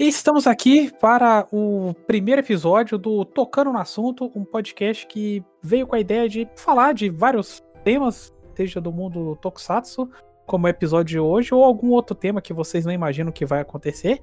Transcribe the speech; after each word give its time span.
E 0.00 0.08
estamos 0.08 0.46
aqui 0.46 0.90
para 0.98 1.46
o 1.52 1.92
primeiro 2.06 2.40
episódio 2.40 2.96
do 2.96 3.22
Tocando 3.22 3.70
no 3.70 3.78
Assunto, 3.78 4.32
um 4.34 4.46
podcast 4.46 5.06
que 5.06 5.44
veio 5.62 5.86
com 5.86 5.94
a 5.94 6.00
ideia 6.00 6.26
de 6.26 6.48
falar 6.56 6.94
de 6.94 7.10
vários 7.10 7.62
temas, 7.84 8.34
seja 8.54 8.80
do 8.80 8.90
mundo 8.90 9.36
Tokusatsu, 9.42 10.10
como 10.46 10.64
o 10.64 10.70
episódio 10.70 11.04
de 11.04 11.20
hoje, 11.20 11.54
ou 11.54 11.62
algum 11.62 11.90
outro 11.90 12.16
tema 12.16 12.40
que 12.40 12.54
vocês 12.54 12.86
não 12.86 12.92
imaginam 12.94 13.30
que 13.30 13.44
vai 13.44 13.60
acontecer. 13.60 14.22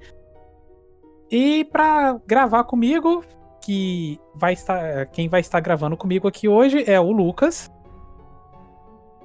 E 1.30 1.64
para 1.66 2.20
gravar 2.26 2.64
comigo, 2.64 3.24
que 3.64 4.18
vai 4.34 4.54
estar, 4.54 5.06
quem 5.06 5.28
vai 5.28 5.42
estar 5.42 5.60
gravando 5.60 5.96
comigo 5.96 6.26
aqui 6.26 6.48
hoje 6.48 6.82
é 6.90 6.98
o 6.98 7.12
Lucas. 7.12 7.70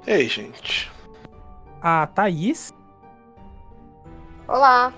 Ei, 0.05 0.27
gente. 0.27 0.91
A 1.81 2.05
Thaís. 2.05 2.71
Olá. 4.47 4.93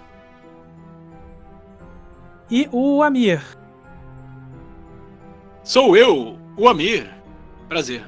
E 2.50 2.70
o 2.72 3.02
Amir. 3.02 3.42
Sou 5.64 5.98
eu, 5.98 6.38
o 6.56 6.68
Amir. 6.68 7.12
Prazer. 7.68 8.06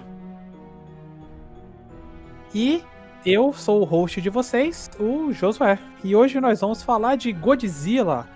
E 2.53 2.83
eu 3.25 3.51
sou 3.51 3.81
o 3.81 3.83
host 3.83 4.21
de 4.21 4.29
vocês, 4.29 4.89
o 4.99 5.31
Josué. 5.33 5.79
E 6.03 6.15
hoje 6.15 6.39
nós 6.39 6.61
vamos 6.61 6.83
falar 6.83 7.15
de 7.15 7.31
Godzilla, 7.31 8.27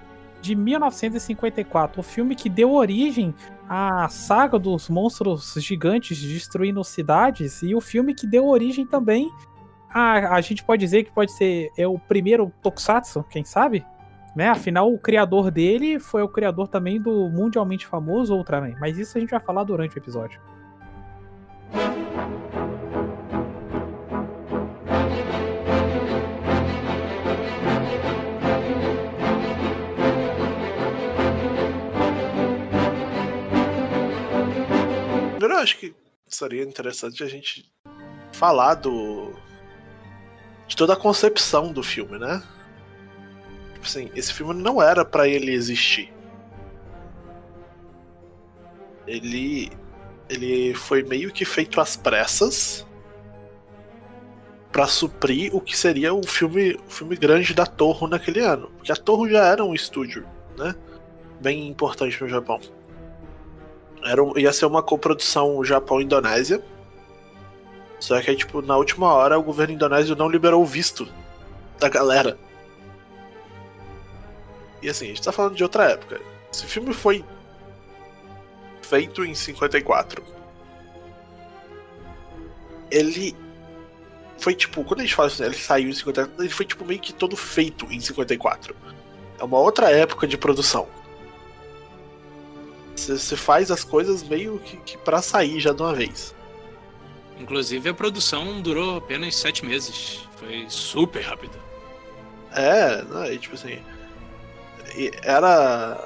de 0.41 0.55
1954, 0.55 1.99
o 1.99 2.03
filme 2.03 2.35
que 2.35 2.49
deu 2.49 2.73
origem 2.73 3.33
à 3.69 4.09
saga 4.09 4.57
dos 4.57 4.89
monstros 4.89 5.53
gigantes 5.57 6.19
destruindo 6.19 6.83
cidades 6.83 7.61
e 7.61 7.75
o 7.75 7.79
filme 7.79 8.15
que 8.15 8.25
deu 8.25 8.47
origem 8.47 8.85
também 8.85 9.31
a, 9.93 10.35
a 10.35 10.41
gente 10.41 10.63
pode 10.63 10.79
dizer 10.79 11.03
que 11.03 11.11
pode 11.11 11.31
ser 11.33 11.71
é 11.77 11.87
o 11.87 11.99
primeiro 11.99 12.51
Tokusatsu, 12.61 13.23
quem 13.29 13.43
sabe? 13.43 13.85
Né? 14.35 14.47
Afinal, 14.47 14.91
o 14.91 14.97
criador 14.97 15.51
dele 15.51 15.99
foi 15.99 16.23
o 16.23 16.29
criador 16.29 16.67
também 16.67 17.01
do 17.01 17.29
mundialmente 17.29 17.85
famoso 17.85 18.33
Ultraman. 18.33 18.75
Mas 18.79 18.97
isso 18.97 19.17
a 19.17 19.21
gente 19.21 19.31
vai 19.31 19.39
falar 19.39 19.63
durante 19.63 19.95
o 19.95 19.99
episódio. 19.99 20.39
Eu 35.39 35.63
acho 35.63 35.77
que 35.77 35.93
seria 36.27 36.63
interessante 36.63 37.23
a 37.23 37.27
gente 37.27 37.71
falar 38.31 38.73
do. 38.73 39.31
de 40.67 40.75
toda 40.75 40.93
a 40.93 40.95
concepção 40.95 41.71
do 41.71 41.83
filme, 41.83 42.17
né? 42.17 42.41
Tipo 43.81 43.87
assim, 43.87 44.11
esse 44.15 44.31
filme 44.31 44.53
não 44.53 44.79
era 44.79 45.03
para 45.03 45.27
ele 45.27 45.51
existir. 45.51 46.13
Ele. 49.07 49.71
Ele 50.29 50.73
foi 50.75 51.03
meio 51.03 51.31
que 51.31 51.43
feito 51.43 51.81
às 51.81 51.97
pressas 51.97 52.87
para 54.71 54.87
suprir 54.87 55.53
o 55.53 55.59
que 55.59 55.77
seria 55.77 56.13
o 56.13 56.25
filme, 56.25 56.79
filme 56.87 57.17
grande 57.17 57.53
da 57.53 57.65
Torre 57.65 58.07
naquele 58.07 58.39
ano. 58.39 58.71
Porque 58.77 58.91
a 58.91 58.95
Torre 58.95 59.31
já 59.31 59.45
era 59.45 59.65
um 59.65 59.73
estúdio, 59.73 60.25
né? 60.57 60.73
Bem 61.41 61.67
importante 61.67 62.21
no 62.21 62.29
Japão. 62.29 62.61
Era, 64.05 64.21
ia 64.39 64.53
ser 64.53 64.67
uma 64.67 64.81
coprodução 64.81 65.61
Japão-Indonésia. 65.65 66.63
Só 67.99 68.21
que, 68.21 68.33
tipo, 68.35 68.61
na 68.61 68.77
última 68.77 69.11
hora 69.11 69.37
o 69.37 69.43
governo 69.43 69.73
indonésio 69.73 70.15
não 70.15 70.29
liberou 70.29 70.61
o 70.61 70.65
visto 70.65 71.09
da 71.77 71.89
galera. 71.89 72.37
E 74.81 74.89
assim, 74.89 75.05
a 75.05 75.07
gente 75.09 75.21
tá 75.21 75.31
falando 75.31 75.55
de 75.55 75.63
outra 75.63 75.91
época. 75.91 76.19
Esse 76.51 76.65
filme 76.65 76.93
foi 76.93 77.23
feito 78.81 79.23
em 79.23 79.33
54. 79.33 80.23
Ele 82.89 83.35
foi 84.37 84.55
tipo, 84.55 84.83
quando 84.83 85.01
a 85.01 85.03
gente 85.03 85.15
fala 85.15 85.27
assim, 85.27 85.43
ele 85.43 85.55
saiu 85.55 85.89
em 85.89 85.93
54, 85.93 86.43
ele 86.43 86.49
foi 86.49 86.65
tipo 86.65 86.83
meio 86.83 86.99
que 86.99 87.13
todo 87.13 87.37
feito 87.37 87.85
em 87.85 87.99
54. 87.99 88.75
É 89.39 89.43
uma 89.43 89.59
outra 89.59 89.89
época 89.91 90.27
de 90.27 90.37
produção. 90.37 90.87
Você 92.95 93.35
faz 93.35 93.71
as 93.71 93.83
coisas 93.83 94.21
meio 94.21 94.59
que, 94.59 94.77
que 94.77 94.97
para 94.97 95.21
sair 95.21 95.59
já 95.59 95.71
de 95.71 95.81
uma 95.81 95.93
vez. 95.93 96.35
Inclusive 97.39 97.89
a 97.89 97.93
produção 97.93 98.61
durou 98.61 98.97
apenas 98.97 99.35
sete 99.35 99.65
meses. 99.65 100.27
Foi 100.35 100.65
super 100.69 101.21
rápido. 101.21 101.57
É, 102.51 103.01
né, 103.03 103.37
tipo 103.37 103.55
assim. 103.55 103.79
Era. 105.23 105.99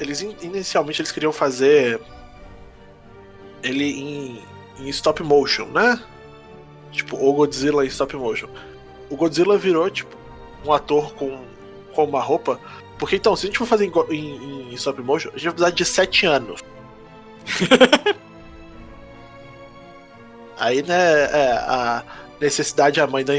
Eles 0.00 0.20
inicialmente 0.20 1.00
eles 1.00 1.10
queriam 1.10 1.32
fazer 1.32 2.00
ele 3.62 3.84
em, 3.84 4.42
em 4.78 4.88
stop 4.88 5.22
motion, 5.22 5.66
né? 5.66 6.00
Tipo, 6.92 7.16
o 7.16 7.32
Godzilla 7.32 7.84
em 7.84 7.88
stop 7.88 8.16
motion. 8.16 8.48
O 9.10 9.16
Godzilla 9.16 9.58
virou, 9.58 9.90
tipo, 9.90 10.16
um 10.64 10.72
ator 10.72 11.12
com, 11.14 11.44
com 11.94 12.04
uma 12.04 12.20
roupa. 12.20 12.60
Porque 12.98 13.16
então, 13.16 13.34
se 13.36 13.46
a 13.46 13.48
gente 13.48 13.58
for 13.58 13.66
fazer 13.66 13.86
em, 13.86 13.92
em, 14.14 14.70
em 14.70 14.74
stop 14.74 15.00
motion, 15.02 15.30
a 15.30 15.32
gente 15.32 15.44
vai 15.44 15.52
precisar 15.54 15.70
de 15.70 15.84
7 15.84 16.26
anos. 16.26 16.64
Aí, 20.58 20.82
né, 20.82 21.24
é, 21.24 21.52
a 21.52 22.02
necessidade 22.40 22.98
é 22.98 23.02
a 23.02 23.06
mãe 23.06 23.24
da. 23.24 23.34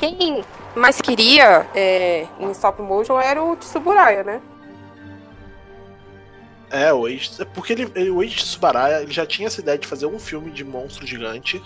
Quem 0.00 0.44
mais 0.78 1.00
queria 1.00 1.68
é, 1.74 2.26
em 2.38 2.50
stop 2.50 2.80
motion 2.82 3.20
era 3.20 3.42
o 3.42 3.56
Tsuburaya, 3.56 4.22
né? 4.22 4.40
É, 6.70 6.92
o 6.92 7.06
Eiji. 7.06 7.44
Porque 7.54 7.72
ele, 7.72 7.90
ele, 7.94 8.10
o 8.10 8.22
ele 8.22 9.12
já 9.12 9.24
tinha 9.24 9.46
essa 9.46 9.60
ideia 9.60 9.78
de 9.78 9.86
fazer 9.86 10.06
um 10.06 10.18
filme 10.18 10.50
de 10.50 10.64
monstro 10.64 11.06
gigante. 11.06 11.62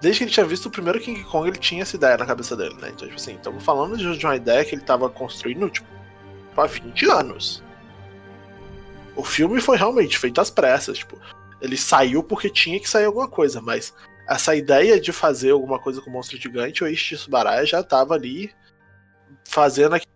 Desde 0.00 0.18
que 0.18 0.24
ele 0.24 0.30
tinha 0.30 0.46
visto 0.46 0.66
o 0.66 0.70
primeiro 0.70 1.00
King 1.00 1.22
Kong, 1.24 1.48
ele 1.48 1.58
tinha 1.58 1.82
essa 1.82 1.96
ideia 1.96 2.16
na 2.16 2.26
cabeça 2.26 2.56
dele, 2.56 2.74
né? 2.80 2.90
Então, 2.94 3.06
tipo 3.06 3.20
assim, 3.20 3.34
estamos 3.34 3.62
falando 3.62 3.96
de 3.96 4.26
uma 4.26 4.36
ideia 4.36 4.64
que 4.64 4.74
ele 4.74 4.82
estava 4.82 5.08
construindo, 5.08 5.70
tipo, 5.70 5.86
há 6.56 6.66
20 6.66 7.08
anos. 7.10 7.62
O 9.16 9.22
filme 9.22 9.60
foi 9.60 9.76
realmente 9.76 10.18
feito 10.18 10.40
às 10.40 10.50
pressas, 10.50 10.98
tipo, 10.98 11.18
ele 11.60 11.76
saiu 11.76 12.22
porque 12.22 12.50
tinha 12.50 12.78
que 12.78 12.88
sair 12.88 13.06
alguma 13.06 13.28
coisa, 13.28 13.60
mas 13.60 13.94
essa 14.28 14.54
ideia 14.54 15.00
de 15.00 15.12
fazer 15.12 15.50
alguma 15.50 15.78
coisa 15.78 16.00
com 16.00 16.10
o 16.10 16.12
monstro 16.12 16.38
gigante, 16.38 16.82
o 16.82 16.86
Eiichi 16.86 17.16
Tsubaraya 17.16 17.64
já 17.66 17.80
estava 17.80 18.14
ali 18.14 18.54
fazendo 19.46 19.94
aquilo. 19.94 20.12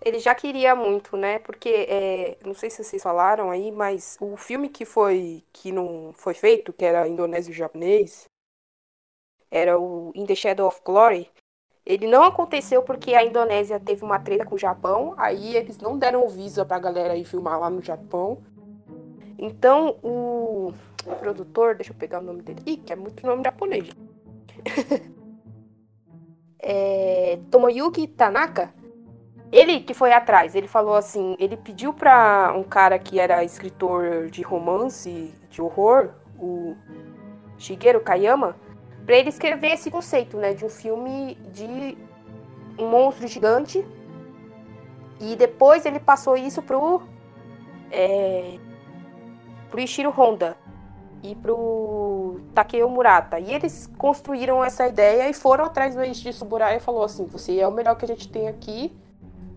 Ele 0.00 0.20
já 0.20 0.34
queria 0.34 0.76
muito, 0.76 1.16
né? 1.16 1.40
Porque 1.40 1.68
é, 1.68 2.38
não 2.44 2.54
sei 2.54 2.70
se 2.70 2.84
vocês 2.84 3.02
falaram 3.02 3.50
aí, 3.50 3.72
mas 3.72 4.16
o 4.20 4.36
filme 4.36 4.68
que 4.68 4.84
foi 4.84 5.42
que 5.52 5.72
não 5.72 6.12
foi 6.14 6.34
feito, 6.34 6.72
que 6.72 6.84
era 6.84 7.08
indonésio 7.08 7.52
japonês, 7.52 8.28
era 9.50 9.78
o 9.78 10.12
In 10.14 10.24
the 10.24 10.34
Shadow 10.34 10.68
of 10.68 10.80
Glory. 10.84 11.28
Ele 11.84 12.06
não 12.06 12.22
aconteceu 12.22 12.82
porque 12.82 13.14
a 13.14 13.24
Indonésia 13.24 13.80
teve 13.80 14.04
uma 14.04 14.18
treta 14.18 14.44
com 14.44 14.54
o 14.54 14.58
Japão, 14.58 15.14
aí 15.16 15.56
eles 15.56 15.78
não 15.78 15.98
deram 15.98 16.24
o 16.24 16.28
visa 16.28 16.64
pra 16.64 16.78
galera 16.78 17.16
ir 17.16 17.24
filmar 17.24 17.58
lá 17.58 17.70
no 17.70 17.82
Japão. 17.82 18.42
Então 19.38 19.98
o 20.02 20.72
produtor, 21.16 21.74
deixa 21.74 21.92
eu 21.92 21.96
pegar 21.96 22.20
o 22.20 22.24
nome 22.24 22.42
dele, 22.42 22.60
Ih, 22.66 22.76
que 22.76 22.92
é 22.92 22.96
muito 22.96 23.26
nome 23.26 23.42
japonês. 23.44 23.88
é, 26.58 27.38
Tomoyuki 27.50 28.06
Tanaka, 28.06 28.72
ele 29.50 29.80
que 29.80 29.94
foi 29.94 30.12
atrás, 30.12 30.54
ele 30.54 30.68
falou 30.68 30.94
assim, 30.94 31.36
ele 31.38 31.56
pediu 31.56 31.92
para 31.92 32.52
um 32.56 32.62
cara 32.62 32.98
que 32.98 33.18
era 33.18 33.44
escritor 33.44 34.28
de 34.28 34.42
romance, 34.42 35.32
de 35.50 35.62
horror, 35.62 36.10
o 36.38 36.76
Shigeru 37.56 38.00
Kayama, 38.00 38.56
para 39.06 39.16
ele 39.16 39.30
escrever 39.30 39.72
esse 39.72 39.90
conceito, 39.90 40.36
né, 40.36 40.52
de 40.52 40.64
um 40.64 40.68
filme 40.68 41.34
de 41.52 41.96
um 42.78 42.88
monstro 42.88 43.26
gigante. 43.26 43.84
E 45.20 45.34
depois 45.34 45.84
ele 45.84 45.98
passou 45.98 46.36
isso 46.36 46.62
pro 46.62 47.02
é, 47.90 48.58
pro 49.70 49.80
Ishiro 49.80 50.10
Honda 50.10 50.56
e 51.22 51.34
pro 51.34 52.40
Takeo 52.54 52.88
Murata. 52.88 53.38
E 53.38 53.52
eles 53.52 53.90
construíram 53.98 54.64
essa 54.64 54.86
ideia 54.86 55.28
e 55.28 55.34
foram 55.34 55.64
atrás 55.64 55.94
do 55.94 56.02
Eiichi 56.02 56.30
Tsuburaya 56.30 56.76
e 56.76 56.80
falou 56.80 57.02
assim: 57.02 57.26
"Você 57.26 57.58
é 57.58 57.66
o 57.66 57.72
melhor 57.72 57.96
que 57.96 58.04
a 58.04 58.08
gente 58.08 58.28
tem 58.28 58.48
aqui. 58.48 58.96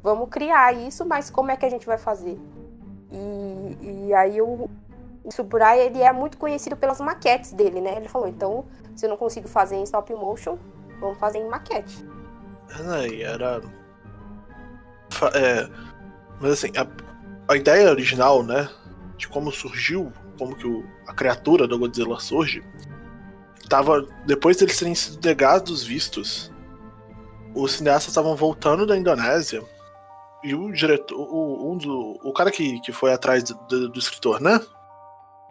Vamos 0.04 0.30
criar 0.30 0.74
isso, 0.74 1.06
mas 1.06 1.30
como 1.30 1.52
é 1.52 1.58
que 1.58 1.66
a 1.66 1.70
gente 1.70 1.86
vai 1.86 1.98
fazer?" 1.98 2.40
E, 3.12 4.08
e 4.08 4.14
aí 4.14 4.42
o, 4.42 4.70
o 5.24 5.30
ele 5.78 6.02
é 6.02 6.12
muito 6.12 6.38
conhecido 6.38 6.76
pelas 6.76 7.00
maquetes 7.00 7.54
dele, 7.54 7.82
né? 7.82 7.96
Ele 7.98 8.08
falou: 8.08 8.28
"Então, 8.28 8.66
se 8.96 9.06
eu 9.06 9.10
não 9.10 9.18
consigo 9.18 9.48
fazer 9.48 9.76
em 9.76 9.84
stop 9.84 10.14
motion, 10.14 10.58
vamos 11.00 11.18
fazer 11.18 11.40
em 11.40 11.48
maquete." 11.48 12.06
É, 12.70 13.22
era 13.24 13.62
é, 15.34 15.70
mas 16.40 16.52
assim, 16.54 16.72
a, 16.78 16.88
a 17.52 17.56
ideia 17.56 17.90
original, 17.90 18.44
né, 18.44 18.70
de 19.18 19.28
como 19.28 19.52
surgiu, 19.52 20.12
como 20.42 20.56
que 20.56 20.66
o, 20.66 20.84
a 21.06 21.14
criatura 21.14 21.68
do 21.68 21.78
Godzilla 21.78 22.20
surge, 22.20 22.64
tava 23.70 24.08
depois 24.26 24.58
deles 24.58 24.80
terem 24.80 24.96
sido 24.96 25.24
negados 25.24 25.72
os 25.72 25.84
vistos, 25.84 26.52
os 27.54 27.74
cineastas 27.74 28.08
estavam 28.08 28.36
voltando 28.36 28.88
da 28.88 28.98
Indonésia 28.98 29.64
e 30.44 30.56
o 30.56 30.72
diretor, 30.72 31.16
o, 31.16 31.72
um 31.72 31.78
do, 31.78 32.20
o 32.24 32.34
cara 32.34 32.50
que, 32.50 32.80
que 32.80 32.92
foi 32.92 33.14
atrás 33.14 33.44
do, 33.44 33.54
do, 33.68 33.90
do 33.90 34.00
escritor, 34.00 34.42
né? 34.42 34.60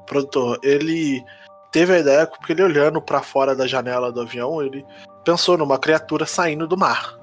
O 0.01 0.03
produtor, 0.03 0.59
ele 0.61 1.25
teve 1.71 1.95
a 1.95 1.99
ideia 2.01 2.27
porque 2.27 2.53
ele 2.53 2.65
olhando 2.65 3.01
para 3.01 3.23
fora 3.23 3.55
da 3.55 3.69
janela 3.69 4.11
do 4.11 4.23
avião, 4.23 4.61
ele 4.61 4.85
pensou 5.25 5.57
numa 5.57 5.79
criatura 5.79 6.27
saindo 6.27 6.67
do 6.67 6.77
mar. 6.77 7.17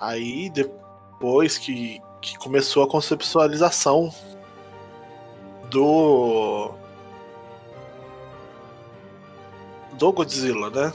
Aí 0.00 0.48
depois 0.48 1.58
que, 1.58 2.00
que 2.22 2.38
começou 2.38 2.82
a 2.82 2.88
conceptualização 2.88 4.10
do 5.74 6.70
do 9.94 10.12
Godzilla, 10.12 10.70
né? 10.70 10.92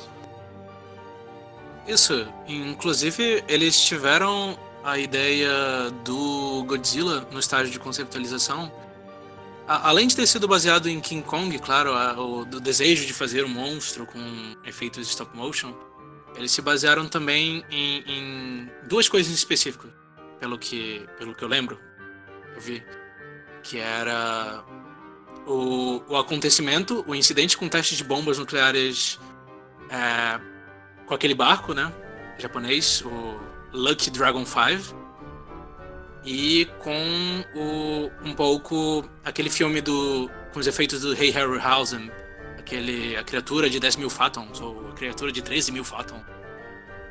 Isso, 1.85 2.25
inclusive 2.47 3.43
eles 3.47 3.79
tiveram 3.81 4.57
a 4.83 4.97
ideia 4.97 5.51
do 6.05 6.63
Godzilla 6.65 7.27
no 7.31 7.39
estágio 7.39 7.71
de 7.71 7.79
conceptualização. 7.79 8.71
A, 9.67 9.89
além 9.89 10.07
de 10.07 10.15
ter 10.15 10.25
sido 10.25 10.47
baseado 10.47 10.87
em 10.87 11.01
King 11.01 11.23
Kong, 11.23 11.59
claro, 11.59 11.93
a, 11.93 12.19
o 12.19 12.45
do 12.45 12.61
desejo 12.61 13.05
de 13.05 13.13
fazer 13.13 13.43
um 13.43 13.49
monstro 13.49 14.05
com 14.05 14.19
efeitos 14.65 15.09
stop 15.09 15.35
motion, 15.35 15.73
eles 16.35 16.51
se 16.51 16.61
basearam 16.61 17.07
também 17.07 17.65
em, 17.69 18.03
em 18.07 18.69
duas 18.87 19.09
coisas 19.09 19.33
específicas, 19.33 19.91
pelo 20.39 20.57
que, 20.57 21.05
pelo 21.17 21.35
que 21.35 21.43
eu 21.43 21.49
lembro, 21.49 21.77
eu 22.55 22.61
vi, 22.61 22.83
que 23.69 23.77
era 23.77 24.63
o, 25.45 26.01
o 26.09 26.17
acontecimento, 26.17 27.05
o 27.07 27.13
incidente 27.13 27.55
com 27.55 27.69
testes 27.69 27.99
de 27.99 28.03
bombas 28.03 28.39
nucleares 28.39 29.19
é, 29.91 30.39
com 31.05 31.13
aquele 31.13 31.35
barco, 31.35 31.73
né? 31.73 31.93
Japonês, 32.39 33.03
o 33.05 33.39
Lucky 33.71 34.09
Dragon 34.09 34.43
5. 34.43 34.97
E 36.25 36.65
com 36.79 37.45
o, 37.55 38.11
um 38.27 38.33
pouco 38.33 39.07
aquele 39.23 39.51
filme 39.51 39.81
do. 39.81 40.29
com 40.51 40.59
os 40.59 40.65
efeitos 40.67 41.01
do 41.01 41.13
Hey 41.13 41.29
Harryhausen. 41.29 42.11
Aquele. 42.57 43.15
A 43.15 43.23
criatura 43.23 43.69
de 43.69 43.79
10 43.79 43.97
mil 43.97 44.09
fatons, 44.09 44.59
ou 44.59 44.89
a 44.89 44.93
criatura 44.93 45.31
de 45.31 45.41
13 45.41 45.71
mil 45.71 45.83
fatons. 45.83 46.21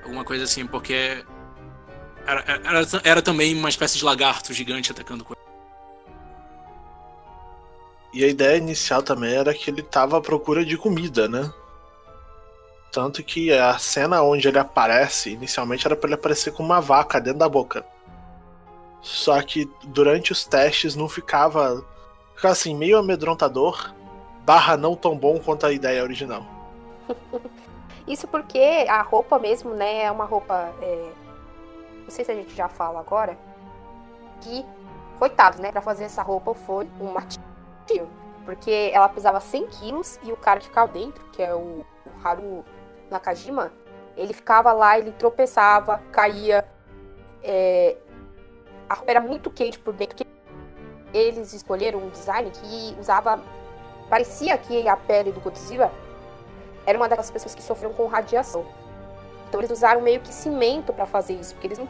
Alguma 0.02 0.24
coisa 0.24 0.44
assim, 0.44 0.66
porque. 0.66 1.24
Era, 2.26 2.44
era, 2.46 2.86
era 3.04 3.22
também 3.22 3.54
uma 3.54 3.68
espécie 3.68 3.96
de 3.96 4.04
lagarto 4.04 4.52
gigante 4.52 4.90
atacando 4.90 5.24
coisa. 5.24 5.37
E 8.12 8.24
a 8.24 8.28
ideia 8.28 8.56
inicial 8.56 9.02
também 9.02 9.34
era 9.34 9.52
que 9.52 9.70
ele 9.70 9.82
tava 9.82 10.18
à 10.18 10.20
procura 10.20 10.64
de 10.64 10.76
comida, 10.76 11.28
né? 11.28 11.52
Tanto 12.90 13.22
que 13.22 13.52
a 13.52 13.78
cena 13.78 14.22
onde 14.22 14.48
ele 14.48 14.58
aparece, 14.58 15.30
inicialmente 15.30 15.86
era 15.86 15.94
para 15.94 16.08
ele 16.08 16.14
aparecer 16.14 16.52
com 16.52 16.62
uma 16.62 16.80
vaca 16.80 17.20
dentro 17.20 17.40
da 17.40 17.48
boca. 17.48 17.84
Só 19.02 19.40
que 19.42 19.70
durante 19.84 20.32
os 20.32 20.44
testes 20.44 20.94
não 20.96 21.08
ficava. 21.08 21.84
Ficava 22.34 22.52
assim, 22.52 22.74
meio 22.74 22.98
amedrontador, 22.98 23.92
barra 24.44 24.76
não 24.76 24.96
tão 24.96 25.16
bom 25.16 25.38
quanto 25.38 25.66
a 25.66 25.72
ideia 25.72 26.02
original. 26.02 26.44
Isso 28.06 28.26
porque 28.26 28.86
a 28.88 29.02
roupa 29.02 29.38
mesmo, 29.38 29.74
né, 29.74 30.04
é 30.04 30.10
uma 30.10 30.24
roupa. 30.24 30.72
É... 30.80 31.12
Não 32.04 32.10
sei 32.10 32.24
se 32.24 32.32
a 32.32 32.34
gente 32.34 32.54
já 32.54 32.68
fala 32.68 33.00
agora. 33.00 33.36
Que, 34.40 34.64
coitado, 35.18 35.60
né, 35.60 35.70
pra 35.70 35.82
fazer 35.82 36.04
essa 36.04 36.22
roupa 36.22 36.54
foi 36.54 36.88
um 37.00 37.12
martírio. 37.12 37.47
Porque 38.44 38.90
ela 38.92 39.08
pesava 39.08 39.40
100 39.40 39.66
quilos 39.66 40.18
e 40.22 40.32
o 40.32 40.36
cara 40.36 40.60
que 40.60 40.66
ficava 40.66 40.90
dentro, 40.90 41.22
que 41.32 41.42
é 41.42 41.54
o 41.54 41.84
Haru 42.24 42.64
Nakajima, 43.10 43.72
ele 44.16 44.32
ficava 44.32 44.72
lá, 44.72 44.98
ele 44.98 45.12
tropeçava, 45.12 46.02
caía. 46.10 46.64
É, 47.42 47.96
a 48.88 48.94
roupa 48.94 49.10
era 49.10 49.20
muito 49.20 49.50
quente 49.50 49.78
por 49.78 49.92
dentro. 49.92 50.26
Eles 51.12 51.52
escolheram 51.52 52.00
um 52.00 52.08
design 52.08 52.50
que 52.50 52.96
usava. 52.98 53.40
Parecia 54.08 54.56
que 54.56 54.88
a 54.88 54.96
pele 54.96 55.30
do 55.30 55.40
Godzilla 55.40 55.92
era 56.86 56.96
uma 56.96 57.06
daquelas 57.06 57.30
pessoas 57.30 57.54
que 57.54 57.62
sofriam 57.62 57.92
com 57.92 58.06
radiação. 58.06 58.66
Então 59.48 59.60
eles 59.60 59.70
usaram 59.70 60.00
meio 60.00 60.20
que 60.20 60.32
cimento 60.32 60.92
para 60.92 61.06
fazer 61.06 61.34
isso, 61.34 61.54
porque 61.54 61.66
eles 61.66 61.78
não 61.78 61.86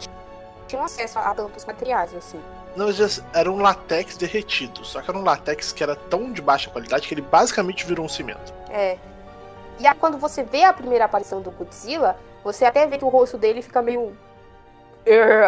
tinham 0.67 0.85
acesso 0.85 1.19
a 1.19 1.35
tantos 1.35 1.65
materiais 1.65 2.15
assim. 2.15 2.41
Não, 2.79 2.87
era 3.35 3.51
um 3.51 3.61
latex 3.61 4.17
derretido, 4.17 4.85
só 4.85 5.03
que 5.03 5.11
era 5.11 5.19
um 5.19 5.25
latex 5.25 5.73
que 5.73 5.83
era 5.83 5.97
tão 5.97 6.33
de 6.33 6.41
baixa 6.41 6.71
qualidade 6.71 7.09
que 7.09 7.13
ele 7.13 7.23
basicamente 7.23 7.85
virou 7.85 8.07
um 8.07 8.09
cimento. 8.09 8.55
É. 8.71 8.97
E 9.81 9.87
aí, 9.87 9.95
quando 9.97 10.17
você 10.17 10.45
vê 10.45 10.63
a 10.63 10.73
primeira 10.73 11.05
aparição 11.05 11.43
do 11.43 11.51
Godzilla, 11.51 12.17
você 12.45 12.65
até 12.65 12.87
vê 12.87 12.97
que 12.97 13.05
o 13.05 13.09
rosto 13.09 13.37
dele 13.37 13.63
fica 13.63 13.83
meio. 13.83 14.17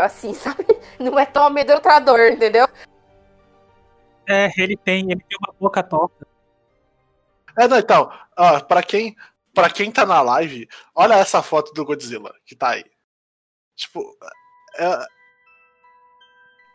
assim, 0.02 0.34
sabe? 0.34 0.66
Não 0.98 1.16
é 1.16 1.24
tão 1.24 1.44
amedrontador, 1.44 2.18
entendeu? 2.32 2.66
É, 4.28 4.50
ele 4.58 4.76
tem, 4.76 5.12
ele 5.12 5.22
tem 5.28 5.38
uma 5.40 5.54
boca 5.54 5.84
torta. 5.84 6.26
É, 7.56 7.68
não, 7.68 7.78
então, 7.78 8.12
ó, 8.36 8.58
pra 8.58 8.82
quem, 8.82 9.14
pra 9.54 9.70
quem 9.70 9.92
tá 9.92 10.04
na 10.04 10.20
live, 10.20 10.68
olha 10.96 11.14
essa 11.14 11.40
foto 11.44 11.72
do 11.74 11.84
Godzilla 11.84 12.34
que 12.44 12.56
tá 12.56 12.70
aí. 12.70 12.84
Tipo, 13.76 14.16
é... 14.76 15.19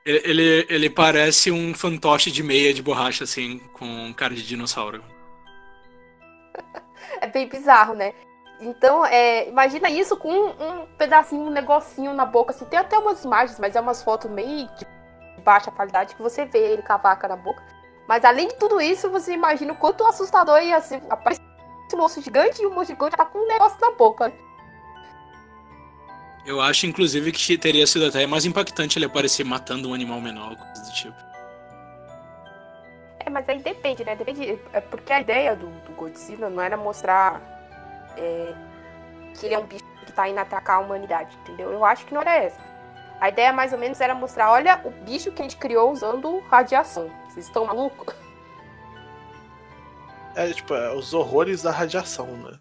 Ele, 0.05 0.67
ele 0.69 0.89
parece 0.89 1.51
um 1.51 1.73
fantoche 1.73 2.29
de 2.29 2.43
meia 2.43 2.71
de 2.73 2.83
borracha, 2.83 3.23
assim, 3.23 3.57
com 3.73 4.13
cara 4.13 4.35
de 4.35 4.45
dinossauro 4.45 5.03
é 7.21 7.27
bem 7.27 7.47
bizarro, 7.47 7.95
né? 7.95 8.13
Então, 8.59 9.05
é, 9.05 9.49
imagina 9.49 9.89
isso 9.89 10.15
com 10.15 10.31
um, 10.31 10.49
um, 10.49 10.85
pedacinho, 10.97 11.41
um 11.41 11.49
negocinho 11.49 12.13
na 12.13 12.25
boca, 12.25 12.51
assim. 12.51 12.65
Tem 12.65 12.79
até 12.79 12.97
umas 12.97 13.23
imagens, 13.23 13.59
mas 13.59 13.75
é 13.75 13.81
umas 13.81 14.01
fotos 14.01 14.29
meio 14.31 14.67
de 14.77 14.85
baixa 15.43 15.71
qualidade 15.71 16.15
que 16.15 16.21
você 16.21 16.45
vê 16.45 16.59
ele 16.59 16.81
com 16.81 16.93
a 16.93 16.97
vaca 16.97 17.27
na 17.27 17.35
boca. 17.35 17.61
Mas 18.07 18.23
além 18.23 18.47
de 18.47 18.55
tudo 18.55 18.79
isso, 18.79 19.09
você 19.09 19.33
imagina 19.33 19.73
o 19.73 19.77
quanto 19.77 20.05
assustador 20.05 20.61
ia 20.61 20.79
ser. 20.79 21.01
Aparece 21.09 21.41
um 21.93 21.97
monstro 21.97 22.21
gigante 22.21 22.61
e 22.61 22.65
o 22.65 22.69
monstro 22.69 22.95
gigante 22.95 23.17
tá 23.17 23.25
com 23.25 23.39
um 23.39 23.47
negócio 23.47 23.77
na 23.81 23.91
boca. 23.91 24.31
Eu 26.45 26.61
acho, 26.61 26.85
inclusive, 26.85 27.31
que 27.31 27.57
teria 27.57 27.87
sido 27.87 28.05
até 28.05 28.25
mais 28.27 28.45
impactante 28.45 28.99
ele 28.99 29.05
aparecer 29.05 29.43
matando 29.43 29.89
um 29.89 29.93
animal 29.93 30.21
menor, 30.21 30.55
coisa 30.55 30.83
do 30.83 30.93
tipo. 30.93 31.15
É, 33.19 33.29
mas 33.29 33.49
aí 33.49 33.59
depende, 33.59 34.05
né? 34.05 34.15
Depende. 34.15 34.59
É 34.71 34.79
porque 34.79 35.11
a 35.11 35.21
ideia 35.21 35.55
do, 35.55 35.67
do 35.67 35.93
Godzilla 35.93 36.47
não 36.47 36.61
era 36.61 36.77
mostrar 36.77 37.41
é, 38.15 38.53
que 39.39 39.47
ele 39.47 39.55
é 39.55 39.59
um 39.59 39.65
bicho 39.65 39.83
que 40.05 40.11
tá 40.11 40.29
indo 40.29 40.39
atacar 40.39 40.77
a 40.77 40.79
humanidade, 40.79 41.35
entendeu? 41.41 41.71
Eu 41.71 41.83
acho 41.83 42.05
que 42.05 42.13
não 42.13 42.21
era 42.21 42.35
essa. 42.35 42.59
A 43.19 43.29
ideia 43.29 43.51
mais 43.51 43.73
ou 43.73 43.79
menos 43.79 43.99
era 43.99 44.13
mostrar, 44.13 44.51
olha, 44.51 44.79
o 44.83 44.91
bicho 44.91 45.31
que 45.31 45.41
a 45.41 45.45
gente 45.45 45.57
criou 45.57 45.91
usando 45.91 46.39
radiação. 46.41 47.09
Vocês 47.27 47.47
estão 47.47 47.65
malucos? 47.65 48.13
É, 50.35 50.51
tipo, 50.51 50.75
é, 50.75 50.93
os 50.93 51.13
horrores 51.13 51.63
da 51.63 51.71
radiação, 51.71 52.27
né? 52.27 52.59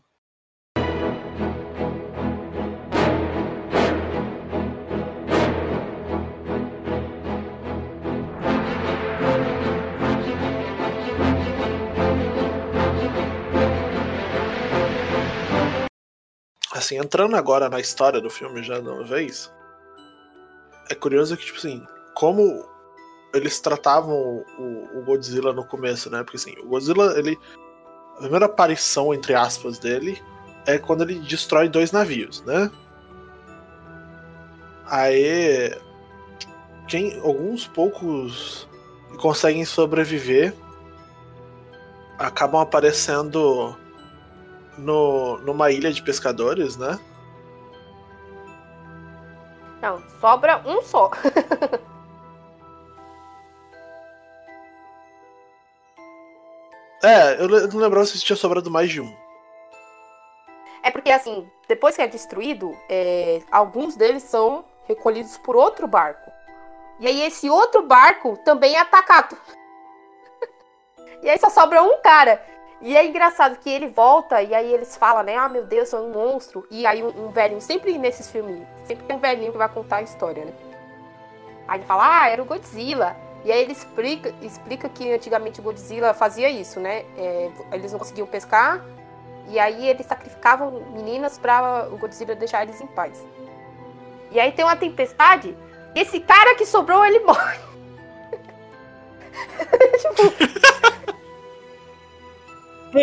Assim, 16.78 16.98
entrando 16.98 17.36
agora 17.36 17.68
na 17.68 17.80
história 17.80 18.20
do 18.20 18.28
filme 18.28 18.62
já 18.62 18.80
de 18.80 18.88
uma 18.88 19.04
vez, 19.04 19.52
é 20.90 20.94
curioso 20.94 21.36
que, 21.36 21.46
tipo 21.46 21.58
assim, 21.58 21.86
como 22.14 22.68
eles 23.32 23.60
tratavam 23.60 24.44
o, 24.58 24.98
o, 24.98 25.02
Godzilla 25.02 25.52
no 25.52 25.64
começo, 25.64 26.10
né? 26.10 26.22
Porque 26.22 26.36
assim, 26.36 26.54
o 26.60 26.68
Godzilla, 26.68 27.18
ele. 27.18 27.38
A 28.16 28.18
primeira 28.18 28.46
aparição, 28.46 29.12
entre 29.12 29.34
aspas, 29.34 29.78
dele 29.78 30.22
é 30.66 30.78
quando 30.78 31.02
ele 31.02 31.18
destrói 31.20 31.68
dois 31.68 31.90
navios, 31.90 32.42
né? 32.42 32.70
Aí. 34.86 35.76
Quem, 36.86 37.18
alguns 37.20 37.66
poucos 37.66 38.68
conseguem 39.18 39.64
sobreviver 39.64 40.52
acabam 42.18 42.60
aparecendo 42.60 43.74
no, 44.78 45.38
numa 45.38 45.70
ilha 45.70 45.92
de 45.92 46.02
pescadores, 46.02 46.76
né? 46.76 46.98
Não, 49.80 50.02
sobra 50.20 50.60
um 50.64 50.82
só. 50.82 51.10
é, 57.02 57.42
eu 57.42 57.48
não 57.68 57.80
lembrava 57.80 58.06
se 58.06 58.20
tinha 58.20 58.36
sobrado 58.36 58.70
mais 58.70 58.90
de 58.90 59.02
um. 59.02 59.14
É 60.82 60.90
porque, 60.90 61.10
assim, 61.10 61.48
depois 61.68 61.96
que 61.96 62.02
é 62.02 62.06
destruído, 62.06 62.76
é, 62.88 63.42
alguns 63.50 63.96
deles 63.96 64.22
são 64.22 64.64
recolhidos 64.86 65.36
por 65.38 65.56
outro 65.56 65.86
barco. 65.86 66.30
E 67.00 67.06
aí 67.06 67.22
esse 67.22 67.50
outro 67.50 67.82
barco 67.82 68.38
também 68.44 68.76
é 68.76 68.80
atacado. 68.80 69.36
e 71.22 71.28
aí 71.28 71.38
só 71.38 71.50
sobra 71.50 71.82
um 71.82 72.00
cara. 72.00 72.42
E 72.84 72.94
é 72.94 73.06
engraçado 73.06 73.56
que 73.56 73.70
ele 73.70 73.88
volta 73.88 74.42
e 74.42 74.54
aí 74.54 74.70
eles 74.70 74.94
falam, 74.94 75.22
né? 75.22 75.34
Ah, 75.36 75.48
meu 75.48 75.64
Deus, 75.64 75.88
sou 75.88 76.06
um 76.06 76.12
monstro. 76.12 76.66
E 76.70 76.84
aí 76.84 77.02
um, 77.02 77.24
um 77.24 77.28
velhinho, 77.30 77.60
sempre 77.62 77.96
nesses 77.96 78.30
filmes, 78.30 78.62
sempre 78.84 79.06
tem 79.06 79.16
um 79.16 79.18
velhinho 79.18 79.52
que 79.52 79.56
vai 79.56 79.70
contar 79.70 79.96
a 79.96 80.02
história, 80.02 80.44
né? 80.44 80.52
Aí 81.66 81.78
ele 81.78 81.86
fala, 81.86 82.20
ah, 82.20 82.28
era 82.28 82.42
o 82.42 82.44
Godzilla. 82.44 83.16
E 83.42 83.50
aí 83.50 83.62
ele 83.62 83.72
explica, 83.72 84.34
explica 84.42 84.86
que 84.90 85.10
antigamente 85.10 85.60
o 85.60 85.62
Godzilla 85.62 86.12
fazia 86.12 86.50
isso, 86.50 86.78
né? 86.78 87.06
É, 87.16 87.50
eles 87.72 87.90
não 87.90 87.98
conseguiam 87.98 88.26
pescar, 88.26 88.84
e 89.48 89.58
aí 89.58 89.88
eles 89.88 90.04
sacrificavam 90.04 90.70
meninas 90.92 91.38
para 91.38 91.88
o 91.90 91.96
Godzilla 91.96 92.34
deixar 92.34 92.64
eles 92.64 92.82
em 92.82 92.86
paz. 92.86 93.22
E 94.30 94.38
aí 94.38 94.52
tem 94.52 94.62
uma 94.62 94.76
tempestade, 94.76 95.56
e 95.94 96.00
esse 96.00 96.20
cara 96.20 96.54
que 96.54 96.66
sobrou, 96.66 97.04
ele 97.04 97.20
morre. 97.24 97.58
tipo... 100.00 101.23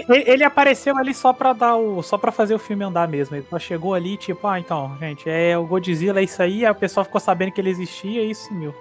Ele 0.10 0.44
apareceu 0.44 0.98
ali 0.98 1.14
só 1.14 1.34
pra 1.34 1.54
dar 1.54 1.76
o. 1.76 2.02
só 2.02 2.18
para 2.18 2.32
fazer 2.32 2.54
o 2.54 2.60
filme 2.60 2.84
andar 2.84 3.08
mesmo. 3.08 3.36
Ele 3.36 3.46
só 3.50 3.60
chegou 3.60 3.94
ali, 3.94 4.18
tipo, 4.18 4.48
ah, 4.48 4.60
então, 4.60 4.98
gente, 5.00 5.30
é 5.30 5.58
o 5.58 5.66
Godzilla, 5.66 6.20
é 6.20 6.24
isso 6.24 6.42
aí, 6.42 6.66
aí 6.66 6.72
o 6.72 6.76
pessoal 6.76 7.04
ficou 7.04 7.20
sabendo 7.20 7.52
que 7.52 7.62
ele 7.62 7.70
existia 7.70 8.24
e 8.24 8.34
sumiu. 8.34 8.74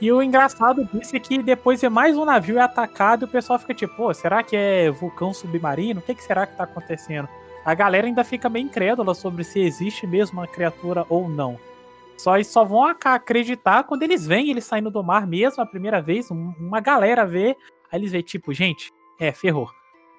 E 0.00 0.10
o 0.10 0.22
engraçado 0.22 0.84
disso 0.86 1.14
é 1.14 1.20
que 1.20 1.42
depois 1.42 1.82
é 1.82 1.88
mais 1.90 2.16
um 2.16 2.24
navio 2.24 2.58
é 2.58 2.62
atacado 2.62 3.24
e 3.24 3.26
o 3.26 3.28
pessoal 3.28 3.58
fica 3.58 3.74
tipo, 3.74 3.94
pô, 3.94 4.14
será 4.14 4.42
que 4.42 4.56
é 4.56 4.90
vulcão 4.90 5.34
submarino? 5.34 6.00
O 6.00 6.02
que, 6.02 6.14
que 6.14 6.24
será 6.24 6.46
que 6.46 6.56
tá 6.56 6.64
acontecendo? 6.64 7.28
A 7.64 7.74
galera 7.74 8.06
ainda 8.06 8.24
fica 8.24 8.48
bem 8.48 8.64
incrédula 8.64 9.14
sobre 9.14 9.44
se 9.44 9.60
existe 9.60 10.06
mesmo 10.06 10.40
uma 10.40 10.46
criatura 10.46 11.04
ou 11.10 11.28
não. 11.28 11.58
Só 12.16 12.36
eles 12.36 12.46
só 12.46 12.64
vão 12.64 12.84
acreditar 12.84 13.84
quando 13.84 14.02
eles 14.02 14.26
veem 14.26 14.50
ele 14.50 14.62
saindo 14.62 14.90
do 14.90 15.04
mar 15.04 15.26
mesmo 15.26 15.62
a 15.62 15.66
primeira 15.66 16.00
vez, 16.00 16.30
uma 16.30 16.80
galera 16.80 17.26
vê, 17.26 17.54
aí 17.92 18.00
eles 18.00 18.12
veem 18.12 18.22
tipo, 18.22 18.54
gente, 18.54 18.90
é, 19.18 19.32
ferrou. 19.32 19.70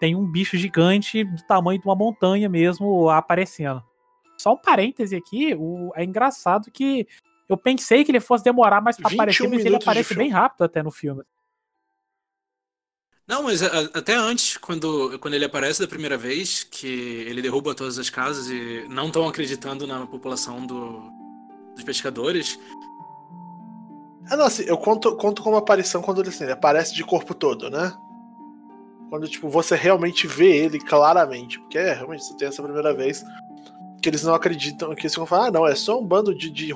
Tem 0.01 0.15
um 0.15 0.25
bicho 0.25 0.57
gigante 0.57 1.23
do 1.23 1.43
tamanho 1.43 1.79
de 1.79 1.85
uma 1.85 1.95
montanha 1.95 2.49
mesmo 2.49 3.07
aparecendo. 3.07 3.83
Só 4.35 4.53
um 4.53 4.57
parêntese 4.57 5.15
aqui, 5.15 5.53
o, 5.53 5.91
é 5.95 6.03
engraçado 6.03 6.71
que 6.71 7.07
eu 7.47 7.55
pensei 7.55 8.03
que 8.03 8.09
ele 8.09 8.19
fosse 8.19 8.43
demorar 8.43 8.81
mais 8.81 8.97
pra 8.97 9.11
aparecer, 9.11 9.47
mas 9.47 9.63
ele 9.63 9.75
aparece 9.75 10.15
bem 10.15 10.31
rápido 10.31 10.63
até 10.63 10.81
no 10.81 10.89
filme. 10.89 11.21
Não, 13.27 13.43
mas 13.43 13.61
até 13.61 14.15
antes, 14.15 14.57
quando, 14.57 15.19
quando 15.19 15.35
ele 15.35 15.45
aparece 15.45 15.79
da 15.79 15.87
primeira 15.87 16.17
vez, 16.17 16.63
que 16.63 16.87
ele 16.87 17.39
derruba 17.39 17.75
todas 17.75 17.99
as 17.99 18.09
casas 18.09 18.49
e 18.49 18.87
não 18.89 19.05
estão 19.05 19.27
acreditando 19.27 19.85
na 19.85 20.07
população 20.07 20.65
do, 20.65 20.99
dos 21.75 21.83
pescadores. 21.83 22.59
Ah, 24.31 24.35
não, 24.35 24.45
assim, 24.45 24.63
eu 24.63 24.79
conto, 24.79 25.15
conto 25.15 25.43
como 25.43 25.57
aparição 25.57 26.01
quando 26.01 26.21
ele, 26.21 26.29
assim, 26.29 26.45
ele 26.45 26.53
aparece 26.53 26.95
de 26.95 27.03
corpo 27.03 27.35
todo, 27.35 27.69
né? 27.69 27.95
Quando, 29.11 29.27
tipo, 29.27 29.49
você 29.49 29.75
realmente 29.75 30.25
vê 30.25 30.55
ele 30.55 30.79
claramente. 30.79 31.59
Porque 31.59 31.77
é, 31.77 31.93
realmente, 31.93 32.23
você 32.23 32.37
tem 32.37 32.47
essa 32.47 32.63
primeira 32.63 32.93
vez 32.93 33.21
que 34.01 34.07
eles 34.07 34.23
não 34.23 34.33
acreditam, 34.33 34.95
que 34.95 35.01
eles 35.01 35.13
vão 35.13 35.25
falar, 35.25 35.47
ah, 35.47 35.51
não, 35.51 35.67
é 35.67 35.75
só 35.75 35.99
um 35.99 36.07
bando 36.07 36.33
de, 36.33 36.49
de 36.49 36.73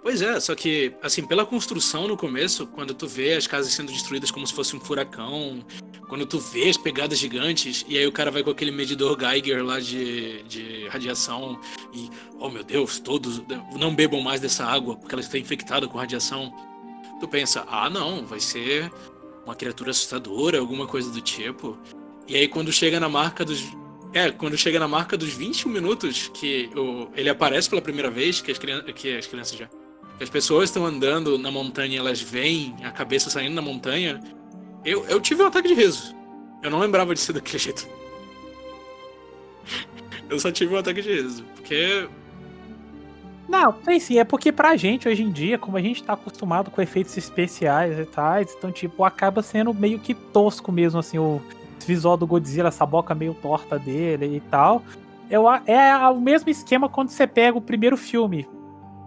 Pois 0.00 0.22
é, 0.22 0.38
só 0.38 0.54
que, 0.54 0.94
assim, 1.02 1.26
pela 1.26 1.44
construção 1.44 2.06
no 2.06 2.16
começo, 2.16 2.68
quando 2.68 2.94
tu 2.94 3.08
vê 3.08 3.32
as 3.32 3.48
casas 3.48 3.72
sendo 3.72 3.90
destruídas 3.90 4.30
como 4.30 4.46
se 4.46 4.54
fosse 4.54 4.76
um 4.76 4.80
furacão, 4.80 5.58
quando 6.08 6.24
tu 6.24 6.38
vê 6.38 6.68
as 6.68 6.76
pegadas 6.76 7.18
gigantes, 7.18 7.84
e 7.88 7.98
aí 7.98 8.06
o 8.06 8.12
cara 8.12 8.30
vai 8.30 8.44
com 8.44 8.50
aquele 8.50 8.70
medidor 8.70 9.18
Geiger 9.18 9.64
lá 9.64 9.80
de, 9.80 10.44
de 10.44 10.86
radiação, 10.86 11.58
e, 11.92 12.08
oh 12.38 12.48
meu 12.48 12.62
Deus, 12.62 13.00
todos 13.00 13.42
não 13.76 13.92
bebam 13.92 14.20
mais 14.20 14.40
dessa 14.40 14.64
água 14.64 14.94
porque 14.94 15.12
ela 15.12 15.22
está 15.22 15.36
infectada 15.36 15.88
com 15.88 15.98
radiação. 15.98 16.54
Tu 17.18 17.26
pensa, 17.26 17.64
ah 17.68 17.90
não, 17.90 18.24
vai 18.24 18.38
ser 18.38 18.92
uma 19.44 19.54
criatura 19.54 19.90
assustadora, 19.90 20.58
alguma 20.58 20.86
coisa 20.86 21.10
do 21.10 21.20
tipo. 21.20 21.78
E 22.26 22.36
aí 22.36 22.48
quando 22.48 22.72
chega 22.72 22.98
na 22.98 23.08
marca 23.08 23.44
dos. 23.44 23.64
É, 24.12 24.30
quando 24.30 24.56
chega 24.56 24.78
na 24.78 24.86
marca 24.86 25.16
dos 25.16 25.30
21 25.30 25.70
minutos 25.70 26.28
que 26.32 26.70
o, 26.76 27.08
ele 27.16 27.28
aparece 27.28 27.68
pela 27.68 27.82
primeira 27.82 28.10
vez, 28.10 28.40
que 28.40 28.52
as, 28.52 28.58
que 28.58 29.16
as 29.16 29.26
crianças 29.26 29.58
já 29.58 29.68
as 30.20 30.30
pessoas 30.30 30.68
estão 30.68 30.86
andando 30.86 31.38
na 31.38 31.50
montanha, 31.50 31.98
elas 31.98 32.20
veem 32.20 32.76
a 32.84 32.90
cabeça 32.90 33.30
saindo 33.30 33.54
na 33.54 33.62
montanha. 33.62 34.20
Eu, 34.84 35.04
eu 35.06 35.20
tive 35.20 35.42
um 35.42 35.46
ataque 35.46 35.68
de 35.68 35.74
riso. 35.74 36.14
Eu 36.62 36.70
não 36.70 36.78
lembrava 36.78 37.14
de 37.14 37.20
ser 37.20 37.32
daquele 37.34 37.58
jeito. 37.58 37.88
eu 40.28 40.38
só 40.38 40.52
tive 40.52 40.74
um 40.74 40.78
ataque 40.78 41.02
de 41.02 41.12
riso. 41.12 41.44
Porque. 41.56 42.08
Não, 43.48 43.72
tem 43.72 44.00
sim, 44.00 44.18
é 44.18 44.24
porque 44.24 44.50
pra 44.50 44.76
gente 44.76 45.08
hoje 45.08 45.22
em 45.22 45.30
dia, 45.30 45.58
como 45.58 45.76
a 45.76 45.80
gente 45.80 46.02
tá 46.02 46.14
acostumado 46.14 46.70
com 46.70 46.80
efeitos 46.80 47.16
especiais 47.16 47.98
e 47.98 48.04
tais, 48.04 48.54
então, 48.56 48.72
tipo, 48.72 49.04
acaba 49.04 49.42
sendo 49.42 49.72
meio 49.72 49.98
que 49.98 50.14
tosco 50.14 50.72
mesmo, 50.72 50.98
assim, 51.00 51.18
o 51.18 51.40
visual 51.86 52.16
do 52.16 52.26
Godzilla, 52.26 52.68
essa 52.68 52.86
boca 52.86 53.14
meio 53.14 53.34
torta 53.34 53.78
dele 53.78 54.36
e 54.36 54.40
tal. 54.40 54.82
Eu, 55.30 55.44
é 55.66 55.96
o 56.08 56.20
mesmo 56.20 56.50
esquema 56.50 56.88
quando 56.88 57.10
você 57.10 57.26
pega 57.26 57.56
o 57.56 57.60
primeiro 57.60 57.96
filme, 57.96 58.46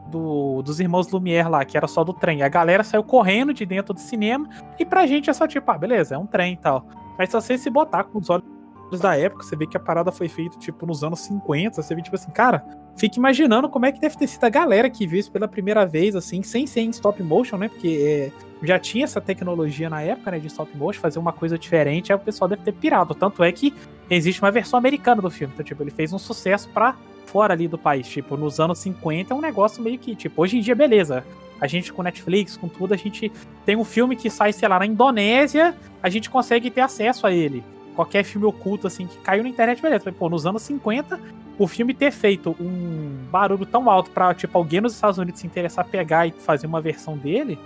do, 0.07 0.61
dos 0.61 0.79
irmãos 0.79 1.09
Lumière 1.11 1.49
lá, 1.49 1.63
que 1.65 1.77
era 1.77 1.87
só 1.87 2.03
do 2.03 2.13
trem. 2.13 2.41
A 2.41 2.47
galera 2.47 2.83
saiu 2.83 3.03
correndo 3.03 3.53
de 3.53 3.65
dentro 3.65 3.93
do 3.93 3.99
cinema 3.99 4.49
e 4.79 4.85
pra 4.85 5.05
gente 5.05 5.29
é 5.29 5.33
só 5.33 5.47
tipo, 5.47 5.69
ah, 5.69 5.77
beleza, 5.77 6.15
é 6.15 6.17
um 6.17 6.25
trem 6.25 6.53
e 6.53 6.57
tal. 6.57 6.85
Mas 7.17 7.29
se 7.29 7.35
você 7.35 7.57
se 7.57 7.69
botar 7.69 8.05
com 8.05 8.19
os 8.19 8.29
olhos 8.29 8.45
da 8.91 9.17
época, 9.17 9.43
você 9.43 9.55
vê 9.55 9.67
que 9.67 9.75
a 9.75 9.79
parada 9.79 10.11
foi 10.11 10.29
feita, 10.29 10.57
tipo, 10.57 10.85
nos 10.85 11.03
anos 11.03 11.19
50, 11.21 11.81
você 11.81 11.93
vê, 11.93 12.01
tipo 12.01 12.15
assim, 12.15 12.31
cara, 12.31 12.63
fica 12.95 13.17
imaginando 13.17 13.67
como 13.67 13.85
é 13.85 13.91
que 13.91 13.99
deve 13.99 14.17
ter 14.17 14.27
sido 14.27 14.43
a 14.43 14.49
galera 14.49 14.89
que 14.89 15.05
viu 15.05 15.19
isso 15.19 15.31
pela 15.31 15.47
primeira 15.47 15.85
vez, 15.85 16.15
assim, 16.15 16.41
sem 16.41 16.65
ser 16.65 16.81
em 16.81 16.89
stop 16.89 17.21
motion, 17.21 17.57
né? 17.57 17.67
Porque 17.67 18.31
é, 18.31 18.65
já 18.65 18.79
tinha 18.79 19.03
essa 19.03 19.19
tecnologia 19.19 19.89
na 19.89 20.01
época, 20.01 20.31
né, 20.31 20.39
de 20.39 20.47
stop 20.47 20.75
motion, 20.77 21.01
fazer 21.01 21.19
uma 21.19 21.33
coisa 21.33 21.57
diferente, 21.57 22.11
aí 22.11 22.17
o 22.17 22.21
pessoal 22.21 22.47
deve 22.47 22.63
ter 22.63 22.71
pirado. 22.71 23.13
Tanto 23.13 23.43
é 23.43 23.51
que 23.51 23.73
existe 24.09 24.41
uma 24.41 24.51
versão 24.51 24.77
americana 24.77 25.21
do 25.21 25.29
filme, 25.29 25.53
então, 25.53 25.65
tipo, 25.65 25.83
ele 25.83 25.91
fez 25.91 26.13
um 26.13 26.19
sucesso 26.19 26.69
pra 26.69 26.95
fora 27.25 27.53
ali 27.53 27.67
do 27.67 27.77
país. 27.77 28.07
Tipo, 28.07 28.37
nos 28.37 28.59
anos 28.59 28.79
50 28.79 29.33
é 29.33 29.37
um 29.37 29.41
negócio 29.41 29.83
meio 29.83 29.99
que, 29.99 30.15
tipo, 30.15 30.41
hoje 30.41 30.57
em 30.57 30.61
dia, 30.61 30.73
beleza. 30.73 31.25
A 31.59 31.67
gente 31.67 31.91
com 31.91 32.03
Netflix, 32.03 32.55
com 32.55 32.67
tudo, 32.67 32.93
a 32.93 32.97
gente 32.97 33.31
tem 33.65 33.75
um 33.75 33.83
filme 33.83 34.15
que 34.15 34.29
sai, 34.29 34.53
sei 34.53 34.67
lá, 34.67 34.79
na 34.79 34.85
Indonésia, 34.85 35.75
a 36.01 36.09
gente 36.09 36.29
consegue 36.29 36.69
ter 36.69 36.81
acesso 36.81 37.25
a 37.25 37.31
ele. 37.31 37.63
Qualquer 37.97 38.23
filme 38.23 38.45
oculto, 38.45 38.85
assim, 38.85 39.07
que 39.07 39.17
caiu 39.17 39.41
na 39.41 39.49
internet, 39.49 39.81
beleza. 39.81 40.11
Pô, 40.11 40.29
nos 40.29 40.45
anos 40.45 40.61
50, 40.61 41.19
o 41.57 41.67
filme 41.67 41.95
ter 41.95 42.11
feito 42.11 42.55
um 42.59 43.25
barulho 43.31 43.65
tão 43.65 43.89
alto 43.89 44.11
pra, 44.11 44.35
tipo, 44.35 44.55
alguém 44.55 44.79
nos 44.79 44.93
Estados 44.93 45.17
Unidos 45.17 45.41
se 45.41 45.47
interessar 45.47 45.83
pegar 45.83 46.27
e 46.27 46.31
fazer 46.31 46.67
uma 46.67 46.79
versão 46.79 47.17
dele 47.17 47.57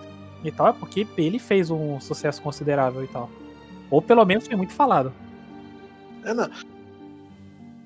e 0.42 0.50
tal, 0.50 0.70
é 0.70 0.72
porque 0.72 1.06
ele 1.18 1.38
fez 1.38 1.70
um 1.70 2.00
sucesso 2.00 2.42
considerável 2.42 3.04
e 3.04 3.08
tal. 3.10 3.30
Ou 3.90 4.02
pelo 4.02 4.24
menos 4.24 4.48
foi 4.48 4.56
muito 4.56 4.72
falado. 4.72 5.12
É, 6.24 6.34
não. 6.34 6.50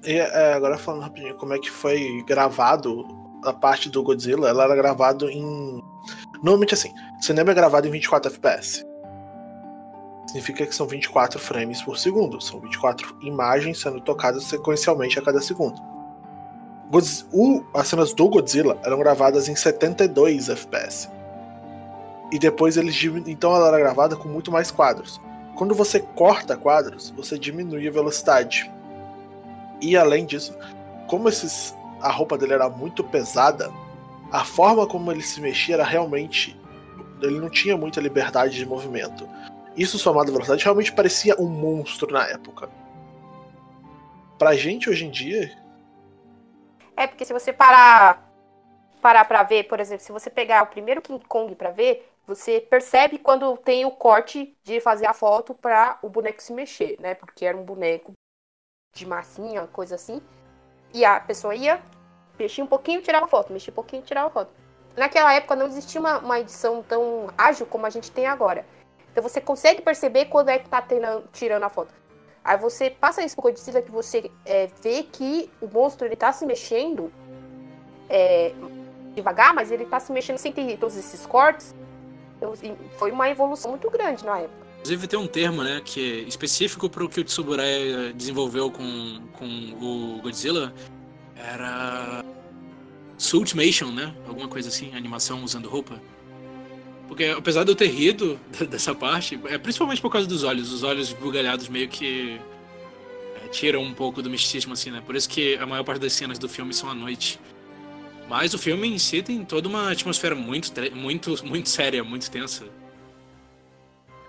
E, 0.06 0.14
é, 0.14 0.54
agora 0.54 0.78
falando 0.78 1.02
rapidinho 1.02 1.34
como 1.34 1.54
é 1.54 1.58
que 1.58 1.72
foi 1.72 2.24
gravado 2.28 3.08
a 3.44 3.52
parte 3.52 3.90
do 3.90 4.04
Godzilla, 4.04 4.50
ela 4.50 4.66
era 4.66 4.75
gravado 4.75 5.28
em. 5.32 5.84
Normalmente 6.36 6.75
assim, 6.75 6.94
cinema 7.22 7.50
é 7.50 7.56
gravado 7.56 7.88
em 7.88 7.92
24 7.92 8.32
FPS. 8.32 8.86
Significa 10.36 10.65
que 10.65 10.75
são 10.75 10.86
24 10.86 11.39
frames 11.39 11.82
por 11.82 11.98
segundo. 11.98 12.42
São 12.42 12.60
24 12.60 13.15
imagens 13.22 13.80
sendo 13.80 14.01
tocadas 14.01 14.44
sequencialmente 14.44 15.18
a 15.18 15.22
cada 15.22 15.39
segundo. 15.39 15.82
O, 17.32 17.63
as 17.74 17.88
cenas 17.88 18.13
do 18.13 18.27
Godzilla 18.27 18.77
eram 18.84 19.00
gravadas 19.00 19.48
em 19.48 19.56
72 19.56 20.50
FPS. 20.50 21.10
E 22.34 22.38
depois 22.38 22.75
eles 22.75 23.01
então 23.25 23.56
ela 23.56 23.70
era 23.70 23.80
gravada 23.80 24.18
com 24.18 24.27
muito 24.27 24.51
mais 24.51 24.72
quadros. 24.72 25.22
Quando 25.56 25.74
você 25.74 26.01
corta 26.01 26.58
quadros, 26.58 27.12
você 27.12 27.39
diminui 27.39 27.88
a 27.88 27.92
velocidade. 27.92 28.70
E 29.80 29.96
além 29.96 30.25
disso, 30.25 30.54
como 31.08 31.30
esses, 31.30 31.74
a 32.01 32.12
roupa 32.12 32.38
dele 32.38 32.56
era 32.56 32.68
muito 32.68 33.06
pesada, 33.06 33.72
a 34.34 34.44
forma 34.44 34.86
como 34.86 35.13
ele 35.13 35.22
se 35.22 35.39
mexia 35.39 35.75
era 35.75 35.86
realmente. 35.86 36.60
Ele 37.22 37.39
não 37.39 37.50
tinha 37.50 37.77
muita 37.77 38.01
liberdade 38.01 38.58
de 38.58 38.65
movimento. 38.65 39.25
Isso 39.75 39.98
somado 39.98 40.29
à 40.29 40.32
velocidade 40.32 40.63
realmente 40.63 40.94
parecia 40.94 41.39
um 41.39 41.48
monstro 41.48 42.12
na 42.12 42.27
época. 42.27 42.70
Pra 44.38 44.55
gente 44.55 44.89
hoje 44.89 45.05
em 45.05 45.12
dia. 45.12 45.51
É, 46.96 47.08
porque 47.08 47.25
se 47.25 47.34
você 47.34 47.51
parar 47.51 48.25
parar 49.01 49.25
pra 49.25 49.44
ver, 49.44 49.65
por 49.65 49.79
exemplo, 49.79 50.03
se 50.03 50.12
você 50.12 50.32
pegar 50.32 50.63
o 50.63 50.67
primeiro 50.67 51.00
King 51.00 51.24
Kong 51.27 51.53
pra 51.53 51.70
ver, 51.70 52.12
você 52.25 52.60
percebe 52.60 53.20
quando 53.20 53.55
tem 53.58 53.86
o 53.86 53.91
corte 53.91 54.58
de 54.63 54.79
fazer 54.79 55.05
a 55.05 55.13
foto 55.13 55.53
para 55.53 56.00
o 56.01 56.10
boneco 56.10 56.41
se 56.41 56.51
mexer, 56.51 56.98
né? 57.00 57.13
Porque 57.13 57.46
era 57.46 57.55
um 57.55 57.63
boneco 57.63 58.13
de 58.96 59.05
massinha, 59.05 59.67
coisa 59.67 59.94
assim. 59.94 60.20
E 60.91 61.05
a 61.05 61.20
pessoa 61.20 61.53
ia, 61.53 61.79
mexia 62.39 62.63
um 62.63 62.67
pouquinho, 62.67 63.01
tirava 63.01 63.27
foto, 63.27 63.53
mexia 63.53 63.72
um 63.72 63.75
pouquinho, 63.75 64.01
tirava 64.01 64.29
foto. 64.32 64.51
Naquela 64.98 65.34
época 65.34 65.55
não 65.55 65.67
existia 65.67 66.01
uma, 66.01 66.17
uma 66.17 66.39
edição 66.39 66.82
tão 66.82 67.29
ágil 67.38 67.67
como 67.67 67.86
a 67.86 67.89
gente 67.91 68.10
tem 68.10 68.25
agora. 68.25 68.65
Então 69.16 69.24
você 69.24 69.40
consegue 69.40 69.82
perceber 69.82 70.26
quando 70.26 70.50
é 70.50 70.60
que 70.60 70.68
tá 70.68 70.82
tirando, 70.82 71.24
tirando 71.32 71.64
a 71.64 71.70
foto. 71.70 71.94
Aí 72.44 72.58
você 72.58 72.90
passa 72.90 73.24
isso 73.24 73.34
pro 73.34 73.44
Godzilla 73.44 73.82
que 73.82 73.90
você 73.90 74.30
é, 74.46 74.68
vê 74.84 75.04
que 75.04 75.50
o 75.62 75.68
monstro 75.68 76.06
ele 76.06 76.18
tá 76.18 76.34
se 76.34 76.46
mexendo 76.46 77.10
é, 78.10 78.52
devagar, 79.14 79.54
mas 79.54 79.72
ele 79.72 79.86
tá 79.86 80.02
se 80.02 80.12
mexendo 80.12 80.38
sem 80.38 80.52
ter 80.52 80.78
todos 80.78 80.98
esses 80.98 81.26
cortes. 81.26 81.74
Então, 82.36 82.52
foi 82.98 83.10
uma 83.10 83.30
evolução 83.30 83.72
muito 83.72 83.90
grande 83.90 84.26
na 84.26 84.40
época. 84.40 84.66
Inclusive 84.80 85.08
tem 85.08 85.18
um 85.18 85.28
termo, 85.28 85.64
né, 85.64 85.82
que 85.84 86.26
é 86.26 86.28
específico 86.28 86.90
para 86.90 87.06
o 87.06 87.08
que 87.08 87.22
o 87.22 87.24
Tsuburaya 87.24 88.12
desenvolveu 88.12 88.70
com, 88.70 89.22
com 89.32 89.46
o 89.82 90.22
Godzilla, 90.22 90.74
era 91.38 92.22
Sultimation, 93.18 93.92
né? 93.92 94.14
Alguma 94.28 94.50
coisa 94.50 94.68
assim, 94.68 94.94
animação 94.94 95.42
usando 95.42 95.70
roupa. 95.70 96.02
Porque 97.08 97.26
apesar 97.26 97.64
de 97.64 97.72
eu 97.72 97.76
ter 97.76 97.88
rido 97.88 98.40
dessa 98.70 98.94
parte, 98.96 99.40
é 99.46 99.58
principalmente 99.58 100.02
por 100.02 100.12
causa 100.12 100.28
dos 100.28 100.44
olhos. 100.44 100.72
Os 100.72 100.84
olhos 100.84 101.14
bugalhados 101.14 101.68
meio 101.70 101.88
que 101.88 102.40
é, 103.44 103.48
tiram 103.50 103.82
um 103.82 103.94
pouco 103.94 104.22
do 104.22 104.30
misticismo, 104.30 104.74
assim, 104.74 104.92
né? 104.92 105.02
Por 105.06 105.16
isso 105.16 105.30
que 105.30 105.56
a 105.58 105.66
maior 105.66 105.84
parte 105.84 106.02
das 106.02 106.14
cenas 106.14 106.40
do 106.40 106.50
filme 106.50 106.74
são 106.74 106.90
à 106.90 106.94
noite. 106.94 107.40
Mas 108.28 108.54
o 108.54 108.58
filme 108.58 108.88
em 108.88 108.98
si 108.98 109.22
tem 109.22 109.46
toda 109.46 109.68
uma 109.68 109.92
atmosfera 109.92 110.36
muito, 110.36 110.72
muito, 110.96 111.46
muito 111.46 111.70
séria, 111.70 112.04
muito 112.04 112.30
tensa. 112.32 112.66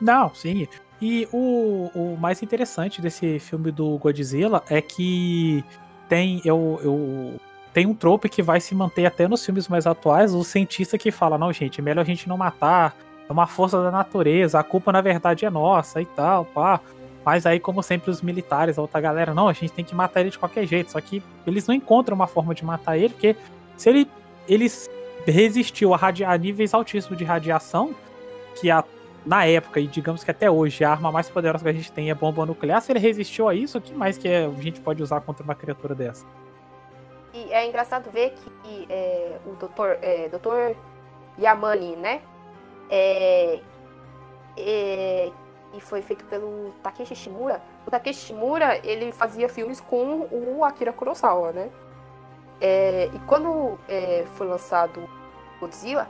Não, 0.01 0.35
sim. 0.35 0.69
E 1.01 1.27
o, 1.33 1.91
o 1.95 2.17
mais 2.17 2.43
interessante 2.43 3.01
desse 3.01 3.39
filme 3.39 3.71
do 3.71 3.99
Godzilla 3.99 4.63
é 4.69 4.81
que 4.81 5.65
tem 6.09 6.41
eu, 6.45 6.81
eu 6.83 7.41
tem 7.77 7.85
um 7.85 7.93
trope 7.93 8.31
que 8.31 8.43
vai 8.43 8.59
se 8.59 8.75
manter 8.75 9.05
até 9.05 9.29
nos 9.29 9.45
filmes 9.45 9.69
mais 9.69 9.87
atuais, 9.87 10.33
o 10.33 10.43
cientista 10.43 10.97
que 10.97 11.11
fala, 11.11 11.37
não, 11.37 11.53
gente, 11.53 11.79
é 11.79 11.85
melhor 11.85 12.01
a 12.01 12.05
gente 12.05 12.27
não 12.27 12.39
matar, 12.39 12.97
é 13.29 13.31
uma 13.31 13.47
força 13.47 13.83
da 13.83 13.91
natureza, 13.91 14.59
a 14.59 14.63
culpa 14.63 14.91
na 14.91 15.03
verdade 15.03 15.45
é 15.45 15.51
nossa 15.51 16.01
e 16.01 16.07
tal, 16.07 16.47
pá. 16.47 16.81
Mas 17.23 17.45
aí, 17.45 17.61
como 17.61 17.83
sempre, 17.83 18.11
os 18.11 18.23
militares, 18.23 18.79
a 18.79 18.81
outra 18.81 18.99
galera, 18.99 19.35
não, 19.35 19.47
a 19.47 19.53
gente 19.53 19.75
tem 19.75 19.85
que 19.85 19.95
matar 19.95 20.23
ele 20.23 20.31
de 20.31 20.39
qualquer 20.39 20.65
jeito. 20.65 20.93
Só 20.93 20.99
que 21.03 21.23
eles 21.47 21.67
não 21.67 21.75
encontram 21.75 22.15
uma 22.15 22.27
forma 22.27 22.55
de 22.55 22.65
matar 22.65 22.97
ele, 22.97 23.11
porque 23.11 23.37
se 23.77 23.91
ele, 23.91 24.09
ele 24.49 24.73
resistiu 25.27 25.93
a, 25.93 26.01
a 26.29 26.39
níveis 26.39 26.73
altíssimos 26.73 27.19
de 27.19 27.25
radiação, 27.25 27.95
que 28.59 28.71
a 28.71 28.83
na 29.27 29.45
época, 29.45 29.81
e 29.81 29.87
digamos 29.87 30.25
que 30.25 30.31
até 30.31 30.51
hoje, 30.51 30.83
a 30.83 30.91
arma 30.91 31.13
mais 31.13 31.29
poderosa 31.29 31.63
que 31.63 31.69
a 31.69 31.75
gente 31.75 31.93
tem 31.93 32.09
é 32.09 32.15
bomba 32.15 32.47
nuclear. 32.47 32.81
Se 32.81 32.91
ele 32.91 33.01
resistiu 33.01 33.51
a 33.51 33.55
isso, 33.55 33.77
o 33.77 33.83
que 33.83 33.93
mais 33.93 34.17
que 34.17 34.29
a 34.29 34.49
gente 34.63 34.81
pode 34.81 35.03
usar 35.03 35.21
contra 35.21 35.45
uma 35.45 35.55
criatura 35.55 35.95
dessa? 35.95 36.25
E 37.37 37.53
é 37.53 37.67
engraçado 37.67 38.11
ver 38.11 38.31
que 38.31 38.87
é, 38.89 39.39
o 39.45 39.51
doutor, 39.57 39.99
é, 40.01 40.27
doutor 40.31 40.75
Yamani, 41.39 41.95
né? 41.97 42.23
É, 42.89 43.61
é, 44.57 45.31
e 45.75 45.81
foi 45.81 46.01
feito 46.01 46.25
pelo 46.25 46.73
Takeshi 46.83 47.15
Shimura. 47.15 47.61
O 47.87 47.91
Takeshi 47.91 48.29
Shimura, 48.29 48.81
ele 48.83 49.13
fazia 49.13 49.51
filmes 49.51 49.81
com 49.83 50.27
o 50.33 50.65
Akira 50.65 50.95
Kurosawa, 50.95 51.53
né? 51.53 51.69
É, 52.59 53.11
e 53.13 53.19
quando 53.27 53.79
é, 53.87 54.25
foi 54.37 54.47
lançado 54.47 55.07
Godzilla, 55.61 56.09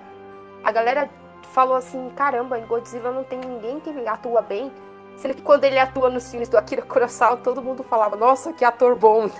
a 0.63 0.71
galera 0.71 1.11
falou 1.51 1.75
assim: 1.75 2.09
caramba, 2.11 2.57
em 2.57 2.67
Godzilla 2.67 3.11
não 3.11 3.25
tem 3.25 3.41
ninguém 3.41 3.81
que 3.81 3.91
atua 4.07 4.43
bem. 4.43 4.71
Sendo 5.17 5.35
que 5.35 5.43
quando 5.43 5.65
ele 5.65 5.79
atua 5.79 6.09
nos 6.09 6.31
filmes 6.31 6.49
do 6.49 6.57
Akira 6.57 6.83
Kurosawa, 6.83 7.37
todo 7.39 7.61
mundo 7.61 7.83
falava: 7.83 8.15
nossa, 8.15 8.53
que 8.53 8.65
ator 8.65 8.95
bom. 8.95 9.29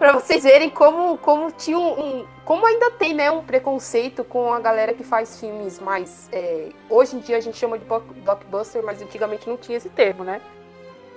pra, 0.00 0.12
vocês 0.14 0.42
verem 0.42 0.70
como, 0.70 1.18
como 1.18 1.52
tinha 1.52 1.78
um, 1.78 2.20
um, 2.20 2.26
Como 2.44 2.66
ainda 2.66 2.90
tem, 2.92 3.12
né, 3.12 3.30
um 3.30 3.44
preconceito 3.44 4.24
com 4.24 4.52
a 4.52 4.58
galera 4.58 4.94
que 4.94 5.04
faz 5.04 5.38
filmes 5.38 5.78
mais. 5.78 6.28
É, 6.32 6.70
hoje 6.88 7.16
em 7.16 7.20
dia 7.20 7.36
a 7.36 7.40
gente 7.40 7.58
chama 7.58 7.78
de 7.78 7.84
blockbuster, 7.84 8.82
mas 8.82 9.02
antigamente 9.02 9.48
não 9.48 9.58
tinha 9.58 9.76
esse 9.76 9.90
termo, 9.90 10.24
né? 10.24 10.40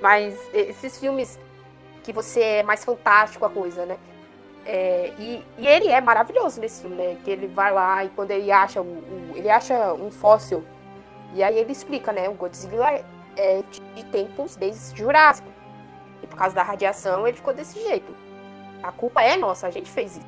Mas 0.02 0.38
esses 0.54 1.00
filmes 1.00 1.40
que 2.04 2.12
você 2.12 2.42
é 2.42 2.64
mais 2.64 2.84
fantástico 2.84 3.46
a 3.46 3.50
coisa, 3.50 3.86
né? 3.86 3.98
É, 4.66 5.14
e, 5.18 5.44
e, 5.58 5.68
ele 5.68 5.88
é 5.88 6.00
maravilhoso 6.02 6.60
nesse 6.60 6.82
filme, 6.82 6.98
né? 6.98 7.18
Que 7.24 7.32
ele 7.32 7.48
vai 7.48 7.72
lá 7.72 8.04
e 8.04 8.10
quando 8.10 8.32
ele 8.32 8.52
acha 8.52 8.82
o, 8.82 8.86
o, 8.86 9.32
ele 9.36 9.50
acha 9.50 9.94
um 9.94 10.12
fóssil 10.12 10.64
e 11.34 11.42
aí 11.42 11.58
ele 11.58 11.72
explica, 11.72 12.12
né? 12.12 12.28
O 12.28 12.34
Godzilla 12.34 13.02
é 13.38 13.64
de 13.96 14.04
tempos 14.06 14.56
desde 14.58 14.98
Jurássico 14.98 15.48
e 16.22 16.28
por 16.28 16.38
causa 16.38 16.54
da 16.54 16.64
radiação 16.64 17.26
ele 17.26 17.38
ficou 17.38 17.54
desse 17.54 17.82
jeito. 17.82 18.23
A 18.84 18.92
culpa 18.92 19.24
é 19.24 19.36
nossa, 19.38 19.66
a 19.66 19.72
gente 19.72 19.90
fez 19.90 20.18
isso. 20.18 20.28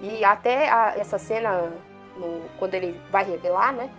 E 0.00 0.24
até 0.24 0.68
a, 0.68 0.94
essa 0.96 1.18
cena 1.18 1.70
no, 2.16 2.42
quando 2.58 2.74
ele 2.74 3.00
vai 3.10 3.24
revelar, 3.24 3.72
né? 3.72 3.90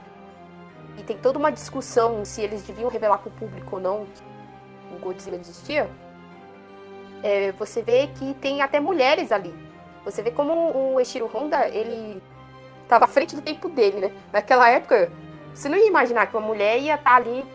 E 0.97 1.03
tem 1.03 1.17
toda 1.17 1.39
uma 1.39 1.51
discussão 1.51 2.25
se 2.25 2.41
eles 2.41 2.63
deviam 2.63 2.89
revelar 2.89 3.19
para 3.19 3.29
o 3.29 3.31
público 3.31 3.77
ou 3.77 3.81
não 3.81 4.05
que 4.05 4.95
o 4.95 4.99
Godzilla 4.99 5.37
existia 5.37 5.89
é, 7.23 7.53
você 7.53 7.81
vê 7.81 8.07
que 8.07 8.33
tem 8.35 8.61
até 8.61 8.79
mulheres 8.79 9.31
ali. 9.31 9.55
Você 10.03 10.21
vê 10.21 10.29
como 10.29 10.53
o 10.75 10.99
Eshiro 10.99 11.31
Honda, 11.33 11.67
ele 11.69 12.21
estava 12.83 13.05
à 13.05 13.07
frente 13.07 13.33
do 13.33 13.41
tempo 13.41 13.69
dele, 13.69 14.01
né? 14.01 14.11
Naquela 14.31 14.69
época, 14.69 15.09
você 15.53 15.69
não 15.69 15.77
ia 15.77 15.87
imaginar 15.87 16.27
que 16.27 16.35
uma 16.35 16.45
mulher 16.45 16.77
ia 16.77 16.95
estar 16.95 17.09
tá 17.09 17.15
ali 17.15 17.45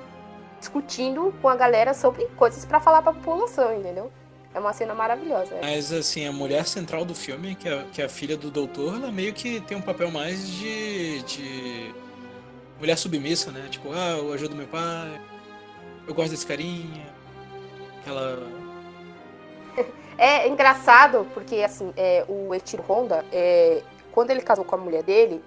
discutindo 0.58 1.32
com 1.42 1.48
a 1.48 1.54
galera 1.54 1.92
sobre 1.92 2.24
coisas 2.36 2.64
para 2.64 2.80
falar 2.80 3.02
para 3.02 3.12
a 3.12 3.14
população, 3.14 3.76
entendeu? 3.76 4.10
É 4.54 4.58
uma 4.58 4.72
cena 4.72 4.94
maravilhosa. 4.94 5.54
É. 5.56 5.60
Mas, 5.60 5.92
assim, 5.92 6.26
a 6.26 6.32
mulher 6.32 6.66
central 6.66 7.04
do 7.04 7.14
filme, 7.14 7.54
que 7.54 7.68
é, 7.68 7.84
que 7.92 8.02
é 8.02 8.06
a 8.06 8.08
filha 8.08 8.36
do 8.36 8.50
doutor, 8.50 8.94
ela 8.94 9.12
meio 9.12 9.32
que 9.32 9.60
tem 9.60 9.76
um 9.76 9.82
papel 9.82 10.10
mais 10.10 10.48
de, 10.48 11.22
de 11.22 11.94
mulher 12.78 12.96
submissa, 12.96 13.50
né? 13.50 13.68
Tipo, 13.70 13.92
ah, 13.92 14.16
eu 14.18 14.32
ajudo 14.32 14.56
meu 14.56 14.66
pai, 14.66 15.20
eu 16.06 16.14
gosto 16.14 16.30
desse 16.30 16.46
carinha. 16.46 17.06
Aquela 18.00 18.38
é 20.16 20.48
engraçado 20.48 21.26
porque, 21.34 21.56
assim, 21.56 21.92
é, 21.96 22.24
o 22.28 22.54
Etiro 22.54 22.82
Honda, 22.88 23.24
é, 23.30 23.82
quando 24.12 24.30
ele 24.30 24.40
casou 24.40 24.64
com 24.64 24.74
a 24.74 24.78
mulher 24.78 25.02
dele, 25.02 25.44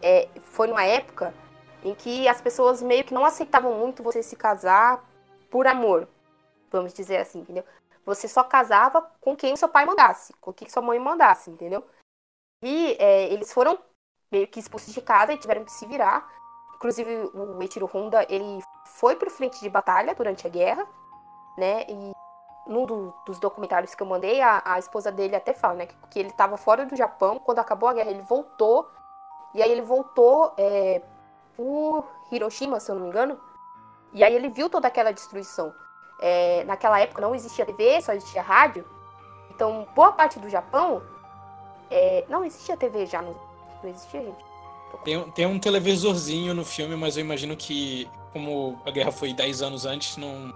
é, 0.00 0.28
foi 0.52 0.68
numa 0.68 0.84
época 0.84 1.34
em 1.84 1.94
que 1.94 2.28
as 2.28 2.40
pessoas 2.40 2.82
meio 2.82 3.04
que 3.04 3.14
não 3.14 3.24
aceitavam 3.24 3.74
muito 3.74 4.02
você 4.02 4.22
se 4.22 4.36
casar 4.36 5.04
por 5.50 5.66
amor, 5.66 6.08
vamos 6.70 6.92
dizer 6.92 7.18
assim, 7.18 7.40
entendeu? 7.40 7.64
Você 8.08 8.26
só 8.26 8.42
casava 8.42 9.02
com 9.20 9.36
quem 9.36 9.54
seu 9.54 9.68
pai 9.68 9.84
mandasse, 9.84 10.32
com 10.40 10.50
quem 10.50 10.66
sua 10.66 10.80
mãe 10.80 10.98
mandasse, 10.98 11.50
entendeu? 11.50 11.84
E 12.64 12.96
é, 12.98 13.24
eles 13.30 13.52
foram 13.52 13.78
meio 14.32 14.48
que 14.48 14.58
expulsos 14.58 14.94
de 14.94 15.02
casa 15.02 15.34
e 15.34 15.36
tiveram 15.36 15.62
que 15.62 15.70
se 15.70 15.84
virar. 15.84 16.26
Inclusive, 16.76 17.30
o 17.34 17.60
Eiichiro 17.60 17.84
Honda, 17.92 18.24
ele 18.30 18.62
foi 18.86 19.14
para 19.14 19.28
frente 19.28 19.60
de 19.60 19.68
batalha 19.68 20.14
durante 20.14 20.46
a 20.46 20.50
guerra, 20.50 20.88
né? 21.58 21.84
E 21.86 22.12
num 22.66 22.86
do, 22.86 23.12
dos 23.26 23.38
documentários 23.38 23.94
que 23.94 24.02
eu 24.02 24.06
mandei, 24.06 24.40
a, 24.40 24.62
a, 24.64 24.78
esposa 24.78 25.12
dele 25.12 25.36
até 25.36 25.52
fala, 25.52 25.74
né? 25.74 25.86
Que, 25.86 25.96
que 26.10 26.18
ele 26.18 26.30
estava 26.30 26.56
fora 26.56 26.86
do 26.86 26.96
Japão, 26.96 27.38
quando 27.38 27.58
acabou 27.58 27.90
a 27.90 27.92
guerra, 27.92 28.10
ele 28.10 28.22
voltou. 28.22 28.90
E 29.52 29.62
aí 29.62 29.70
ele 29.70 29.82
voltou 29.82 30.54
é, 30.56 31.02
por 31.54 32.08
Hiroshima, 32.32 32.80
se 32.80 32.90
eu 32.90 32.94
não 32.94 33.02
me 33.02 33.08
engano. 33.08 33.38
E 34.14 34.24
aí 34.24 34.34
ele 34.34 34.48
viu 34.48 34.70
toda 34.70 34.88
aquela 34.88 35.12
destruição. 35.12 35.74
É, 36.20 36.64
naquela 36.64 37.00
época 37.00 37.22
não 37.22 37.34
existia 37.34 37.64
TV, 37.64 38.00
só 38.00 38.12
existia 38.12 38.42
rádio. 38.42 38.84
Então, 39.50 39.86
boa 39.94 40.12
parte 40.12 40.38
do 40.38 40.48
Japão. 40.48 41.02
É, 41.90 42.24
não 42.28 42.44
existia 42.44 42.76
TV 42.76 43.06
já, 43.06 43.22
não, 43.22 43.34
não 43.82 43.90
existia, 43.90 44.20
gente. 44.20 44.48
Tem, 45.04 45.30
tem 45.30 45.46
um 45.46 45.58
televisorzinho 45.58 46.54
no 46.54 46.64
filme, 46.64 46.96
mas 46.96 47.16
eu 47.16 47.24
imagino 47.24 47.56
que, 47.56 48.10
como 48.32 48.80
a 48.84 48.90
guerra 48.90 49.12
foi 49.12 49.32
10 49.32 49.62
anos 49.62 49.86
antes, 49.86 50.16
não 50.16 50.52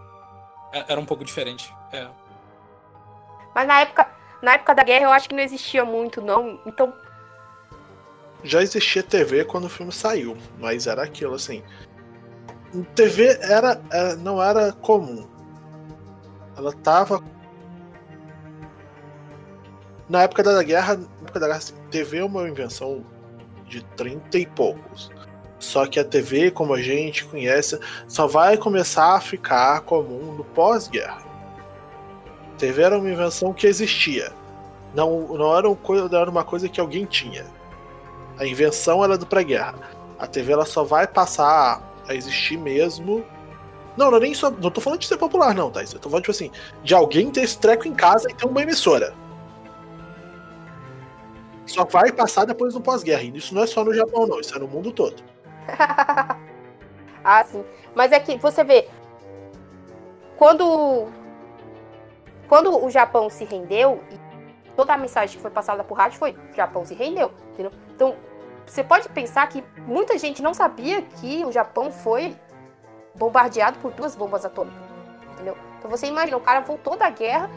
é, 0.72 0.84
era 0.88 1.00
um 1.00 1.04
pouco 1.04 1.24
diferente. 1.24 1.72
É. 1.92 2.06
Mas 3.54 3.66
na 3.66 3.80
época, 3.80 4.08
na 4.40 4.54
época 4.54 4.74
da 4.74 4.82
guerra 4.82 5.04
eu 5.04 5.12
acho 5.12 5.28
que 5.28 5.34
não 5.34 5.42
existia 5.42 5.84
muito, 5.84 6.20
não. 6.20 6.58
Então. 6.66 6.92
Já 8.42 8.62
existia 8.62 9.02
TV 9.02 9.44
quando 9.44 9.66
o 9.66 9.70
filme 9.70 9.92
saiu, 9.92 10.36
mas 10.58 10.86
era 10.86 11.02
aquilo 11.02 11.34
assim. 11.34 11.62
TV 12.94 13.38
era, 13.42 13.80
era 13.90 14.16
não 14.16 14.42
era 14.42 14.72
comum. 14.72 15.28
Ela 16.56 16.72
tava. 16.72 17.22
Na 20.08 20.22
época 20.22 20.42
da 20.42 20.62
guerra, 20.62 20.96
na 20.96 21.04
época 21.22 21.40
da 21.40 21.46
guerra, 21.48 21.60
TV 21.90 22.18
é 22.18 22.24
uma 22.24 22.48
invenção 22.48 23.04
de 23.66 23.82
30 23.96 24.38
e 24.38 24.46
poucos. 24.46 25.10
Só 25.58 25.86
que 25.86 26.00
a 26.00 26.04
TV, 26.04 26.50
como 26.50 26.74
a 26.74 26.82
gente 26.82 27.24
conhece, 27.24 27.78
só 28.08 28.26
vai 28.26 28.56
começar 28.56 29.14
a 29.14 29.20
ficar 29.20 29.80
comum 29.82 30.32
no 30.32 30.44
pós-guerra. 30.44 31.22
TV 32.58 32.82
era 32.82 32.98
uma 32.98 33.08
invenção 33.08 33.52
que 33.52 33.66
existia. 33.66 34.32
Não, 34.94 35.36
não, 35.36 35.56
era 35.56 35.70
um, 35.70 35.76
não 36.10 36.18
era 36.20 36.30
uma 36.30 36.44
coisa 36.44 36.68
que 36.68 36.80
alguém 36.80 37.04
tinha. 37.06 37.46
A 38.38 38.46
invenção 38.46 39.02
era 39.04 39.16
do 39.16 39.26
pré-guerra. 39.26 39.74
A 40.18 40.26
TV 40.26 40.52
ela 40.52 40.66
só 40.66 40.84
vai 40.84 41.06
passar 41.06 41.82
a 42.08 42.14
existir 42.14 42.58
mesmo. 42.58 43.24
Não, 43.96 44.10
não, 44.10 44.18
é 44.18 44.20
nem 44.20 44.34
só, 44.34 44.50
não 44.50 44.70
tô 44.70 44.80
falando 44.80 45.00
de 45.00 45.06
ser 45.06 45.16
popular, 45.16 45.54
não, 45.54 45.70
tá? 45.70 45.82
Eu 45.82 45.98
tô 45.98 46.08
falando, 46.08 46.24
tipo 46.24 46.30
assim, 46.30 46.50
de 46.82 46.94
alguém 46.94 47.30
ter 47.30 47.42
esse 47.42 47.58
treco 47.58 47.86
em 47.86 47.94
casa 47.94 48.30
e 48.30 48.34
ter 48.34 48.46
uma 48.46 48.62
emissora. 48.62 49.14
Só 51.66 51.84
vai 51.84 52.10
passar 52.10 52.44
depois 52.44 52.74
do 52.74 52.80
pós-guerra. 52.80 53.22
Isso 53.22 53.54
não 53.54 53.62
é 53.62 53.66
só 53.66 53.84
no 53.84 53.94
Japão, 53.94 54.26
não. 54.26 54.40
Isso 54.40 54.54
é 54.54 54.58
no 54.58 54.68
mundo 54.68 54.92
todo. 54.92 55.22
ah, 57.24 57.44
sim. 57.44 57.64
Mas 57.94 58.12
é 58.12 58.20
que 58.20 58.36
você 58.36 58.64
vê. 58.64 58.88
Quando. 60.36 61.08
Quando 62.48 62.84
o 62.84 62.90
Japão 62.90 63.30
se 63.30 63.44
rendeu, 63.44 64.02
toda 64.76 64.92
a 64.92 64.98
mensagem 64.98 65.36
que 65.36 65.42
foi 65.42 65.50
passada 65.50 65.84
por 65.84 65.96
rádio 65.96 66.18
foi: 66.18 66.32
o 66.32 66.54
Japão 66.54 66.84
se 66.84 66.94
rendeu. 66.94 67.30
Entendeu? 67.52 67.72
Então, 67.94 68.16
você 68.66 68.82
pode 68.82 69.08
pensar 69.08 69.46
que 69.48 69.62
muita 69.86 70.18
gente 70.18 70.42
não 70.42 70.52
sabia 70.52 71.02
que 71.02 71.44
o 71.44 71.52
Japão 71.52 71.90
foi 71.90 72.36
bombardeado 73.22 73.78
por 73.78 73.92
duas 73.92 74.16
bombas 74.16 74.44
atômicas. 74.44 74.82
Entendeu? 75.34 75.56
Então 75.78 75.88
você 75.88 76.06
imagina, 76.06 76.36
o 76.36 76.40
cara 76.40 76.60
voltou 76.60 76.96
da 76.96 77.08
guerra, 77.08 77.48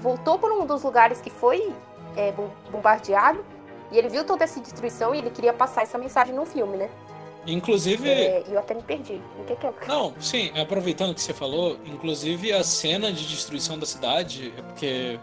voltou 0.00 0.38
para 0.38 0.54
um 0.54 0.64
dos 0.64 0.82
lugares 0.82 1.20
que 1.20 1.28
foi 1.28 1.72
é, 2.16 2.32
bombardeado. 2.70 3.44
E 3.92 3.98
ele 3.98 4.08
viu 4.08 4.24
toda 4.24 4.44
essa 4.44 4.60
destruição 4.60 5.14
e 5.14 5.18
ele 5.18 5.30
queria 5.30 5.52
passar 5.52 5.82
essa 5.82 5.98
mensagem 5.98 6.34
no 6.34 6.46
filme, 6.46 6.76
né? 6.76 6.88
Inclusive. 7.46 8.08
É, 8.08 8.44
eu 8.48 8.58
até 8.58 8.72
me 8.72 8.82
perdi. 8.82 9.20
O 9.38 9.44
que, 9.44 9.56
que 9.56 9.66
é? 9.66 9.72
Não, 9.88 10.14
sim, 10.20 10.52
aproveitando 10.58 11.14
que 11.14 11.20
você 11.20 11.34
falou, 11.34 11.76
inclusive 11.84 12.52
a 12.52 12.62
cena 12.62 13.12
de 13.12 13.26
destruição 13.26 13.78
da 13.78 13.86
cidade 13.86 14.54
é 14.56 14.62
porque 14.62 15.18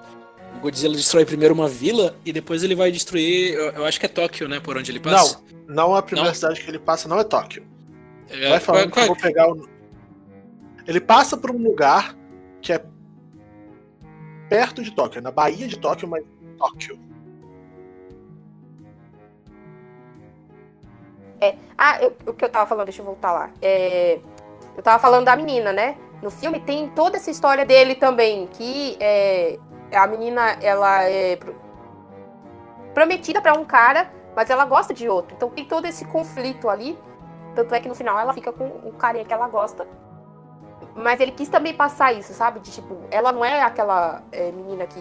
o 0.58 0.60
Godzilla 0.60 0.96
destrói 0.96 1.26
primeiro 1.26 1.54
uma 1.54 1.70
vila 1.70 2.16
e 2.26 2.34
depois 2.34 2.62
ele 2.62 2.76
vai 2.76 2.92
destruir. 2.92 3.54
Eu, 3.54 3.72
eu 3.72 3.86
acho 3.86 4.00
que 4.00 4.06
é 4.06 4.10
Tóquio, 4.10 4.50
né? 4.50 4.60
Por 4.60 4.78
onde 4.78 4.92
ele 4.92 5.00
passa. 5.00 5.40
Não, 5.66 5.76
não 5.76 5.96
a 5.96 6.02
primeira 6.02 6.30
não? 6.30 6.36
cidade 6.36 6.62
que 6.62 6.70
ele 6.70 6.80
passa 6.80 7.08
não 7.08 7.20
é 7.20 7.24
Tóquio. 7.24 7.66
É, 8.30 8.50
vai 8.50 8.60
falando 8.60 8.90
qual, 8.92 9.06
qual... 9.06 9.16
que 9.16 9.28
eu 9.28 9.34
vou 9.34 9.34
pegar 9.34 9.50
o. 9.50 9.77
Ele 10.88 11.02
passa 11.02 11.36
por 11.36 11.52
um 11.52 11.58
lugar 11.58 12.16
que 12.62 12.72
é 12.72 12.84
perto 14.50 14.82
de 14.82 14.92
Tóquio, 14.92 15.22
na 15.22 15.32
Baía 15.32 15.68
de 15.68 15.78
Tóquio, 15.78 16.08
mas 16.08 16.24
Tóquio. 16.58 16.98
É. 21.42 21.56
Ah, 21.78 22.02
eu, 22.02 22.16
o 22.26 22.34
que 22.34 22.44
eu 22.44 22.50
tava 22.50 22.66
falando, 22.66 22.86
deixa 22.86 23.02
eu 23.02 23.06
voltar 23.06 23.32
lá. 23.32 23.52
É, 23.62 24.20
eu 24.76 24.82
tava 24.82 24.98
falando 24.98 25.26
da 25.26 25.36
menina, 25.36 25.74
né? 25.74 25.98
No 26.22 26.32
filme 26.32 26.60
tem 26.60 26.90
toda 26.90 27.18
essa 27.18 27.30
história 27.30 27.66
dele 27.66 27.94
também, 27.94 28.48
que 28.48 28.98
é, 29.00 29.60
a 29.94 30.08
menina, 30.08 30.58
ela 30.62 31.04
é 31.04 31.38
prometida 32.94 33.42
para 33.42 33.54
um 33.54 33.64
cara, 33.66 34.12
mas 34.36 34.50
ela 34.50 34.66
gosta 34.66 34.94
de 34.94 35.08
outro. 35.08 35.36
Então 35.36 35.50
tem 35.50 35.66
todo 35.66 35.86
esse 35.86 36.06
conflito 36.06 36.70
ali. 36.70 36.98
Tanto 37.54 37.76
é 37.76 37.80
que 37.80 37.88
no 37.90 37.96
final 37.96 38.18
ela 38.18 38.34
fica 38.34 38.52
com 38.52 38.66
o 38.66 38.94
carinha 38.94 39.26
que 39.26 39.34
ela 39.34 39.48
gosta. 39.48 39.86
Mas 40.98 41.20
ele 41.20 41.32
quis 41.32 41.48
também 41.48 41.76
passar 41.76 42.12
isso, 42.12 42.34
sabe? 42.34 42.60
De 42.60 42.72
tipo, 42.72 42.98
ela 43.12 43.32
não 43.32 43.46
é 43.46 43.62
aquela 43.62 44.24
é, 44.32 44.52
menina 44.52 44.88
que 44.88 45.00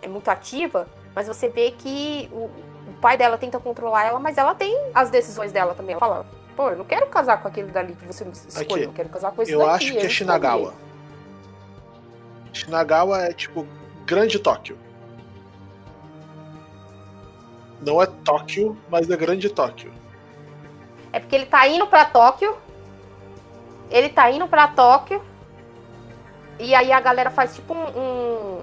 é 0.00 0.06
muito 0.06 0.28
ativa, 0.28 0.86
mas 1.14 1.26
você 1.26 1.48
vê 1.48 1.72
que 1.72 2.30
o, 2.32 2.44
o 2.44 2.94
pai 3.00 3.16
dela 3.16 3.36
tenta 3.36 3.58
controlar 3.58 4.04
ela, 4.04 4.20
mas 4.20 4.38
ela 4.38 4.54
tem 4.54 4.72
as 4.94 5.10
decisões 5.10 5.50
dela 5.50 5.74
também. 5.74 5.94
Ela 5.94 6.00
fala, 6.00 6.26
pô, 6.54 6.70
eu 6.70 6.76
não 6.76 6.84
quero 6.84 7.06
casar 7.08 7.42
com 7.42 7.48
aquele 7.48 7.72
dali 7.72 7.96
que 7.96 8.06
você 8.06 8.24
escolheu, 8.24 8.84
eu 8.84 8.92
quero 8.92 9.08
casar 9.08 9.32
com 9.32 9.42
esse 9.42 9.50
eu 9.50 9.58
daqui. 9.58 9.70
Acho 9.70 9.92
que 9.92 9.98
é 9.98 10.08
Shinagawa. 10.08 10.74
Shinagawa 12.52 13.24
é 13.24 13.32
tipo 13.32 13.66
Grande 14.06 14.38
Tóquio. 14.38 14.78
Não 17.80 18.00
é 18.00 18.06
Tóquio, 18.06 18.78
mas 18.88 19.10
é 19.10 19.16
Grande 19.16 19.48
Tóquio. 19.50 19.92
É 21.12 21.18
porque 21.18 21.34
ele 21.34 21.46
tá 21.46 21.66
indo 21.66 21.86
pra 21.88 22.04
Tóquio. 22.04 22.56
Ele 23.90 24.08
tá 24.08 24.30
indo 24.30 24.46
pra 24.46 24.68
Tóquio. 24.68 25.22
E 26.58 26.74
aí 26.74 26.92
a 26.92 27.00
galera 27.00 27.30
faz 27.30 27.54
tipo 27.54 27.74
um, 27.74 27.98
um 27.98 28.62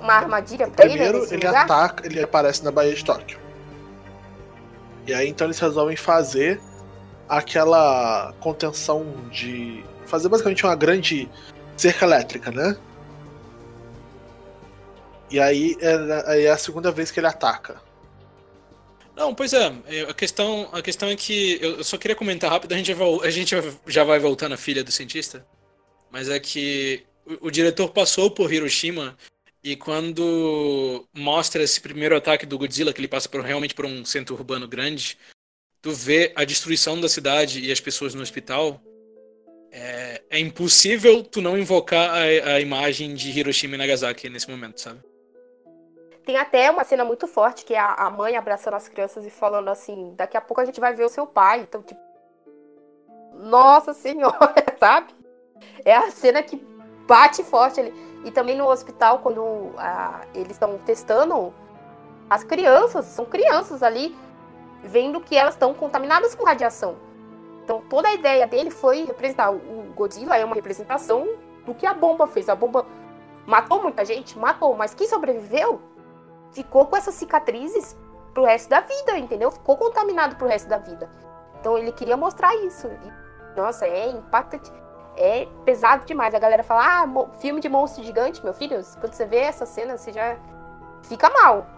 uma 0.00 0.14
armadilha 0.14 0.66
pra 0.66 0.86
Primeiro, 0.86 1.18
ele. 1.18 1.26
Primeiro 1.26 1.48
ele 1.48 1.56
ataca, 1.56 2.06
ele 2.06 2.22
aparece 2.22 2.64
na 2.64 2.70
Baía 2.70 2.94
de 2.94 3.04
Tóquio. 3.04 3.38
E 5.06 5.14
aí 5.14 5.28
então 5.28 5.46
eles 5.46 5.58
resolvem 5.58 5.96
fazer 5.96 6.60
aquela 7.28 8.32
contenção 8.40 9.06
de. 9.30 9.84
fazer 10.06 10.28
basicamente 10.28 10.64
uma 10.64 10.74
grande 10.74 11.28
cerca 11.76 12.04
elétrica, 12.04 12.50
né? 12.50 12.76
E 15.30 15.38
aí 15.38 15.76
é, 15.80 16.44
é 16.44 16.50
a 16.50 16.58
segunda 16.58 16.90
vez 16.90 17.10
que 17.10 17.20
ele 17.20 17.26
ataca. 17.26 17.80
Não, 19.20 19.34
pois 19.34 19.52
é, 19.52 19.66
a 20.08 20.14
questão, 20.14 20.70
a 20.72 20.80
questão 20.80 21.10
é 21.10 21.14
que 21.14 21.58
eu 21.60 21.84
só 21.84 21.98
queria 21.98 22.16
comentar 22.16 22.50
rápido, 22.50 22.72
a 22.72 22.76
gente, 22.78 22.90
a 22.90 23.30
gente 23.30 23.54
já 23.86 24.02
vai 24.02 24.18
voltar 24.18 24.48
na 24.48 24.56
filha 24.56 24.82
do 24.82 24.90
cientista, 24.90 25.46
mas 26.10 26.30
é 26.30 26.40
que 26.40 27.02
o, 27.26 27.48
o 27.48 27.50
diretor 27.50 27.90
passou 27.90 28.30
por 28.30 28.50
Hiroshima 28.50 29.14
e 29.62 29.76
quando 29.76 31.06
mostra 31.12 31.62
esse 31.62 31.78
primeiro 31.82 32.16
ataque 32.16 32.46
do 32.46 32.56
Godzilla, 32.56 32.94
que 32.94 33.00
ele 33.02 33.08
passa 33.08 33.28
por, 33.28 33.42
realmente 33.42 33.74
por 33.74 33.84
um 33.84 34.06
centro 34.06 34.34
urbano 34.34 34.66
grande, 34.66 35.18
tu 35.82 35.92
vê 35.92 36.32
a 36.34 36.42
destruição 36.42 36.98
da 36.98 37.06
cidade 37.06 37.60
e 37.60 37.70
as 37.70 37.78
pessoas 37.78 38.14
no 38.14 38.22
hospital, 38.22 38.80
é, 39.70 40.22
é 40.30 40.38
impossível 40.38 41.22
tu 41.22 41.42
não 41.42 41.58
invocar 41.58 42.08
a, 42.08 42.54
a, 42.54 42.60
imagem 42.62 43.12
de 43.12 43.38
Hiroshima 43.38 43.74
e 43.74 43.78
Nagasaki 43.78 44.30
nesse 44.30 44.48
momento, 44.48 44.80
sabe? 44.80 45.09
Tem 46.30 46.36
até 46.36 46.70
uma 46.70 46.84
cena 46.84 47.04
muito 47.04 47.26
forte 47.26 47.64
que 47.64 47.74
é 47.74 47.80
a, 47.80 48.08
mãe 48.08 48.36
abraçando 48.36 48.74
as 48.74 48.86
crianças 48.86 49.26
e 49.26 49.30
falando 49.30 49.66
assim: 49.68 50.14
daqui 50.16 50.36
a 50.36 50.40
pouco 50.40 50.60
a 50.60 50.64
gente 50.64 50.78
vai 50.78 50.94
ver 50.94 51.02
o 51.02 51.08
seu 51.08 51.26
pai. 51.26 51.62
Então, 51.62 51.82
tipo, 51.82 52.00
nossa 53.34 53.92
senhora, 53.92 54.54
sabe? 54.78 55.12
É 55.84 55.92
a 55.92 56.08
cena 56.12 56.40
que 56.40 56.54
bate 57.04 57.42
forte 57.42 57.80
ali. 57.80 57.92
E 58.24 58.30
também 58.30 58.56
no 58.56 58.68
hospital, 58.68 59.18
quando 59.18 59.72
ah, 59.76 60.20
eles 60.32 60.52
estão 60.52 60.78
testando 60.78 61.52
as 62.30 62.44
crianças, 62.44 63.06
são 63.06 63.24
crianças 63.24 63.82
ali, 63.82 64.16
vendo 64.84 65.20
que 65.20 65.36
elas 65.36 65.54
estão 65.54 65.74
contaminadas 65.74 66.32
com 66.36 66.44
radiação. 66.44 66.94
Então 67.64 67.82
toda 67.88 68.06
a 68.06 68.14
ideia 68.14 68.46
dele 68.46 68.70
foi 68.70 69.02
representar. 69.02 69.50
O 69.50 69.92
Godzilla 69.96 70.36
é 70.36 70.44
uma 70.44 70.54
representação 70.54 71.26
do 71.66 71.74
que 71.74 71.84
a 71.84 71.92
bomba 71.92 72.28
fez. 72.28 72.48
A 72.48 72.54
bomba 72.54 72.86
matou 73.44 73.82
muita 73.82 74.04
gente, 74.04 74.38
matou, 74.38 74.76
mas 74.76 74.94
quem 74.94 75.08
sobreviveu 75.08 75.89
ficou 76.52 76.86
com 76.86 76.96
essas 76.96 77.14
cicatrizes 77.14 77.96
pro 78.32 78.44
resto 78.44 78.68
da 78.68 78.80
vida, 78.80 79.18
entendeu? 79.18 79.50
Ficou 79.50 79.76
contaminado 79.76 80.36
pro 80.36 80.46
resto 80.46 80.68
da 80.68 80.78
vida. 80.78 81.10
Então 81.60 81.76
ele 81.76 81.92
queria 81.92 82.16
mostrar 82.16 82.54
isso. 82.56 82.86
E, 82.86 83.58
nossa, 83.58 83.86
é 83.86 84.08
impactante 84.08 84.70
é 85.16 85.46
pesado 85.64 86.06
demais. 86.06 86.34
A 86.34 86.38
galera 86.38 86.62
fala, 86.62 87.04
ah, 87.04 87.30
filme 87.40 87.60
de 87.60 87.68
monstro 87.68 88.02
gigante, 88.02 88.42
meu 88.42 88.54
filho, 88.54 88.82
quando 89.00 89.12
você 89.12 89.26
vê 89.26 89.36
essa 89.36 89.66
cena, 89.66 89.96
você 89.96 90.12
já 90.12 90.38
fica 91.06 91.28
mal. 91.30 91.68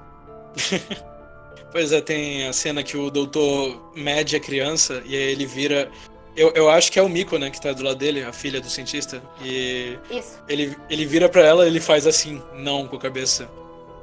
pois 1.73 1.93
é, 1.93 2.01
tem 2.01 2.47
a 2.47 2.53
cena 2.53 2.83
que 2.83 2.97
o 2.97 3.11
doutor 3.11 3.93
mede 3.95 4.37
a 4.37 4.41
criança 4.41 5.03
e 5.05 5.17
aí 5.17 5.33
ele 5.33 5.45
vira. 5.45 5.91
Eu, 6.35 6.51
eu 6.55 6.71
acho 6.71 6.91
que 6.91 6.99
é 6.99 7.03
o 7.03 7.09
Miko, 7.09 7.37
né, 7.37 7.51
que 7.51 7.61
tá 7.61 7.73
do 7.73 7.83
lado 7.83 7.97
dele, 7.97 8.23
a 8.25 8.33
filha 8.33 8.61
do 8.61 8.71
cientista. 8.71 9.21
E 9.43 9.99
Isso. 10.11 10.43
Ele, 10.49 10.77
ele 10.89 11.05
vira 11.05 11.29
para 11.29 11.43
ela 11.43 11.67
ele 11.67 11.81
faz 11.81 12.07
assim, 12.07 12.41
não 12.55 12.87
com 12.87 12.97
a 12.97 13.01
cabeça. 13.01 13.49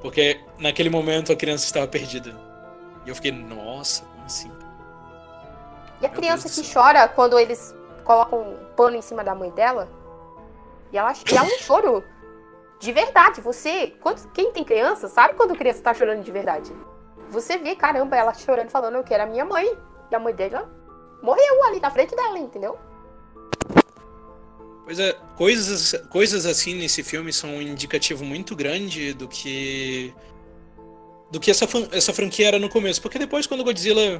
Porque 0.01 0.39
naquele 0.57 0.89
momento 0.89 1.31
a 1.31 1.35
criança 1.35 1.65
estava 1.65 1.87
perdida. 1.87 2.35
E 3.05 3.09
eu 3.09 3.15
fiquei, 3.15 3.31
nossa, 3.31 4.03
como 4.05 4.25
assim? 4.25 4.51
E 6.01 6.05
a 6.05 6.09
Meu 6.09 6.17
criança 6.17 6.49
que 6.49 6.73
chora 6.73 7.07
quando 7.07 7.37
eles 7.37 7.75
coloca 8.03 8.35
um 8.35 8.57
pano 8.75 8.95
em 8.95 9.01
cima 9.01 9.23
da 9.23 9.35
mãe 9.35 9.51
dela. 9.51 9.89
E 10.91 10.97
ela 10.97 11.13
e 11.13 11.37
é 11.37 11.41
um 11.41 11.49
choro 11.59 12.03
de 12.79 12.91
verdade. 12.91 13.41
Você, 13.41 13.95
quando, 14.01 14.31
quem 14.31 14.51
tem 14.51 14.63
criança, 14.63 15.07
sabe 15.07 15.33
quando 15.35 15.51
a 15.51 15.55
criança 15.55 15.83
tá 15.83 15.93
chorando 15.93 16.23
de 16.23 16.31
verdade. 16.31 16.73
Você 17.29 17.57
vê, 17.57 17.75
caramba, 17.75 18.15
ela 18.15 18.33
chorando, 18.33 18.69
falando 18.69 18.95
eu 18.95 19.03
quero 19.03 19.23
a 19.23 19.25
minha 19.25 19.45
mãe. 19.45 19.77
E 20.09 20.15
a 20.15 20.19
mãe 20.19 20.33
dela 20.33 20.69
morreu 21.21 21.63
ali 21.65 21.79
na 21.79 21.91
frente 21.91 22.15
dela, 22.15 22.39
entendeu? 22.39 22.79
Pois 24.89 24.97
é, 24.97 25.15
coisas, 25.37 25.93
coisas 26.09 26.47
assim 26.47 26.73
nesse 26.73 27.03
filme 27.03 27.31
são 27.31 27.57
um 27.57 27.61
indicativo 27.61 28.25
muito 28.25 28.55
grande 28.55 29.13
do 29.13 29.27
que. 29.27 30.11
do 31.31 31.39
que 31.39 31.51
essa, 31.51 31.67
essa 31.91 32.11
franquia 32.11 32.47
era 32.47 32.57
no 32.57 32.67
começo. 32.67 32.99
Porque 32.99 33.19
depois, 33.19 33.45
quando 33.45 33.63
Godzilla 33.63 34.19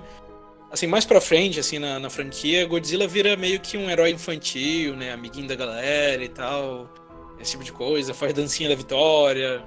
assim, 0.70 0.86
mais 0.86 1.06
pra 1.06 1.20
frente, 1.20 1.60
assim, 1.60 1.80
na, 1.80 1.98
na 2.00 2.08
franquia, 2.08 2.68
Godzilla 2.68 3.08
vira 3.08 3.36
meio 3.36 3.60
que 3.60 3.80
um 3.80 3.90
herói 3.90 4.12
infantil, 4.12 4.96
né? 4.96 5.12
Amiguinho 5.12 5.48
da 5.48 5.56
galera 5.56 6.24
e 6.24 6.30
tal. 6.30 6.88
Esse 7.40 7.54
tipo 7.54 7.64
de 7.64 7.72
coisa, 7.72 8.14
faz 8.14 8.32
dancinha 8.32 8.70
da 8.70 8.76
vitória. 8.76 9.64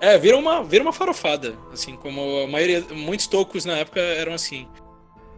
É, 0.00 0.18
vira 0.18 0.36
uma, 0.36 0.64
vira 0.64 0.82
uma 0.82 0.92
farofada, 0.92 1.56
assim, 1.72 1.94
como 1.94 2.40
a 2.40 2.48
maioria, 2.48 2.84
muitos 2.90 3.28
tocos 3.28 3.64
na 3.64 3.76
época 3.76 4.00
eram 4.00 4.34
assim. 4.34 4.66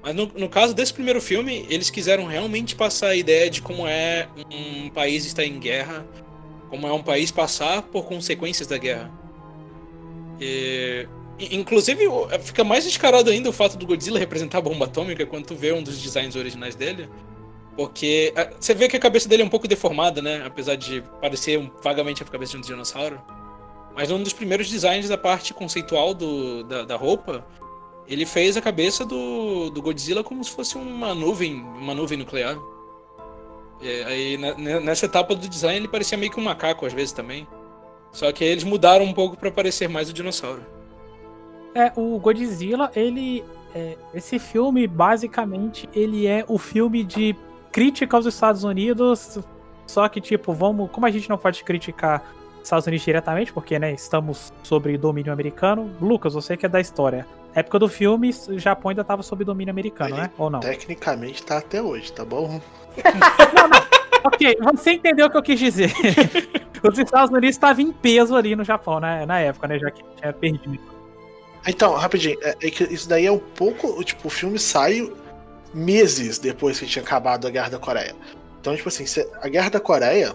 Mas 0.02 0.14
no, 0.14 0.26
no 0.26 0.48
caso 0.48 0.74
desse 0.74 0.92
primeiro 0.92 1.20
filme, 1.20 1.66
eles 1.70 1.88
quiseram 1.88 2.26
realmente 2.26 2.74
passar 2.74 3.08
a 3.08 3.16
ideia 3.16 3.48
de 3.48 3.62
como 3.62 3.86
é 3.86 4.28
um 4.52 4.90
país 4.90 5.24
estar 5.24 5.44
em 5.44 5.58
guerra, 5.58 6.04
como 6.68 6.86
é 6.86 6.92
um 6.92 7.02
país 7.02 7.30
passar 7.30 7.82
por 7.82 8.04
consequências 8.04 8.66
da 8.66 8.78
guerra. 8.78 9.10
E 10.40 11.06
Inclusive, 11.50 12.04
fica 12.40 12.62
mais 12.62 12.84
descarado 12.84 13.30
ainda 13.30 13.48
o 13.48 13.52
fato 13.52 13.76
do 13.76 13.86
Godzilla 13.86 14.18
representar 14.18 14.58
a 14.58 14.60
bomba 14.60 14.84
atômica 14.84 15.26
quando 15.26 15.46
tu 15.46 15.54
vê 15.54 15.72
um 15.72 15.82
dos 15.82 16.00
designs 16.00 16.36
originais 16.36 16.74
dele. 16.74 17.08
Porque 17.76 18.32
você 18.60 18.74
vê 18.74 18.86
que 18.86 18.96
a 18.96 19.00
cabeça 19.00 19.28
dele 19.28 19.42
é 19.42 19.44
um 19.44 19.48
pouco 19.48 19.66
deformada, 19.66 20.20
né? 20.20 20.42
Apesar 20.44 20.76
de 20.76 21.02
parecer 21.20 21.58
vagamente 21.82 22.22
a 22.22 22.26
cabeça 22.26 22.52
de 22.52 22.58
um 22.58 22.60
dinossauro. 22.60 23.20
Mas 23.94 24.10
um 24.10 24.22
dos 24.22 24.32
primeiros 24.32 24.68
designs 24.68 25.08
da 25.08 25.18
parte 25.18 25.54
conceitual 25.54 26.14
do, 26.14 26.64
da, 26.64 26.84
da 26.84 26.96
roupa, 26.96 27.44
ele 28.06 28.26
fez 28.26 28.56
a 28.56 28.60
cabeça 28.60 29.04
do, 29.04 29.70
do 29.70 29.80
Godzilla 29.80 30.22
como 30.22 30.42
se 30.42 30.50
fosse 30.50 30.76
uma 30.76 31.14
nuvem, 31.14 31.54
uma 31.54 31.94
nuvem 31.94 32.18
nuclear. 32.18 32.58
Aí 34.06 34.38
nessa 34.38 35.06
etapa 35.06 35.34
do 35.34 35.48
design 35.48 35.76
ele 35.76 35.88
parecia 35.88 36.16
meio 36.16 36.30
que 36.30 36.38
um 36.38 36.44
macaco 36.44 36.86
às 36.86 36.92
vezes 36.92 37.12
também. 37.12 37.46
Só 38.12 38.30
que 38.30 38.44
eles 38.44 38.62
mudaram 38.62 39.04
um 39.04 39.12
pouco 39.12 39.36
para 39.36 39.50
parecer 39.50 39.88
mais 39.88 40.10
o 40.10 40.12
dinossauro. 40.12 40.62
É, 41.74 41.90
o 41.96 42.18
Godzilla, 42.18 42.90
ele. 42.94 43.44
É, 43.74 43.96
esse 44.12 44.38
filme, 44.38 44.86
basicamente, 44.86 45.88
ele 45.94 46.26
é 46.26 46.44
o 46.46 46.58
filme 46.58 47.02
de 47.02 47.34
crítica 47.70 48.16
aos 48.16 48.26
Estados 48.26 48.64
Unidos. 48.64 49.38
Só 49.86 50.06
que, 50.08 50.20
tipo, 50.20 50.52
vamos. 50.52 50.90
Como 50.90 51.06
a 51.06 51.10
gente 51.10 51.30
não 51.30 51.38
pode 51.38 51.64
criticar 51.64 52.22
Estados 52.62 52.86
Unidos 52.86 53.04
diretamente, 53.04 53.52
porque 53.52 53.78
né, 53.78 53.92
estamos 53.92 54.52
sobre 54.62 54.98
domínio 54.98 55.32
americano. 55.32 55.90
Lucas, 56.00 56.34
você 56.34 56.56
que 56.56 56.66
é 56.66 56.68
da 56.68 56.80
história. 56.80 57.26
Época 57.54 57.78
do 57.78 57.88
filme, 57.88 58.30
o 58.48 58.58
Japão 58.58 58.90
ainda 58.90 59.02
estava 59.02 59.22
sob 59.22 59.44
domínio 59.44 59.70
americano, 59.70 60.14
Ele 60.14 60.22
né? 60.22 60.30
Ou 60.38 60.48
não? 60.48 60.60
Tecnicamente 60.60 61.42
tá 61.42 61.58
até 61.58 61.82
hoje, 61.82 62.12
tá 62.12 62.24
bom? 62.24 62.60
Ok, 64.24 64.56
você 64.72 64.92
entendeu 64.92 65.26
o 65.26 65.30
que 65.30 65.36
eu 65.36 65.42
quis 65.42 65.58
dizer. 65.58 65.92
Os 66.82 66.98
Estados 66.98 67.30
Unidos 67.30 67.50
estavam 67.50 67.82
em 67.84 67.92
peso 67.92 68.34
ali 68.34 68.54
no 68.56 68.64
Japão, 68.64 69.00
né? 69.00 69.26
Na 69.26 69.40
época, 69.40 69.68
né? 69.68 69.78
Já 69.78 69.90
que 69.90 70.02
tinha 70.16 70.32
perdido. 70.32 70.78
Então, 71.66 71.94
rapidinho, 71.94 72.38
é, 72.42 72.56
é 72.60 72.70
que 72.70 72.84
isso 72.84 73.08
daí 73.08 73.26
é 73.26 73.32
um 73.32 73.38
pouco. 73.38 74.02
Tipo, 74.02 74.28
o 74.28 74.30
filme 74.30 74.58
sai 74.58 75.12
meses 75.72 76.38
depois 76.38 76.78
que 76.78 76.86
tinha 76.86 77.02
acabado 77.02 77.46
a 77.46 77.50
Guerra 77.50 77.70
da 77.70 77.78
Coreia. 77.78 78.14
Então, 78.60 78.74
tipo 78.76 78.88
assim, 78.88 79.04
a 79.40 79.48
Guerra 79.48 79.70
da 79.70 79.80
Coreia. 79.80 80.34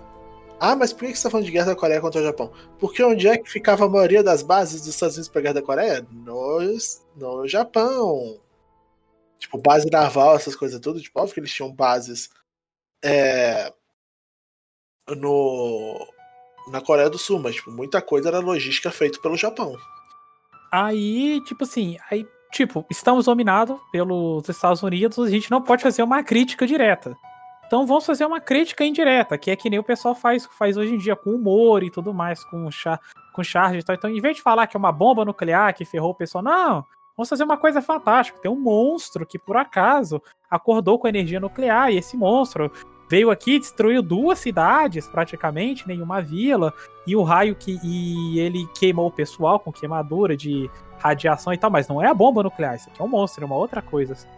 Ah, 0.60 0.76
mas 0.76 0.92
por 0.92 1.08
que 1.08 1.16
você 1.16 1.24
tá 1.24 1.30
falando 1.30 1.46
de 1.46 1.52
Guerra 1.52 1.68
da 1.68 1.76
Coreia 1.76 2.02
contra 2.02 2.20
o 2.20 2.24
Japão? 2.24 2.52
Porque 2.80 3.04
onde 3.04 3.28
é 3.28 3.38
que 3.38 3.50
ficava 3.50 3.86
a 3.86 3.90
maioria 3.90 4.24
das 4.24 4.42
bases 4.42 4.82
dos 4.82 4.90
Estados 4.90 5.16
Unidos 5.16 5.30
pra 5.30 5.42
Guerra 5.42 5.54
da 5.56 5.62
Coreia? 5.62 6.06
No, 6.12 6.60
no 7.16 7.48
Japão. 7.48 8.40
Tipo, 9.38 9.60
base 9.60 9.90
naval, 9.92 10.36
essas 10.36 10.56
coisas 10.56 10.80
tudo. 10.80 11.00
Tipo, 11.00 11.20
óbvio 11.20 11.36
que 11.36 11.40
eles 11.42 11.54
tinham 11.54 11.72
bases. 11.72 12.30
É, 13.04 13.72
no. 15.16 16.08
Na 16.70 16.82
Coreia 16.82 17.10
do 17.10 17.18
Sul, 17.18 17.40
mas 17.40 17.56
tipo, 17.56 17.72
muita 17.72 18.02
coisa 18.02 18.28
era 18.28 18.40
logística 18.40 18.92
feita 18.92 19.22
pelo 19.22 19.38
Japão. 19.38 19.78
Aí, 20.70 21.42
tipo 21.46 21.64
assim, 21.64 21.98
aí, 22.12 22.28
tipo, 22.52 22.86
estamos 22.90 23.26
dominados 23.26 23.80
pelos 23.90 24.50
Estados 24.50 24.84
Unidos, 24.84 25.18
a 25.20 25.30
gente 25.30 25.50
não 25.50 25.62
pode 25.62 25.82
fazer 25.82 26.04
uma 26.04 26.22
crítica 26.24 26.68
direta. 26.68 27.16
Então 27.68 27.86
vamos 27.86 28.06
fazer 28.06 28.26
uma 28.26 28.40
crítica 28.40 28.86
indireta, 28.86 29.38
que 29.38 29.52
é 29.52 29.56
que 29.56 29.70
nem 29.70 29.78
o 29.78 29.84
pessoal 29.84 30.16
faz, 30.16 30.46
faz 30.58 30.78
hoje 30.78 30.96
em 30.96 30.98
dia 30.98 31.18
com 31.18 31.32
humor 31.32 31.84
e 31.84 31.92
tudo 31.92 32.14
mais, 32.14 32.42
com, 32.46 32.72
char, 32.72 32.98
com 33.34 33.44
charge 33.44 33.80
e 33.80 33.84
tal. 33.84 33.94
Então, 33.94 34.10
em 34.10 34.22
vez 34.22 34.38
de 34.38 34.42
falar 34.42 34.68
que 34.68 34.78
é 34.78 34.80
uma 34.80 34.92
bomba 34.92 35.26
nuclear 35.26 35.76
que 35.76 35.84
ferrou 35.84 36.12
o 36.12 36.16
pessoal, 36.16 36.42
não, 36.42 36.86
vamos 37.18 37.28
fazer 37.28 37.44
uma 37.44 37.58
coisa 37.58 37.82
fantástica. 37.82 38.40
Tem 38.40 38.50
um 38.50 38.60
monstro 38.60 39.26
que, 39.26 39.38
por 39.38 39.58
acaso, 39.58 40.22
acordou 40.50 40.98
com 40.98 41.10
energia 41.10 41.42
nuclear, 41.42 41.92
e 41.92 41.98
esse 41.98 42.16
monstro 42.16 42.72
veio 43.10 43.30
aqui, 43.30 43.60
destruiu 43.60 44.02
duas 44.02 44.40
cidades, 44.40 45.06
praticamente, 45.06 45.86
nenhuma 45.86 46.22
vila, 46.22 46.74
e 47.06 47.18
o 47.18 47.24
raio 47.24 47.54
que. 47.54 47.78
E 47.84 48.40
ele 48.40 48.66
queimou 48.80 49.08
o 49.08 49.12
pessoal 49.12 49.60
com 49.60 49.74
queimadura 49.74 50.38
de 50.38 50.72
radiação 51.00 51.52
e 51.52 51.58
tal, 51.58 51.70
mas 51.70 51.90
não 51.90 52.02
é 52.02 52.08
a 52.08 52.14
bomba 52.14 52.42
nuclear, 52.42 52.76
isso 52.76 52.90
aqui 52.90 53.02
é 53.02 53.04
um 53.04 53.10
monstro, 53.10 53.44
é 53.44 53.46
uma 53.46 53.58
outra 53.58 53.82
coisa. 53.82 54.14
assim. 54.14 54.37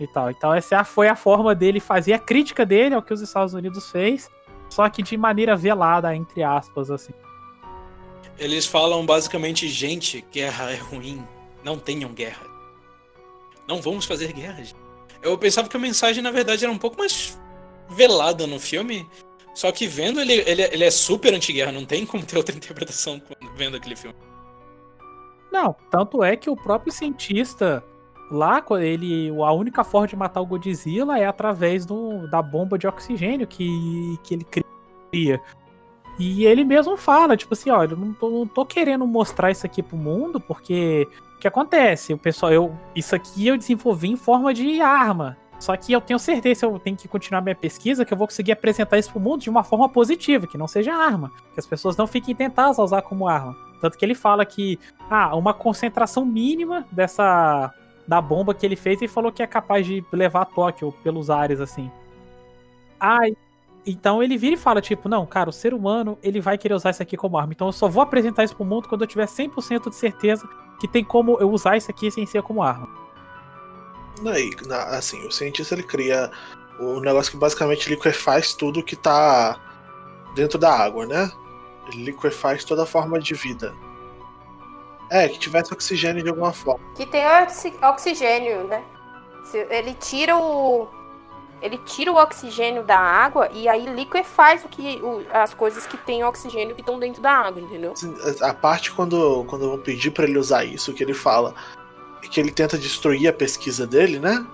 E 0.00 0.06
tal. 0.06 0.30
Então, 0.30 0.52
essa 0.52 0.82
foi 0.82 1.08
a 1.08 1.14
forma 1.14 1.54
dele 1.54 1.78
fazer 1.78 2.14
a 2.14 2.18
crítica 2.18 2.66
dele 2.66 2.94
ao 2.94 3.02
que 3.02 3.12
os 3.12 3.20
Estados 3.20 3.54
Unidos 3.54 3.90
fez, 3.90 4.28
só 4.68 4.88
que 4.88 5.02
de 5.02 5.16
maneira 5.16 5.54
velada, 5.56 6.14
entre 6.14 6.42
aspas, 6.42 6.90
assim. 6.90 7.12
Eles 8.38 8.66
falam 8.66 9.06
basicamente, 9.06 9.68
gente, 9.68 10.24
guerra 10.32 10.72
é 10.72 10.76
ruim. 10.76 11.24
Não 11.62 11.78
tenham 11.78 12.12
guerra. 12.12 12.44
Não 13.68 13.80
vamos 13.80 14.04
fazer 14.04 14.32
guerra. 14.32 14.64
gente." 14.64 14.76
Eu 15.22 15.38
pensava 15.38 15.68
que 15.68 15.76
a 15.76 15.80
mensagem, 15.80 16.22
na 16.22 16.30
verdade, 16.30 16.64
era 16.64 16.72
um 16.72 16.78
pouco 16.78 16.98
mais 16.98 17.40
velada 17.88 18.46
no 18.46 18.58
filme. 18.58 19.08
Só 19.54 19.70
que 19.70 19.86
vendo 19.86 20.20
ele, 20.20 20.34
ele, 20.46 20.62
ele 20.62 20.84
é 20.84 20.90
super 20.90 21.32
anti-guerra, 21.32 21.70
não 21.70 21.84
tem 21.84 22.04
como 22.04 22.26
ter 22.26 22.36
outra 22.36 22.54
interpretação 22.56 23.22
vendo 23.56 23.76
aquele 23.76 23.94
filme. 23.94 24.16
Não, 25.52 25.74
tanto 25.88 26.24
é 26.24 26.36
que 26.36 26.50
o 26.50 26.56
próprio 26.56 26.92
cientista 26.92 27.84
lá, 28.34 28.62
ele, 28.80 29.30
a 29.30 29.52
única 29.52 29.84
forma 29.84 30.06
de 30.06 30.16
matar 30.16 30.40
o 30.40 30.46
Godzilla 30.46 31.18
é 31.18 31.26
através 31.26 31.86
do, 31.86 32.28
da 32.28 32.42
bomba 32.42 32.78
de 32.78 32.86
oxigênio 32.86 33.46
que, 33.46 34.18
que 34.22 34.34
ele 34.34 34.46
cria. 35.10 35.40
E 36.18 36.44
ele 36.44 36.64
mesmo 36.64 36.96
fala, 36.96 37.36
tipo 37.36 37.54
assim, 37.54 37.70
olha, 37.70 37.96
não 37.96 38.12
tô, 38.12 38.30
não 38.30 38.46
tô 38.46 38.64
querendo 38.64 39.06
mostrar 39.06 39.50
isso 39.50 39.66
aqui 39.66 39.82
pro 39.82 39.96
mundo, 39.96 40.40
porque 40.40 41.08
o 41.36 41.38
que 41.40 41.48
acontece? 41.48 42.12
O 42.12 42.18
pessoal, 42.18 42.52
eu, 42.52 42.76
isso 42.94 43.14
aqui 43.16 43.46
eu 43.46 43.56
desenvolvi 43.56 44.10
em 44.10 44.16
forma 44.16 44.54
de 44.54 44.80
arma. 44.80 45.36
Só 45.58 45.76
que 45.76 45.92
eu 45.92 46.00
tenho 46.00 46.18
certeza, 46.18 46.66
eu 46.66 46.78
tenho 46.78 46.96
que 46.96 47.08
continuar 47.08 47.40
minha 47.40 47.54
pesquisa, 47.54 48.04
que 48.04 48.12
eu 48.12 48.18
vou 48.18 48.26
conseguir 48.26 48.52
apresentar 48.52 48.98
isso 48.98 49.10
pro 49.10 49.20
mundo 49.20 49.40
de 49.40 49.50
uma 49.50 49.64
forma 49.64 49.88
positiva, 49.88 50.46
que 50.46 50.58
não 50.58 50.68
seja 50.68 50.94
arma. 50.94 51.30
Que 51.52 51.60
as 51.60 51.66
pessoas 51.66 51.96
não 51.96 52.06
fiquem 52.06 52.34
tentadas 52.34 52.78
a 52.78 52.82
usar 52.82 53.02
como 53.02 53.26
arma. 53.26 53.56
Tanto 53.80 53.98
que 53.98 54.04
ele 54.04 54.14
fala 54.14 54.44
que 54.44 54.78
ah, 55.10 55.34
uma 55.34 55.54
concentração 55.54 56.24
mínima 56.24 56.86
dessa 56.92 57.72
da 58.06 58.20
bomba 58.20 58.54
que 58.54 58.64
ele 58.64 58.76
fez 58.76 59.00
e 59.02 59.08
falou 59.08 59.32
que 59.32 59.42
é 59.42 59.46
capaz 59.46 59.86
de 59.86 60.04
levar 60.12 60.44
Tóquio 60.46 60.92
pelos 61.02 61.30
ares 61.30 61.60
assim. 61.60 61.90
Ah, 63.00 63.28
então 63.86 64.22
ele 64.22 64.36
vira 64.36 64.54
e 64.54 64.58
fala 64.58 64.80
tipo, 64.80 65.08
não, 65.08 65.26
cara, 65.26 65.50
o 65.50 65.52
ser 65.52 65.74
humano, 65.74 66.18
ele 66.22 66.40
vai 66.40 66.56
querer 66.56 66.74
usar 66.74 66.90
isso 66.90 67.02
aqui 67.02 67.16
como 67.16 67.36
arma. 67.36 67.52
Então 67.52 67.68
eu 67.68 67.72
só 67.72 67.88
vou 67.88 68.02
apresentar 68.02 68.44
isso 68.44 68.56
pro 68.56 68.64
mundo 68.64 68.88
quando 68.88 69.02
eu 69.02 69.06
tiver 69.06 69.26
100% 69.26 69.90
de 69.90 69.96
certeza 69.96 70.48
que 70.80 70.88
tem 70.88 71.04
como 71.04 71.38
eu 71.38 71.50
usar 71.50 71.76
isso 71.76 71.90
aqui 71.90 72.10
sem 72.10 72.26
ser 72.26 72.42
como 72.42 72.62
arma. 72.62 72.88
Aí, 74.26 74.50
assim, 74.90 75.26
o 75.26 75.30
cientista 75.30 75.74
ele 75.74 75.82
cria 75.82 76.30
o 76.78 77.00
negócio 77.00 77.30
que 77.30 77.36
basicamente 77.36 77.88
liquefaz 77.88 78.54
tudo 78.54 78.82
que 78.82 78.96
tá 78.96 79.60
dentro 80.34 80.58
da 80.58 80.72
água, 80.72 81.06
né? 81.06 81.30
Ele 81.88 82.04
liquefaz 82.04 82.64
toda 82.64 82.86
forma 82.86 83.18
de 83.18 83.34
vida. 83.34 83.74
É, 85.14 85.28
que 85.28 85.38
tivesse 85.38 85.72
oxigênio 85.72 86.24
de 86.24 86.28
alguma 86.28 86.52
forma. 86.52 86.84
Que 86.96 87.06
tem 87.06 87.24
oxi- 87.44 87.72
oxigênio, 87.80 88.64
né? 88.64 88.82
Ele 89.70 89.94
tira 89.94 90.36
o. 90.36 90.88
Ele 91.62 91.78
tira 91.78 92.10
o 92.10 92.16
oxigênio 92.16 92.82
da 92.82 92.98
água 92.98 93.48
e 93.52 93.68
aí 93.68 93.86
liquefaz 93.86 94.64
o 94.64 94.68
que, 94.68 95.00
o- 95.00 95.24
as 95.32 95.54
coisas 95.54 95.86
que 95.86 95.96
tem 95.96 96.24
oxigênio 96.24 96.74
que 96.74 96.80
estão 96.80 96.98
dentro 96.98 97.22
da 97.22 97.30
água, 97.30 97.62
entendeu? 97.62 97.94
A 98.42 98.52
parte 98.52 98.90
quando, 98.90 99.44
quando 99.44 99.68
vão 99.70 99.78
pedir 99.78 100.10
pra 100.10 100.24
ele 100.24 100.36
usar 100.36 100.64
isso, 100.64 100.92
que 100.92 101.04
ele 101.04 101.14
fala 101.14 101.54
que 102.28 102.40
ele 102.40 102.50
tenta 102.50 102.76
destruir 102.76 103.28
a 103.28 103.32
pesquisa 103.32 103.86
dele, 103.86 104.18
né? 104.18 104.44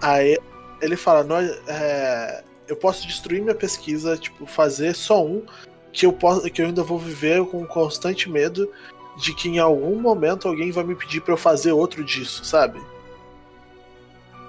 Aí 0.00 0.38
ele 0.80 0.96
fala, 0.96 1.24
nós, 1.24 1.50
é, 1.66 2.44
eu 2.68 2.76
posso 2.76 3.04
destruir 3.06 3.42
minha 3.42 3.54
pesquisa, 3.54 4.16
tipo, 4.16 4.46
fazer 4.46 4.94
só 4.94 5.24
um, 5.24 5.44
que 5.92 6.06
eu, 6.06 6.12
posso, 6.12 6.42
que 6.50 6.62
eu 6.62 6.66
ainda 6.66 6.82
vou 6.82 6.98
viver 6.98 7.44
com 7.46 7.66
constante 7.66 8.30
medo 8.30 8.70
de 9.16 9.34
que 9.34 9.48
em 9.48 9.58
algum 9.58 10.00
momento 10.00 10.48
alguém 10.48 10.70
vai 10.70 10.84
me 10.84 10.94
pedir 10.94 11.20
pra 11.20 11.34
eu 11.34 11.38
fazer 11.38 11.72
outro 11.72 12.04
disso, 12.04 12.44
sabe? 12.44 12.80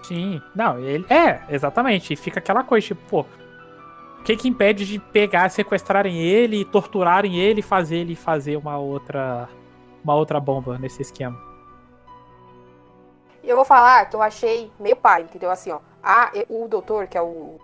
Sim, 0.03 0.41
não, 0.55 0.79
ele. 0.79 1.05
É, 1.09 1.41
exatamente. 1.49 2.13
E 2.13 2.15
fica 2.15 2.39
aquela 2.39 2.63
coisa, 2.63 2.87
tipo, 2.87 3.01
pô. 3.09 3.25
O 4.19 4.23
que 4.23 4.35
que 4.35 4.47
impede 4.47 4.85
de 4.85 4.97
pegar, 4.97 5.49
sequestrarem 5.49 6.19
ele, 6.19 6.65
torturarem 6.65 7.39
ele 7.39 7.59
e 7.59 7.63
fazer 7.63 7.97
ele 7.97 8.15
fazer 8.15 8.57
uma 8.57 8.77
outra. 8.77 9.47
Uma 10.03 10.15
outra 10.15 10.39
bomba 10.39 10.77
nesse 10.77 11.01
esquema? 11.01 11.39
E 13.43 13.49
eu 13.49 13.55
vou 13.55 13.65
falar 13.65 14.07
que 14.09 14.15
eu 14.15 14.21
achei 14.21 14.71
meio 14.79 14.95
pai, 14.95 15.23
entendeu? 15.23 15.49
Assim, 15.49 15.71
ó. 15.71 15.79
A, 16.03 16.31
o 16.49 16.67
doutor, 16.67 17.07
que 17.07 17.17
é 17.17 17.21
o 17.21 17.59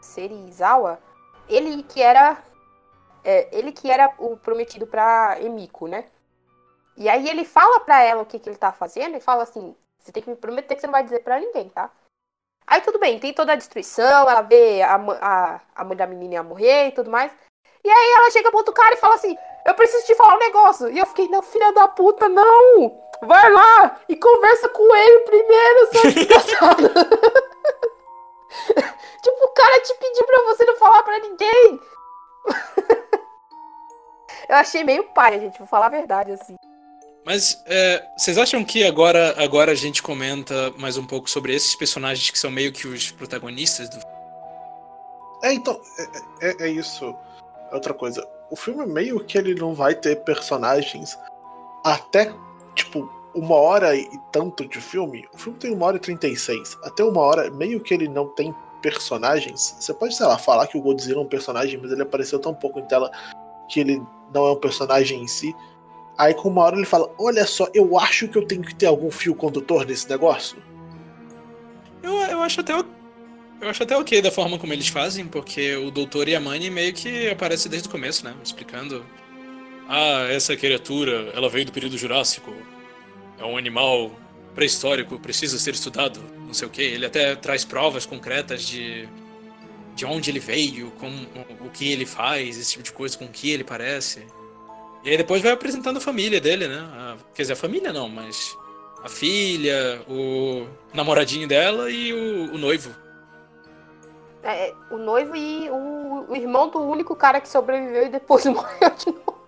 Serizawa, 0.00 0.98
ele 1.48 1.82
que 1.82 2.00
era. 2.00 2.38
É, 3.24 3.48
ele 3.56 3.72
que 3.72 3.90
era 3.90 4.12
o 4.18 4.36
prometido 4.36 4.86
pra 4.86 5.38
Emiko, 5.40 5.86
né? 5.86 6.04
E 6.96 7.08
aí 7.08 7.28
ele 7.28 7.44
fala 7.44 7.80
pra 7.80 8.02
ela 8.02 8.22
o 8.22 8.26
que, 8.26 8.38
que 8.38 8.48
ele 8.48 8.56
tá 8.56 8.72
fazendo 8.72 9.16
e 9.16 9.20
fala 9.20 9.42
assim: 9.42 9.74
você 9.98 10.12
tem 10.12 10.22
que 10.22 10.30
me 10.30 10.36
prometer 10.36 10.74
que 10.74 10.80
você 10.80 10.86
não 10.86 10.92
vai 10.92 11.04
dizer 11.04 11.20
pra 11.20 11.40
ninguém, 11.40 11.68
tá? 11.68 11.90
Aí 12.66 12.80
tudo 12.80 12.98
bem, 12.98 13.18
tem 13.18 13.32
toda 13.32 13.52
a 13.52 13.56
destruição, 13.56 14.28
ela 14.28 14.42
vê 14.42 14.82
a, 14.82 14.94
a, 14.96 15.60
a 15.74 15.84
mãe 15.84 15.96
da 15.96 16.06
menina 16.06 16.34
ia 16.34 16.42
morrer 16.42 16.88
e 16.88 16.92
tudo 16.92 17.10
mais. 17.10 17.32
E 17.84 17.90
aí 17.90 18.12
ela 18.12 18.30
chega 18.30 18.50
pro 18.50 18.58
outro 18.58 18.72
cara 18.74 18.94
e 18.94 18.98
fala 18.98 19.14
assim: 19.14 19.36
Eu 19.66 19.74
preciso 19.74 20.06
te 20.06 20.14
falar 20.14 20.36
um 20.36 20.38
negócio. 20.38 20.88
E 20.90 20.98
eu 20.98 21.06
fiquei, 21.06 21.28
não, 21.28 21.42
filha 21.42 21.72
da 21.72 21.88
puta, 21.88 22.28
não! 22.28 23.02
Vai 23.22 23.52
lá 23.52 24.00
e 24.08 24.16
conversa 24.16 24.68
com 24.68 24.94
ele 24.94 25.18
primeiro, 25.20 25.92
seu 25.92 26.10
desgraçado. 26.12 26.88
tipo, 29.22 29.44
o 29.44 29.54
cara 29.54 29.80
te 29.80 29.94
pediu 29.94 30.24
pra 30.24 30.42
você 30.44 30.64
não 30.64 30.76
falar 30.76 31.02
pra 31.02 31.18
ninguém. 31.18 31.80
eu 34.48 34.56
achei 34.56 34.84
meio 34.84 35.04
pai, 35.04 35.38
gente, 35.40 35.58
vou 35.58 35.66
falar 35.66 35.86
a 35.86 35.90
verdade, 35.90 36.32
assim. 36.32 36.56
Mas 37.24 37.62
é, 37.66 38.04
vocês 38.16 38.36
acham 38.36 38.64
que 38.64 38.84
agora, 38.84 39.34
agora 39.42 39.72
a 39.72 39.76
gente 39.76 40.02
comenta 40.02 40.72
mais 40.76 40.96
um 40.96 41.06
pouco 41.06 41.30
sobre 41.30 41.54
esses 41.54 41.74
personagens 41.76 42.30
que 42.30 42.38
são 42.38 42.50
meio 42.50 42.72
que 42.72 42.88
os 42.88 43.12
protagonistas 43.12 43.88
do 43.88 44.00
É, 45.44 45.52
então, 45.52 45.80
é, 46.40 46.48
é- 46.48 46.56
é 46.64 46.68
isso. 46.68 47.16
É 47.70 47.74
Outra 47.74 47.94
coisa, 47.94 48.26
o 48.50 48.56
filme 48.56 48.84
meio 48.86 49.24
que 49.24 49.38
ele 49.38 49.54
não 49.54 49.72
vai 49.74 49.94
ter 49.94 50.16
personagens 50.24 51.16
até, 51.84 52.32
tipo, 52.74 53.08
uma 53.34 53.54
hora 53.56 53.96
e 53.96 54.08
tanto 54.30 54.66
de 54.66 54.80
filme. 54.80 55.26
O 55.32 55.38
filme 55.38 55.58
tem 55.58 55.72
uma 55.72 55.86
hora 55.86 55.96
e 55.96 56.00
36. 56.00 56.76
Até 56.84 57.02
uma 57.02 57.20
hora, 57.20 57.50
meio 57.50 57.80
que 57.80 57.94
ele 57.94 58.08
não 58.08 58.28
tem 58.28 58.54
personagens. 58.82 59.76
Você 59.78 59.94
pode, 59.94 60.14
sei 60.14 60.26
lá, 60.26 60.36
falar 60.36 60.66
que 60.66 60.76
o 60.76 60.82
Godzilla 60.82 61.20
é 61.20 61.24
um 61.24 61.28
personagem, 61.28 61.78
mas 61.80 61.90
ele 61.92 62.02
apareceu 62.02 62.38
tão 62.38 62.52
pouco 62.52 62.78
em 62.78 62.84
tela 62.84 63.10
que 63.68 63.80
ele 63.80 64.02
não 64.32 64.46
é 64.46 64.52
um 64.52 64.56
personagem 64.56 65.22
em 65.22 65.26
si. 65.26 65.54
Aí 66.16 66.34
com 66.34 66.48
uma 66.48 66.62
hora 66.62 66.76
ele 66.76 66.86
fala: 66.86 67.10
Olha 67.18 67.46
só, 67.46 67.68
eu 67.74 67.98
acho 67.98 68.28
que 68.28 68.36
eu 68.36 68.46
tenho 68.46 68.62
que 68.62 68.74
ter 68.74 68.86
algum 68.86 69.10
fio 69.10 69.34
condutor 69.34 69.86
nesse 69.86 70.08
negócio. 70.08 70.62
Eu, 72.02 72.12
eu 72.12 72.42
acho 72.42 72.60
até. 72.60 72.72
eu 72.72 73.68
acho 73.68 73.82
até 73.82 73.96
ok 73.96 74.20
da 74.20 74.30
forma 74.30 74.58
como 74.58 74.72
eles 74.72 74.88
fazem, 74.88 75.26
porque 75.26 75.76
o 75.76 75.90
doutor 75.90 76.28
e 76.28 76.34
a 76.34 76.40
Mani 76.40 76.70
meio 76.70 76.92
que 76.92 77.28
aparecem 77.30 77.70
desde 77.70 77.88
o 77.88 77.90
começo, 77.90 78.24
né? 78.24 78.34
Explicando. 78.42 79.04
Ah, 79.88 80.26
essa 80.30 80.56
criatura, 80.56 81.30
ela 81.34 81.48
veio 81.48 81.66
do 81.66 81.72
período 81.72 81.98
Jurássico. 81.98 82.52
É 83.38 83.44
um 83.44 83.56
animal 83.56 84.10
pré-histórico, 84.54 85.18
precisa 85.18 85.58
ser 85.58 85.74
estudado, 85.74 86.20
não 86.46 86.54
sei 86.54 86.68
o 86.68 86.70
que. 86.70 86.82
Ele 86.82 87.06
até 87.06 87.34
traz 87.34 87.64
provas 87.64 88.06
concretas 88.06 88.62
de, 88.62 89.08
de 89.94 90.06
onde 90.06 90.30
ele 90.30 90.40
veio, 90.40 90.90
com 90.92 91.08
o 91.64 91.70
que 91.70 91.90
ele 91.92 92.06
faz, 92.06 92.58
esse 92.58 92.72
tipo 92.72 92.84
de 92.84 92.92
coisa, 92.92 93.16
com 93.16 93.26
o 93.26 93.28
que 93.28 93.50
ele 93.50 93.64
parece. 93.64 94.26
E 95.04 95.10
aí 95.10 95.16
depois 95.16 95.42
vai 95.42 95.52
apresentando 95.52 95.96
a 95.96 96.00
família 96.00 96.40
dele, 96.40 96.68
né? 96.68 96.78
A, 96.78 97.16
quer 97.34 97.42
dizer, 97.42 97.54
a 97.54 97.56
família 97.56 97.92
não, 97.92 98.08
mas 98.08 98.56
a 99.02 99.08
filha, 99.08 100.00
o 100.08 100.66
namoradinho 100.94 101.48
dela 101.48 101.90
e 101.90 102.12
o, 102.12 102.54
o 102.54 102.58
noivo. 102.58 102.94
É, 104.44 104.74
o 104.90 104.96
noivo 104.96 105.36
e 105.36 105.68
o, 105.70 106.26
o, 106.28 106.36
irmão 106.36 106.68
do 106.68 106.80
único 106.80 107.14
cara 107.14 107.40
que 107.40 107.48
sobreviveu 107.48 108.06
e 108.06 108.08
depois 108.08 108.44
morreu 108.46 108.90
de 108.96 109.06
novo. 109.06 109.42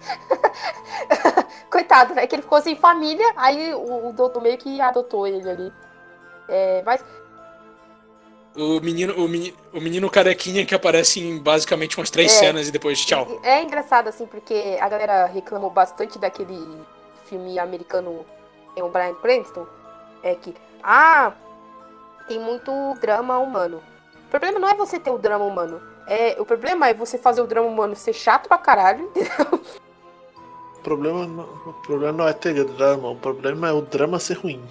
Coitado, 1.70 2.14
né? 2.14 2.26
Que 2.26 2.36
ele 2.36 2.42
ficou 2.42 2.60
sem 2.60 2.76
família, 2.76 3.32
aí 3.36 3.72
o, 3.74 4.08
o 4.08 4.12
doutor 4.12 4.42
meio 4.42 4.58
que 4.58 4.80
adotou 4.80 5.26
ele 5.26 5.48
ali. 5.48 5.72
É, 6.48 6.82
mas. 6.84 7.04
O 8.56 8.80
menino, 8.80 9.14
o, 9.14 9.28
menino, 9.28 9.56
o 9.72 9.80
menino 9.80 10.08
carequinha 10.08 10.64
que 10.64 10.74
aparece 10.74 11.20
em 11.20 11.38
basicamente 11.38 11.98
umas 11.98 12.08
três 12.08 12.32
é, 12.32 12.38
cenas 12.38 12.68
e 12.68 12.72
depois 12.72 13.04
tchau. 13.04 13.40
É 13.42 13.62
engraçado, 13.62 14.08
assim, 14.08 14.26
porque 14.26 14.78
a 14.80 14.88
galera 14.88 15.26
reclamou 15.26 15.70
bastante 15.70 16.18
daquele 16.18 16.56
filme 17.24 17.58
americano 17.58 18.24
tem 18.74 18.82
o 18.82 18.88
Brian 18.88 19.14
Cranston. 19.14 19.66
É 20.22 20.34
que, 20.34 20.54
ah, 20.82 21.32
tem 22.28 22.38
muito 22.38 22.70
drama 23.00 23.38
humano. 23.38 23.82
O 24.26 24.30
problema 24.30 24.58
não 24.58 24.68
é 24.68 24.74
você 24.74 24.98
ter 24.98 25.10
o 25.10 25.18
drama 25.18 25.44
humano. 25.44 25.80
É, 26.06 26.36
o 26.40 26.44
problema 26.44 26.88
é 26.88 26.94
você 26.94 27.16
fazer 27.16 27.40
o 27.40 27.46
drama 27.46 27.66
humano 27.66 27.96
ser 27.96 28.12
chato 28.12 28.48
pra 28.48 28.58
caralho, 28.58 29.04
entendeu? 29.14 29.60
O 30.76 30.80
problema, 30.80 31.26
não, 31.26 31.44
o 31.44 31.72
problema 31.82 32.18
não 32.18 32.28
é 32.28 32.32
ter 32.32 32.62
drama, 32.64 33.10
o 33.10 33.16
problema 33.16 33.68
é 33.68 33.72
o 33.72 33.80
drama 33.80 34.18
ser 34.18 34.34
ruim. 34.34 34.62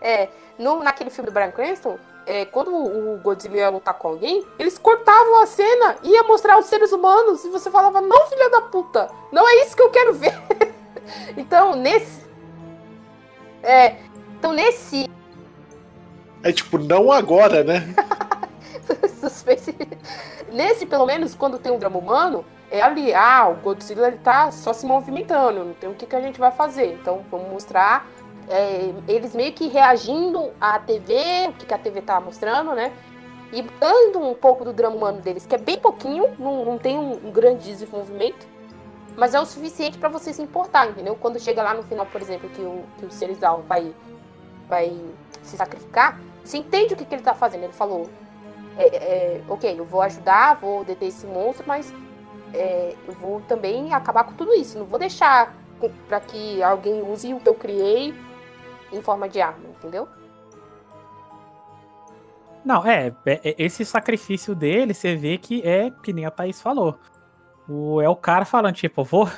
É, 0.00 0.28
no, 0.58 0.82
naquele 0.82 1.10
filme 1.10 1.30
do 1.30 1.32
Brian 1.32 1.52
Cranston, 1.52 1.98
é, 2.26 2.44
quando 2.44 2.74
o 2.74 3.18
Godzilla 3.18 3.56
ia 3.56 3.70
lutar 3.70 3.94
com 3.94 4.08
alguém, 4.08 4.44
eles 4.58 4.78
cortavam 4.78 5.40
a 5.42 5.46
cena 5.46 5.96
e 6.02 6.10
ia 6.10 6.22
mostrar 6.24 6.58
os 6.58 6.66
seres 6.66 6.92
humanos 6.92 7.44
e 7.44 7.48
você 7.48 7.70
falava, 7.70 8.00
não, 8.00 8.26
filha 8.26 8.50
da 8.50 8.62
puta, 8.62 9.10
não 9.30 9.48
é 9.48 9.62
isso 9.62 9.76
que 9.76 9.82
eu 9.82 9.90
quero 9.90 10.14
ver. 10.14 10.34
então, 11.36 11.74
nesse. 11.74 12.24
É, 13.62 13.96
então, 14.38 14.52
nesse 14.52 15.08
é 16.44 16.52
tipo, 16.52 16.76
não 16.76 17.10
agora, 17.10 17.64
né? 17.64 17.82
Suspense. 19.18 19.74
Nesse, 20.52 20.84
pelo 20.84 21.06
menos, 21.06 21.34
quando 21.34 21.58
tem 21.58 21.72
um 21.72 21.78
drama 21.78 21.98
humano, 21.98 22.44
é 22.70 22.82
ali, 22.82 23.14
ah, 23.14 23.48
o 23.48 23.54
Godzilla 23.54 24.08
ele 24.08 24.18
tá 24.18 24.50
só 24.50 24.74
se 24.74 24.84
movimentando, 24.84 25.64
não 25.64 25.72
tem 25.72 25.88
o 25.88 25.94
que, 25.94 26.04
que 26.04 26.14
a 26.14 26.20
gente 26.20 26.38
vai 26.38 26.50
fazer. 26.50 26.92
Então 26.92 27.24
vamos 27.30 27.48
mostrar 27.50 28.06
é, 28.48 28.92
eles 29.08 29.34
meio 29.34 29.52
que 29.52 29.68
reagindo 29.68 30.50
à 30.60 30.78
TV, 30.78 31.14
o 31.48 31.52
que, 31.52 31.72
a 31.72 31.78
TV 31.78 32.02
tá 32.02 32.20
mostrando, 32.20 32.74
né? 32.74 32.92
E 33.52 33.62
dando 33.62 34.20
um 34.20 34.34
pouco 34.34 34.64
do 34.64 34.72
drama 34.72 34.96
humano 34.96 35.20
deles, 35.20 35.46
que 35.46 35.54
é 35.54 35.58
bem 35.58 35.78
pouquinho, 35.78 36.28
não, 36.38 36.64
não 36.64 36.78
tem 36.78 36.98
um, 36.98 37.12
um 37.26 37.30
grande 37.30 37.64
desenvolvimento, 37.64 38.46
mas 39.16 39.34
é 39.34 39.40
o 39.40 39.46
suficiente 39.46 39.96
para 39.96 40.08
você 40.08 40.32
se 40.32 40.42
importar, 40.42 40.88
entendeu? 40.88 41.16
Quando 41.16 41.38
chega 41.38 41.62
lá 41.62 41.72
no 41.72 41.82
final, 41.84 42.06
por 42.06 42.20
exemplo, 42.20 42.48
que 42.50 42.60
o, 42.60 42.82
que 42.98 43.06
o 43.06 43.10
Serizal 43.10 43.62
vai, 43.68 43.94
vai 44.68 44.92
se 45.42 45.56
sacrificar, 45.56 46.20
você 46.42 46.58
entende 46.58 46.94
o 46.94 46.96
que, 46.96 47.04
que 47.04 47.14
ele 47.14 47.22
tá 47.22 47.34
fazendo. 47.34 47.64
Ele 47.64 47.72
falou: 47.72 48.08
é, 48.76 48.96
é, 48.96 49.40
ok, 49.48 49.78
eu 49.78 49.84
vou 49.84 50.02
ajudar, 50.02 50.56
vou 50.56 50.84
deter 50.84 51.08
esse 51.08 51.26
monstro, 51.26 51.64
mas 51.66 51.94
é, 52.52 52.94
eu 53.06 53.14
vou 53.14 53.40
também 53.42 53.94
acabar 53.94 54.24
com 54.24 54.34
tudo 54.34 54.52
isso. 54.52 54.78
Não 54.78 54.86
vou 54.86 54.98
deixar 54.98 55.54
para 56.08 56.20
que 56.20 56.62
alguém 56.62 57.02
use 57.02 57.32
o 57.32 57.40
que 57.40 57.48
eu 57.48 57.54
criei 57.54 58.14
em 58.94 59.02
forma 59.02 59.28
de 59.28 59.40
arma, 59.40 59.68
entendeu? 59.68 60.08
Não, 62.64 62.86
é, 62.86 63.14
é, 63.26 63.40
é 63.44 63.54
esse 63.58 63.84
sacrifício 63.84 64.54
dele, 64.54 64.94
você 64.94 65.14
vê 65.14 65.36
que 65.36 65.60
é, 65.62 65.90
que 65.90 66.12
nem 66.12 66.24
a 66.24 66.30
Thaís 66.30 66.60
falou. 66.62 66.98
O, 67.68 68.00
é 68.00 68.08
o 68.08 68.16
cara 68.16 68.44
falando, 68.44 68.74
tipo, 68.74 69.04
vou. 69.04 69.28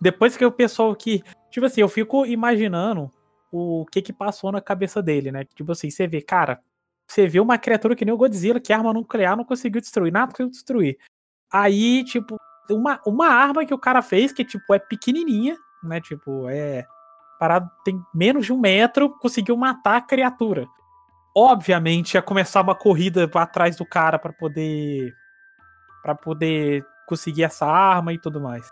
Depois 0.00 0.36
que 0.36 0.44
o 0.44 0.52
pessoal 0.52 0.94
que. 0.94 1.22
Tipo 1.50 1.66
assim, 1.66 1.80
eu 1.80 1.88
fico 1.88 2.24
imaginando 2.26 3.10
o 3.50 3.84
que 3.90 4.02
que 4.02 4.12
passou 4.12 4.52
na 4.52 4.60
cabeça 4.60 5.02
dele, 5.02 5.32
né? 5.32 5.44
Tipo 5.44 5.72
assim, 5.72 5.90
você 5.90 6.06
vê, 6.06 6.20
cara, 6.20 6.60
você 7.06 7.26
vê 7.26 7.40
uma 7.40 7.58
criatura 7.58 7.96
que 7.96 8.04
nem 8.04 8.14
o 8.14 8.18
Godzilla, 8.18 8.60
que 8.60 8.72
arma 8.72 8.92
nuclear 8.92 9.36
não 9.36 9.44
conseguiu 9.44 9.80
destruir, 9.80 10.12
nada 10.12 10.30
conseguiu 10.30 10.50
destruir. 10.50 10.98
Aí, 11.50 12.04
tipo, 12.04 12.36
uma, 12.70 13.00
uma 13.06 13.28
arma 13.28 13.64
que 13.64 13.72
o 13.72 13.78
cara 13.78 14.02
fez, 14.02 14.32
que, 14.32 14.44
tipo, 14.44 14.74
é 14.74 14.78
pequenininha, 14.78 15.56
né? 15.82 16.00
Tipo, 16.00 16.48
é. 16.48 16.86
Parado, 17.38 17.70
tem 17.84 18.02
menos 18.14 18.46
de 18.46 18.52
um 18.52 18.58
metro, 18.58 19.10
conseguiu 19.18 19.56
matar 19.56 19.96
a 19.96 20.00
criatura. 20.00 20.66
Obviamente 21.36 22.14
ia 22.14 22.22
começar 22.22 22.60
uma 22.60 22.74
corrida 22.74 23.30
atrás 23.34 23.76
do 23.76 23.86
cara 23.86 24.18
para 24.18 24.32
poder. 24.32 25.14
para 26.02 26.14
poder 26.14 26.84
conseguir 27.06 27.44
essa 27.44 27.66
arma 27.66 28.12
e 28.12 28.18
tudo 28.18 28.40
mais. 28.40 28.68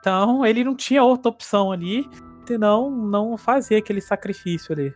Então, 0.00 0.44
ele 0.44 0.64
não 0.64 0.74
tinha 0.74 1.02
outra 1.02 1.30
opção 1.30 1.70
ali 1.70 2.08
senão 2.46 2.90
não 2.90 3.36
fazer 3.36 3.76
aquele 3.76 4.00
sacrifício 4.00 4.72
ali. 4.72 4.92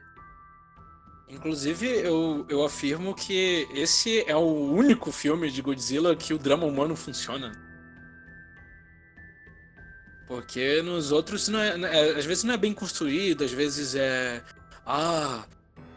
Inclusive, 1.29 1.87
eu, 1.87 2.47
eu 2.49 2.65
afirmo 2.65 3.15
que 3.15 3.69
esse 3.73 4.25
é 4.29 4.37
o 4.37 4.73
único 4.73 5.11
filme 5.11 5.51
de 5.51 5.61
Godzilla 5.61 6.15
que 6.15 6.33
o 6.33 6.39
drama 6.39 6.67
humano 6.67 6.95
funciona. 6.95 7.53
Porque 10.27 10.83
nos 10.83 11.13
outros, 11.13 11.49
não 11.49 11.61
é, 11.61 11.79
é, 11.81 12.19
às 12.19 12.25
vezes 12.25 12.45
não 12.45 12.55
é 12.55 12.57
bem 12.57 12.73
construído, 12.73 13.45
às 13.45 13.53
vezes 13.53 13.95
é. 13.95 14.43
Ah, 14.85 15.45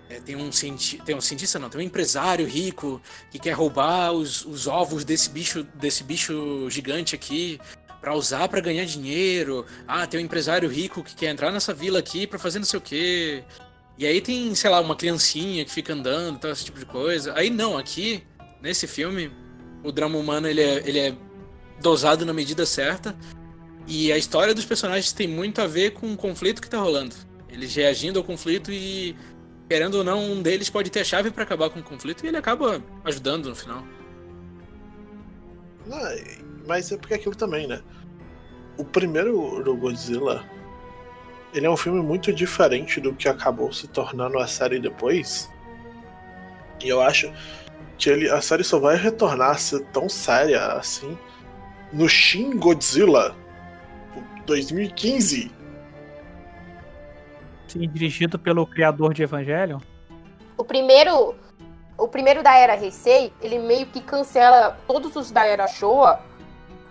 é, 0.10 0.20
tem, 0.20 0.36
um 0.36 0.52
cienti 0.52 1.02
tem 1.04 1.16
um 1.16 1.22
cientista, 1.22 1.60
não, 1.60 1.70
tem 1.70 1.82
um 1.82 1.84
empresário 1.84 2.46
rico 2.46 3.02
que 3.32 3.40
quer 3.40 3.52
roubar 3.52 4.12
os, 4.12 4.46
os 4.46 4.68
ovos 4.68 5.04
desse 5.04 5.30
bicho, 5.30 5.64
desse 5.76 6.04
bicho 6.04 6.68
gigante 6.70 7.16
aqui 7.16 7.60
para 8.02 8.16
usar 8.16 8.48
para 8.48 8.62
ganhar 8.62 8.86
dinheiro. 8.86 9.66
Ah, 9.88 10.08
tem 10.08 10.20
um 10.20 10.24
empresário 10.24 10.70
rico 10.70 11.04
que 11.04 11.16
quer 11.16 11.28
entrar 11.28 11.52
nessa 11.52 11.74
vila 11.74 12.00
aqui 12.00 12.26
para 12.26 12.40
fazer 12.40 12.60
não 12.60 12.66
sei 12.66 12.80
o 12.80 12.82
quê. 12.82 13.44
E 13.98 14.06
aí 14.06 14.22
tem, 14.22 14.56
sei 14.56 14.70
lá, 14.70 14.80
uma 14.80 14.96
criancinha 14.96 15.66
que 15.66 15.72
fica 15.72 15.94
andando, 15.94 16.40
tal, 16.40 16.52
esse 16.52 16.66
tipo 16.66 16.80
de 16.80 16.86
coisa. 16.86 17.34
Aí 17.36 17.50
não, 17.50 17.78
aqui, 17.78 18.24
nesse 18.62 18.88
filme, 18.88 19.30
o 19.84 19.92
drama 19.92 20.18
humano 20.18 20.48
ele 20.48 20.62
é, 20.62 20.88
ele 20.88 21.00
é 21.00 21.16
dosado 21.82 22.26
na 22.26 22.34
medida 22.34 22.66
certa. 22.66 23.16
E 23.90 24.14
a 24.14 24.18
história 24.20 24.54
dos 24.54 24.66
personagens 24.66 25.12
tem 25.12 25.28
muito 25.28 25.60
a 25.60 25.66
ver 25.66 25.94
com 25.94 26.14
o 26.14 26.16
conflito 26.16 26.62
que 26.62 26.70
tá 26.70 26.78
rolando. 26.78 27.16
Eles 27.50 27.74
reagindo 27.74 28.20
ao 28.20 28.24
conflito 28.24 28.72
e, 28.72 29.16
querendo 29.68 29.96
ou 29.96 30.04
não, 30.04 30.24
um 30.24 30.44
deles 30.44 30.70
pode 30.70 30.92
ter 30.92 31.00
a 31.00 31.04
chave 31.04 31.32
para 31.32 31.42
acabar 31.42 31.72
com 31.72 31.80
o 31.80 31.84
conflito 31.84 32.24
e 32.24 32.28
ele 32.28 32.38
acaba 32.38 32.84
ajudando 33.04 33.50
no 33.50 33.56
final. 33.56 33.84
Não, 35.88 35.98
mas 36.68 36.92
é 36.92 36.98
porque 36.98 37.16
é 37.16 37.18
aquilo 37.18 37.34
também, 37.34 37.66
né? 37.66 37.82
O 38.78 38.86
primeiro 38.86 39.64
do 39.64 39.76
Godzilla, 39.76 40.46
ele 41.52 41.66
é 41.66 41.70
um 41.70 41.76
filme 41.76 42.00
muito 42.00 42.32
diferente 42.32 43.02
do 43.02 43.16
que 43.16 43.28
acabou 43.28 43.74
se 43.74 43.88
tornando 43.88 44.38
a 44.38 44.46
série 44.46 44.78
depois. 44.78 45.50
E 46.80 46.88
eu 46.88 47.02
acho 47.02 47.34
que 47.98 48.08
ele, 48.08 48.30
a 48.30 48.40
série 48.40 48.64
só 48.64 48.78
vai 48.78 48.96
retornar 48.96 49.50
a 49.50 49.58
ser 49.58 49.84
tão 49.88 50.08
séria 50.08 50.74
assim 50.74 51.18
no 51.92 52.08
Shin 52.08 52.56
Godzilla 52.56 53.36
2015. 54.50 55.52
Sim, 57.68 57.88
dirigido 57.88 58.40
pelo 58.40 58.66
criador 58.66 59.14
de 59.14 59.22
Evangelho. 59.22 59.80
O 60.58 60.64
primeiro, 60.64 61.36
o 61.96 62.08
primeiro 62.08 62.42
da 62.42 62.56
era 62.56 62.76
Heisei, 62.76 63.32
ele 63.42 63.60
meio 63.60 63.86
que 63.86 64.02
cancela 64.02 64.76
todos 64.88 65.16
os 65.16 65.30
da 65.30 65.46
era 65.46 65.68
Showa 65.68 66.20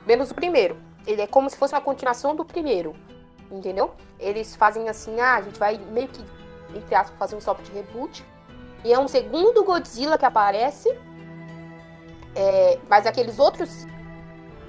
menos 0.06 0.30
o 0.30 0.34
primeiro. 0.34 0.76
Ele 1.04 1.20
é 1.20 1.26
como 1.26 1.50
se 1.50 1.56
fosse 1.56 1.74
uma 1.74 1.80
continuação 1.80 2.36
do 2.36 2.44
primeiro, 2.44 2.94
entendeu? 3.50 3.92
Eles 4.20 4.54
fazem 4.54 4.88
assim, 4.88 5.18
ah, 5.20 5.34
a 5.34 5.42
gente 5.42 5.58
vai 5.58 5.78
meio 5.92 6.06
que, 6.06 6.22
entre 6.76 6.94
aspas, 6.94 7.18
fazer 7.18 7.34
um 7.34 7.40
soft 7.40 7.68
reboot. 7.74 8.24
E 8.84 8.92
é 8.92 8.98
um 8.98 9.08
segundo 9.08 9.64
Godzilla 9.64 10.16
que 10.16 10.24
aparece, 10.24 10.88
é, 12.36 12.78
mas 12.88 13.04
aqueles 13.04 13.40
outros 13.40 13.84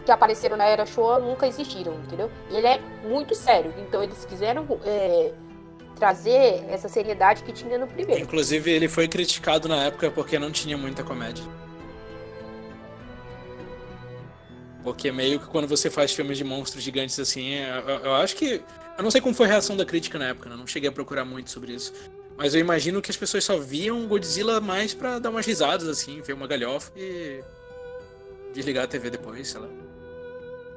que 0.06 0.12
apareceram 0.12 0.58
na 0.58 0.66
Era 0.66 0.86
Showa 0.86 1.20
nunca 1.20 1.48
existiram, 1.48 1.94
entendeu? 1.96 2.32
E 2.50 2.56
ele 2.56 2.68
é 2.68 2.80
muito 3.04 3.36
sério, 3.36 3.74
então 3.78 4.04
eles 4.04 4.26
quiseram 4.26 4.66
é, 4.86 5.32
trazer 5.96 6.66
essa 6.70 6.88
seriedade 6.88 7.44
que 7.44 7.52
tinha 7.52 7.78
no 7.78 7.88
primeiro. 7.88 8.22
Inclusive, 8.22 8.72
ele 8.72 8.88
foi 8.88 9.08
criticado 9.08 9.68
na 9.68 9.84
época 9.84 10.10
porque 10.10 10.40
não 10.40 10.52
tinha 10.52 10.78
muita 10.78 11.04
comédia. 11.04 11.44
Porque 14.84 15.12
meio 15.12 15.40
que 15.40 15.48
quando 15.48 15.68
você 15.68 15.90
faz 15.90 16.14
filmes 16.14 16.38
de 16.38 16.44
monstros 16.44 16.82
gigantes 16.82 17.20
assim, 17.20 17.54
eu, 17.54 18.00
eu, 18.00 18.14
acho 18.16 18.36
que. 18.36 18.62
Eu 18.98 19.04
não 19.04 19.12
sei 19.12 19.22
como 19.22 19.36
foi 19.36 19.46
a 19.46 19.50
reação 19.50 19.76
da 19.76 19.86
crítica 19.86 20.18
na 20.18 20.30
época, 20.30 20.50
né? 20.50 20.56
não 20.56 20.66
cheguei 20.66 20.90
a 20.90 20.92
procurar 20.92 21.26
muito 21.26 21.52
sobre 21.52 21.74
isso. 21.74 21.94
Mas 22.38 22.54
eu 22.54 22.62
imagino 22.62 23.02
que 23.02 23.12
as 23.12 23.18
pessoas 23.18 23.44
só 23.44 23.58
viam 23.58 24.08
Godzilla 24.08 24.62
mais 24.62 24.94
pra 24.94 25.20
dar 25.20 25.30
umas 25.30 25.46
risadas, 25.46 25.88
assim, 25.88 26.22
ver 26.22 26.34
uma 26.34 26.48
galhofa 26.48 26.92
e 26.96 27.44
desligar 28.54 28.86
a 28.86 28.88
TV 28.88 29.10
depois, 29.10 29.50
sei 29.50 29.60
lá. 29.60 29.68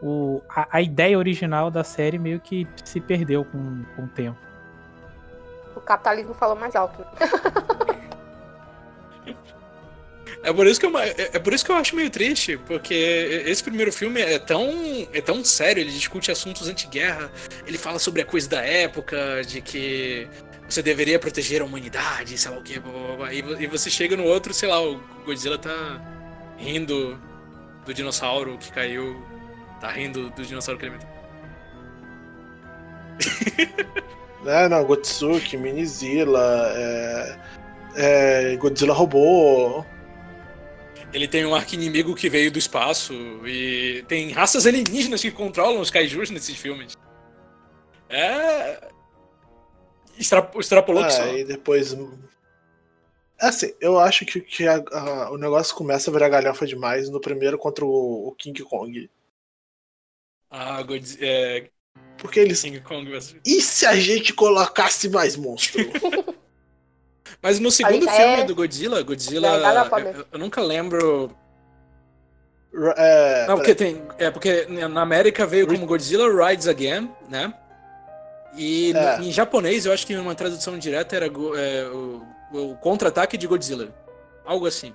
O, 0.02 0.42
a, 0.48 0.66
a 0.70 0.82
ideia 0.82 1.16
original 1.16 1.70
da 1.70 1.84
série 1.84 2.18
meio 2.18 2.40
que 2.40 2.66
se 2.84 3.00
perdeu 3.00 3.44
com, 3.44 3.84
com 3.94 4.02
o 4.02 4.08
tempo. 4.08 4.38
O 5.76 5.80
capitalismo 5.80 6.34
falou 6.34 6.56
mais 6.56 6.74
alto. 6.74 7.04
É 10.44 10.52
por, 10.52 10.66
isso 10.66 10.80
que 10.80 10.86
eu, 10.86 10.98
é, 10.98 11.14
é 11.34 11.38
por 11.38 11.52
isso 11.52 11.64
que 11.64 11.70
eu 11.70 11.76
acho 11.76 11.94
meio 11.94 12.10
triste, 12.10 12.56
porque 12.66 12.94
esse 13.46 13.62
primeiro 13.62 13.92
filme 13.92 14.20
é 14.20 14.40
tão, 14.40 14.68
é 15.12 15.20
tão 15.20 15.44
sério, 15.44 15.80
ele 15.80 15.92
discute 15.92 16.32
assuntos 16.32 16.68
anti-guerra, 16.68 17.30
ele 17.64 17.78
fala 17.78 17.98
sobre 18.00 18.22
a 18.22 18.24
coisa 18.24 18.48
da 18.48 18.60
época, 18.60 19.42
de 19.46 19.60
que 19.60 20.28
você 20.68 20.82
deveria 20.82 21.16
proteger 21.18 21.62
a 21.62 21.64
humanidade, 21.64 22.36
sei 22.36 22.50
lá 22.50 22.58
o 22.58 22.62
que, 22.62 22.82
e 23.60 23.66
você 23.68 23.88
chega 23.88 24.16
no 24.16 24.24
outro, 24.24 24.52
sei 24.52 24.68
lá, 24.68 24.82
o 24.82 25.00
Godzilla 25.24 25.58
tá 25.58 26.00
rindo 26.58 27.16
do 27.86 27.94
dinossauro 27.94 28.58
que 28.58 28.72
caiu, 28.72 29.22
tá 29.82 29.90
rindo 29.90 30.30
do 30.30 30.46
dinossauro 30.46 30.78
que 30.78 30.86
ele 30.86 30.94
meteu. 30.94 31.08
É, 34.44 34.68
não, 34.68 34.84
Gotsuki, 34.84 35.56
Minizilla, 35.56 36.72
é, 36.74 37.38
é, 37.94 38.56
Godzilla 38.56 38.92
robô. 38.92 39.84
Ele 41.12 41.28
tem 41.28 41.46
um 41.46 41.54
arqui-inimigo 41.54 42.12
que 42.16 42.28
veio 42.28 42.50
do 42.50 42.58
espaço 42.58 43.14
e 43.46 44.04
tem 44.08 44.32
raças 44.32 44.66
alienígenas 44.66 45.22
que 45.22 45.30
controlam 45.30 45.80
os 45.80 45.92
kaijus 45.92 46.30
nesses 46.30 46.56
filmes. 46.56 46.96
É. 48.10 48.80
Extra... 50.18 50.50
Extrapolou 50.56 51.04
é, 51.04 51.06
que 51.06 51.12
só. 51.12 51.26
E 51.28 51.44
depois. 51.44 51.96
Assim, 53.40 53.72
eu 53.80 53.96
acho 53.96 54.26
que, 54.26 54.40
que 54.40 54.66
a, 54.66 54.82
a, 54.90 55.30
o 55.30 55.38
negócio 55.38 55.72
começa 55.76 56.10
a 56.10 56.12
virar 56.12 56.28
galhofa 56.28 56.66
demais 56.66 57.08
no 57.08 57.20
primeiro 57.20 57.56
contra 57.56 57.84
o, 57.84 58.26
o 58.26 58.32
King 58.32 58.60
Kong. 58.64 59.08
Ah, 60.52 60.82
Godzilla. 60.82 61.26
É... 61.26 61.68
Porque 62.18 62.38
eles. 62.38 62.60
King 62.62 62.80
Kong. 62.80 63.10
E 63.44 63.60
se 63.62 63.86
a 63.86 63.96
gente 63.96 64.32
colocasse 64.34 65.08
mais 65.08 65.34
monstro? 65.34 65.80
Mas 67.42 67.58
no 67.58 67.70
segundo 67.70 68.08
Aí, 68.08 68.16
filme 68.16 68.40
é- 68.42 68.44
do 68.44 68.54
Godzilla, 68.54 69.02
Godzilla. 69.02 69.48
É, 69.48 70.16
eu, 70.16 70.26
eu 70.32 70.38
nunca 70.38 70.60
lembro. 70.60 71.34
é, 72.96 73.46
Não, 73.48 73.56
porque 73.56 73.74
tem. 73.74 74.02
É 74.18 74.30
porque 74.30 74.66
na 74.66 75.00
América 75.02 75.44
veio 75.46 75.66
como 75.66 75.86
Godzilla 75.86 76.28
Rides 76.48 76.68
Again, 76.68 77.10
né? 77.28 77.52
E 78.56 78.92
É. 78.94 79.18
no- 79.18 79.24
em 79.24 79.32
japonês 79.32 79.86
eu 79.86 79.92
acho 79.92 80.06
que 80.06 80.14
uma 80.14 80.34
tradução 80.34 80.78
direta 80.78 81.16
era 81.16 81.26
é, 81.26 81.88
o, 81.88 82.22
o 82.52 82.76
contra-ataque 82.76 83.36
de 83.36 83.46
Godzilla. 83.46 83.88
Algo 84.44 84.66
assim. 84.66 84.94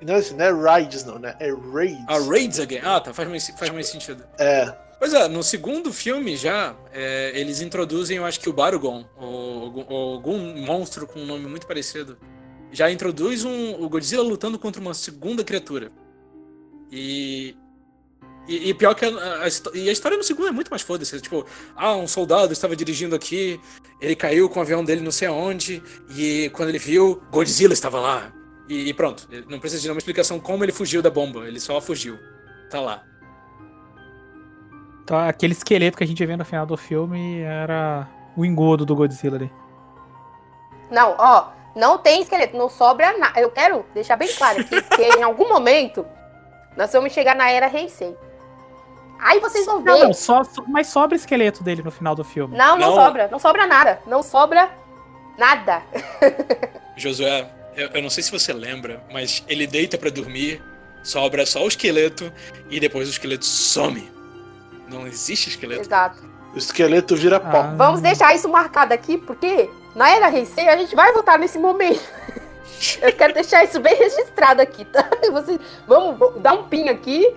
Não, 0.00 0.14
assim, 0.14 0.34
não 0.36 0.44
é 0.44 0.78
Rides, 0.80 1.04
não, 1.04 1.18
né? 1.18 1.34
É 1.40 1.50
Raids. 1.50 2.04
Ah, 2.08 2.18
Raids 2.20 2.60
Again. 2.60 2.80
Ah, 2.82 3.00
tá, 3.00 3.12
faz 3.12 3.28
mais, 3.28 3.48
faz 3.50 3.70
mais 3.72 3.88
sentido. 3.88 4.24
É. 4.38 4.72
Pois 4.98 5.12
é, 5.14 5.28
no 5.28 5.42
segundo 5.44 5.92
filme 5.92 6.36
já, 6.36 6.74
é, 6.92 7.32
eles 7.34 7.60
introduzem, 7.60 8.16
eu 8.16 8.24
acho 8.24 8.40
que 8.40 8.48
o 8.48 8.52
Barugon, 8.52 9.04
ou, 9.16 9.62
algum- 9.62 9.84
ou 9.88 10.14
algum 10.14 10.38
monstro 10.64 11.06
com 11.06 11.20
um 11.20 11.26
nome 11.26 11.46
muito 11.46 11.66
parecido. 11.66 12.18
Já 12.72 12.90
introduz 12.90 13.44
um, 13.44 13.80
o 13.82 13.88
Godzilla 13.88 14.22
lutando 14.22 14.58
contra 14.58 14.80
uma 14.80 14.94
segunda 14.94 15.42
criatura. 15.44 15.90
E. 16.90 17.56
E, 18.48 18.70
e 18.70 18.74
pior 18.74 18.94
que 18.94 19.04
a, 19.04 19.08
a, 19.08 19.44
a 19.44 19.48
e 19.76 19.88
a 19.90 19.92
história 19.92 20.16
no 20.16 20.24
segundo 20.24 20.48
é 20.48 20.52
muito 20.52 20.70
mais 20.70 20.80
foda-se. 20.82 21.20
Tipo, 21.20 21.44
ah, 21.76 21.94
um 21.94 22.08
soldado 22.08 22.52
estava 22.52 22.74
dirigindo 22.74 23.14
aqui, 23.14 23.60
ele 24.00 24.16
caiu 24.16 24.48
com 24.48 24.58
o 24.58 24.62
avião 24.62 24.82
dele 24.82 25.02
não 25.02 25.10
sei 25.10 25.28
aonde, 25.28 25.82
e 26.16 26.50
quando 26.54 26.70
ele 26.70 26.78
viu, 26.78 27.22
Godzilla 27.30 27.74
estava 27.74 28.00
lá. 28.00 28.32
E, 28.68 28.88
e 28.88 28.94
pronto, 28.94 29.28
não 29.48 29.58
precisa 29.58 29.80
de 29.80 29.88
nenhuma 29.88 29.98
explicação 29.98 30.38
como 30.38 30.62
ele 30.64 30.72
fugiu 30.72 31.00
da 31.00 31.10
bomba, 31.10 31.46
ele 31.46 31.58
só 31.58 31.80
fugiu. 31.80 32.18
Tá 32.70 32.80
lá. 32.80 33.02
Então, 35.02 35.18
aquele 35.18 35.54
esqueleto 35.54 35.96
que 35.96 36.04
a 36.04 36.06
gente 36.06 36.24
vê 36.24 36.36
no 36.36 36.44
final 36.44 36.66
do 36.66 36.76
filme 36.76 37.40
era 37.40 38.06
o 38.36 38.44
engodo 38.44 38.84
do 38.84 38.94
Godzilla 38.94 39.36
ali. 39.36 39.50
Não, 40.90 41.14
ó, 41.18 41.48
não 41.74 41.96
tem 41.96 42.20
esqueleto, 42.20 42.56
não 42.56 42.68
sobra 42.68 43.16
nada. 43.16 43.40
Eu 43.40 43.50
quero 43.50 43.86
deixar 43.94 44.16
bem 44.16 44.28
claro 44.34 44.60
aqui 44.60 44.82
que 44.82 45.02
em 45.02 45.22
algum 45.22 45.48
momento 45.48 46.04
nós 46.76 46.92
vamos 46.92 47.12
chegar 47.12 47.34
na 47.34 47.50
era 47.50 47.74
Heisei. 47.74 48.14
Aí 49.18 49.40
vocês 49.40 49.66
vão 49.66 49.82
ver. 49.82 49.90
Não, 49.90 50.04
não, 50.04 50.12
só, 50.12 50.42
mas 50.68 50.88
sobra 50.88 51.16
esqueleto 51.16 51.64
dele 51.64 51.82
no 51.82 51.90
final 51.90 52.14
do 52.14 52.22
filme. 52.22 52.56
Não, 52.56 52.78
não, 52.78 52.90
Não. 52.90 52.94
sobra. 52.94 53.28
Não 53.28 53.38
sobra 53.38 53.66
nada. 53.66 54.00
Não 54.06 54.22
sobra 54.22 54.70
nada. 55.36 55.82
Josué, 56.96 57.50
eu, 57.78 57.88
eu 57.94 58.02
não 58.02 58.10
sei 58.10 58.24
se 58.24 58.30
você 58.32 58.52
lembra, 58.52 59.00
mas 59.12 59.44
ele 59.48 59.66
deita 59.66 59.96
pra 59.96 60.10
dormir, 60.10 60.60
sobra 61.02 61.46
só 61.46 61.64
o 61.64 61.68
esqueleto 61.68 62.30
e 62.68 62.80
depois 62.80 63.06
o 63.08 63.12
esqueleto 63.12 63.46
some. 63.46 64.10
Não 64.88 65.06
existe 65.06 65.48
esqueleto. 65.48 65.82
Exato. 65.82 66.18
O 66.52 66.58
esqueleto 66.58 67.14
vira 67.14 67.38
pó. 67.38 67.58
Ah. 67.58 67.74
Vamos 67.76 68.00
deixar 68.00 68.34
isso 68.34 68.48
marcado 68.48 68.92
aqui, 68.92 69.16
porque 69.16 69.70
na 69.94 70.10
era 70.10 70.30
Heisei 70.30 70.68
a 70.68 70.76
gente 70.76 70.94
vai 70.96 71.12
voltar 71.12 71.38
nesse 71.38 71.58
momento. 71.58 72.02
Eu 73.00 73.12
quero 73.12 73.32
deixar 73.32 73.64
isso 73.64 73.78
bem 73.80 73.94
registrado 73.96 74.60
aqui, 74.60 74.84
tá? 74.84 75.08
Vocês, 75.30 75.58
vamos 75.86 76.40
dar 76.40 76.54
um 76.54 76.64
pin 76.64 76.88
aqui 76.88 77.32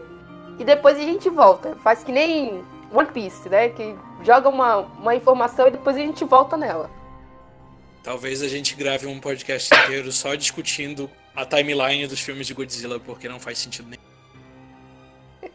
e 0.58 0.64
depois 0.64 0.98
a 0.98 1.02
gente 1.02 1.30
volta. 1.30 1.76
Faz 1.84 2.04
que 2.04 2.12
nem 2.12 2.64
One 2.92 3.08
Piece, 3.12 3.48
né? 3.48 3.70
Que 3.70 3.96
joga 4.24 4.50
uma, 4.50 4.78
uma 4.78 5.16
informação 5.16 5.68
e 5.68 5.72
depois 5.72 5.96
a 5.96 6.00
gente 6.00 6.24
volta 6.26 6.58
nela. 6.58 6.90
Talvez 8.04 8.42
a 8.42 8.48
gente 8.48 8.76
grave 8.76 9.06
um 9.06 9.20
podcast 9.20 9.74
inteiro 9.74 10.12
só 10.12 10.34
discutindo 10.34 11.10
a 11.36 11.46
timeline 11.46 12.08
dos 12.08 12.20
filmes 12.20 12.48
de 12.48 12.54
Godzilla, 12.54 13.00
porque 13.00 13.30
não 13.30 13.40
faz 13.40 13.60
sentido 13.60 13.90
nenhum. 13.90 15.52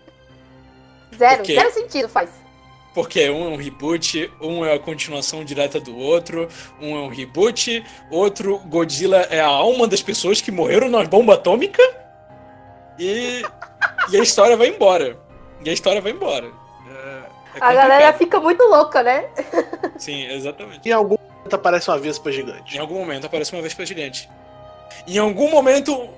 Zero, 1.16 1.44
zero 1.44 1.72
sentido 1.72 2.09
faz. 2.09 2.30
Porque 2.94 3.28
um 3.28 3.44
é 3.47 3.49
um 3.49 3.57
reboot, 3.57 4.32
um 4.40 4.64
é 4.64 4.74
a 4.74 4.78
continuação 4.78 5.44
direta 5.44 5.80
do 5.80 5.97
outro, 5.97 6.49
um 6.80 6.97
é 6.97 7.01
um 7.01 7.09
reboot, 7.09 7.84
outro 8.11 8.59
Godzilla 8.61 9.26
é 9.30 9.40
a 9.40 9.47
alma 9.47 9.86
das 9.86 10.03
pessoas 10.03 10.40
que 10.40 10.51
morreram 10.51 10.88
na 10.88 11.05
bomba 11.05 11.34
atômica 11.34 11.82
e, 12.99 13.42
e 14.11 14.16
a 14.16 14.22
história 14.22 14.57
vai 14.57 14.68
embora. 14.68 15.18
E 15.64 15.68
a 15.68 15.72
história 15.72 16.01
vai 16.01 16.12
embora. 16.12 16.47
É, 16.88 17.22
é 17.57 17.61
A 17.61 17.74
galera 17.74 18.12
fica 18.12 18.40
muito 18.40 18.62
louca, 18.62 19.03
né? 19.03 19.28
Sim, 19.99 20.26
exatamente. 20.28 20.88
Em 20.88 20.92
algum 20.92 21.16
aparece 21.55 21.88
uma 21.90 21.99
vespa 21.99 22.32
gigante. 22.32 22.76
Em 22.76 22.80
algum 22.80 22.99
momento 22.99 23.26
aparece 23.26 23.53
uma 23.53 23.62
vespa 23.62 23.84
gigante. 23.86 24.28
Em 25.07 25.18
algum 25.18 25.51
momento. 25.51 26.09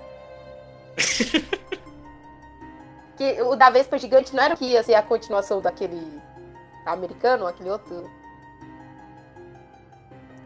Que 3.17 3.43
o 3.43 3.57
da 3.57 3.69
Vespa 3.69 3.99
Gigante 3.99 4.33
não 4.33 4.45
era 4.45 4.55
o 4.55 4.57
que 4.57 4.65
ia 4.65 4.81
ser 4.81 4.95
a 4.95 5.03
continuação 5.03 5.61
daquele 5.61 6.01
americano, 6.87 7.49
aquele 7.49 7.69
outro. 7.69 8.09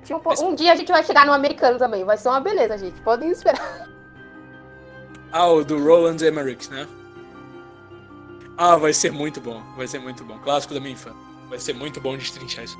Tinha 0.02 0.16
um, 0.16 0.20
po- 0.20 0.42
um 0.42 0.54
dia 0.54 0.72
a 0.72 0.76
gente 0.76 0.90
vai 0.90 1.04
chegar 1.04 1.26
no 1.26 1.34
americano 1.34 1.78
também. 1.78 2.02
Vai 2.02 2.16
ser 2.16 2.30
uma 2.30 2.40
beleza, 2.40 2.78
gente. 2.78 2.98
Podem 3.02 3.30
esperar. 3.30 3.88
Ah, 5.34 5.48
o 5.48 5.64
do 5.64 5.82
Roland 5.82 6.16
Emmerich, 6.22 6.70
né? 6.70 6.86
Ah, 8.58 8.76
vai 8.76 8.92
ser 8.92 9.10
muito 9.10 9.40
bom. 9.40 9.62
Vai 9.78 9.86
ser 9.88 9.98
muito 9.98 10.22
bom. 10.24 10.38
Clássico 10.40 10.74
da 10.74 10.80
minha 10.80 10.92
infância. 10.92 11.18
Vai 11.48 11.58
ser 11.58 11.72
muito 11.74 12.00
bom 12.02 12.16
destrinchar 12.18 12.64
isso. 12.64 12.76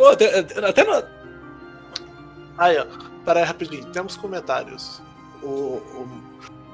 Pô, 0.00 0.08
até, 0.08 0.38
até 0.38 0.82
na. 0.82 1.02
Aí, 2.56 2.78
ó. 2.78 2.86
Pera 3.22 3.40
aí, 3.40 3.44
rapidinho. 3.44 3.84
Temos 3.92 4.16
comentários. 4.16 5.02
O, 5.42 5.76
o 5.76 6.08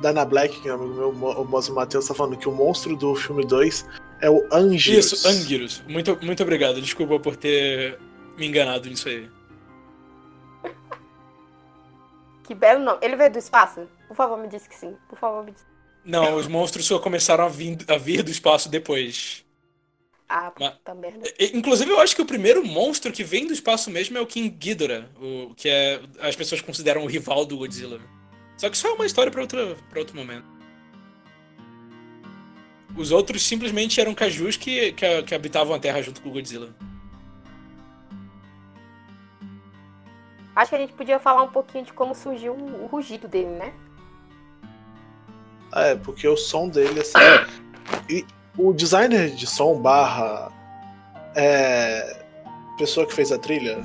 Dana 0.00 0.24
Black, 0.24 0.60
que 0.60 0.68
é 0.68 0.70
amigo 0.70 0.94
meu, 0.94 1.10
o 1.10 1.44
Mozo 1.44 1.74
Matheus, 1.74 2.06
tá 2.06 2.14
falando 2.14 2.36
que 2.36 2.48
o 2.48 2.52
monstro 2.52 2.94
do 2.94 3.16
filme 3.16 3.44
2 3.44 3.84
é 4.20 4.30
o 4.30 4.46
Angios. 4.52 5.10
Isso, 5.12 5.26
Anguirus. 5.26 5.82
Muito, 5.88 6.16
muito 6.24 6.40
obrigado. 6.40 6.80
Desculpa 6.80 7.18
por 7.18 7.34
ter 7.34 7.98
me 8.36 8.46
enganado 8.46 8.88
nisso 8.88 9.08
aí. 9.08 9.28
Que 12.44 12.54
belo 12.54 12.84
nome. 12.84 13.00
Ele 13.02 13.16
veio 13.16 13.32
do 13.32 13.38
espaço? 13.40 13.88
Por 14.06 14.16
favor, 14.16 14.38
me 14.38 14.46
diz 14.46 14.68
que 14.68 14.74
sim. 14.76 14.96
Por 15.08 15.18
favor, 15.18 15.44
me 15.44 15.50
diz. 15.50 15.66
Não, 16.04 16.36
os 16.36 16.46
monstros 16.46 16.86
só 16.86 17.00
começaram 17.00 17.44
a 17.44 17.48
vir, 17.48 17.76
a 17.88 17.96
vir 17.96 18.22
do 18.22 18.30
espaço 18.30 18.68
depois. 18.68 19.44
Ah, 20.28 20.50
puta 20.50 20.94
merda. 20.94 21.28
E- 21.38 21.56
Inclusive, 21.56 21.90
eu 21.90 22.00
acho 22.00 22.14
que 22.16 22.22
o 22.22 22.26
primeiro 22.26 22.64
monstro 22.64 23.12
que 23.12 23.22
vem 23.22 23.46
do 23.46 23.52
espaço 23.52 23.90
mesmo 23.90 24.18
é 24.18 24.20
o 24.20 24.26
King 24.26 24.48
Ghidorah, 24.50 25.06
o 25.20 25.54
que 25.54 25.68
é 25.68 26.00
as 26.20 26.34
pessoas 26.34 26.60
consideram 26.60 27.02
o 27.04 27.06
rival 27.06 27.44
do 27.46 27.56
Godzilla. 27.56 28.00
Só 28.56 28.68
que 28.68 28.76
isso 28.76 28.86
é 28.86 28.90
uma 28.92 29.06
história 29.06 29.30
para 29.30 29.40
outro, 29.42 29.76
pra 29.88 30.00
outro 30.00 30.16
momento. 30.16 30.44
Os 32.96 33.12
outros 33.12 33.46
simplesmente 33.46 34.00
eram 34.00 34.14
cajus 34.14 34.56
que, 34.56 34.92
que, 34.92 35.22
que 35.22 35.34
habitavam 35.34 35.74
a 35.74 35.78
Terra 35.78 36.00
junto 36.02 36.20
com 36.22 36.30
o 36.30 36.32
Godzilla. 36.32 36.74
Acho 40.54 40.70
que 40.70 40.76
a 40.76 40.78
gente 40.78 40.94
podia 40.94 41.18
falar 41.20 41.42
um 41.42 41.48
pouquinho 41.50 41.84
de 41.84 41.92
como 41.92 42.14
surgiu 42.14 42.54
o 42.54 42.84
o 42.84 42.86
rugido 42.86 43.28
dele, 43.28 43.50
né? 43.50 43.74
É, 45.74 45.94
porque 45.96 46.26
o 46.26 46.36
som 46.36 46.68
dele, 46.68 47.00
assim. 47.00 47.12
e 48.08 48.24
o 48.59 48.72
designer 48.72 49.30
de 49.30 49.46
som 49.46 49.74
barra. 49.80 50.50
É, 51.34 52.16
pessoa 52.78 53.07
que 53.07 53.12
fez 53.14 53.30
a 53.30 53.38
trilha, 53.38 53.78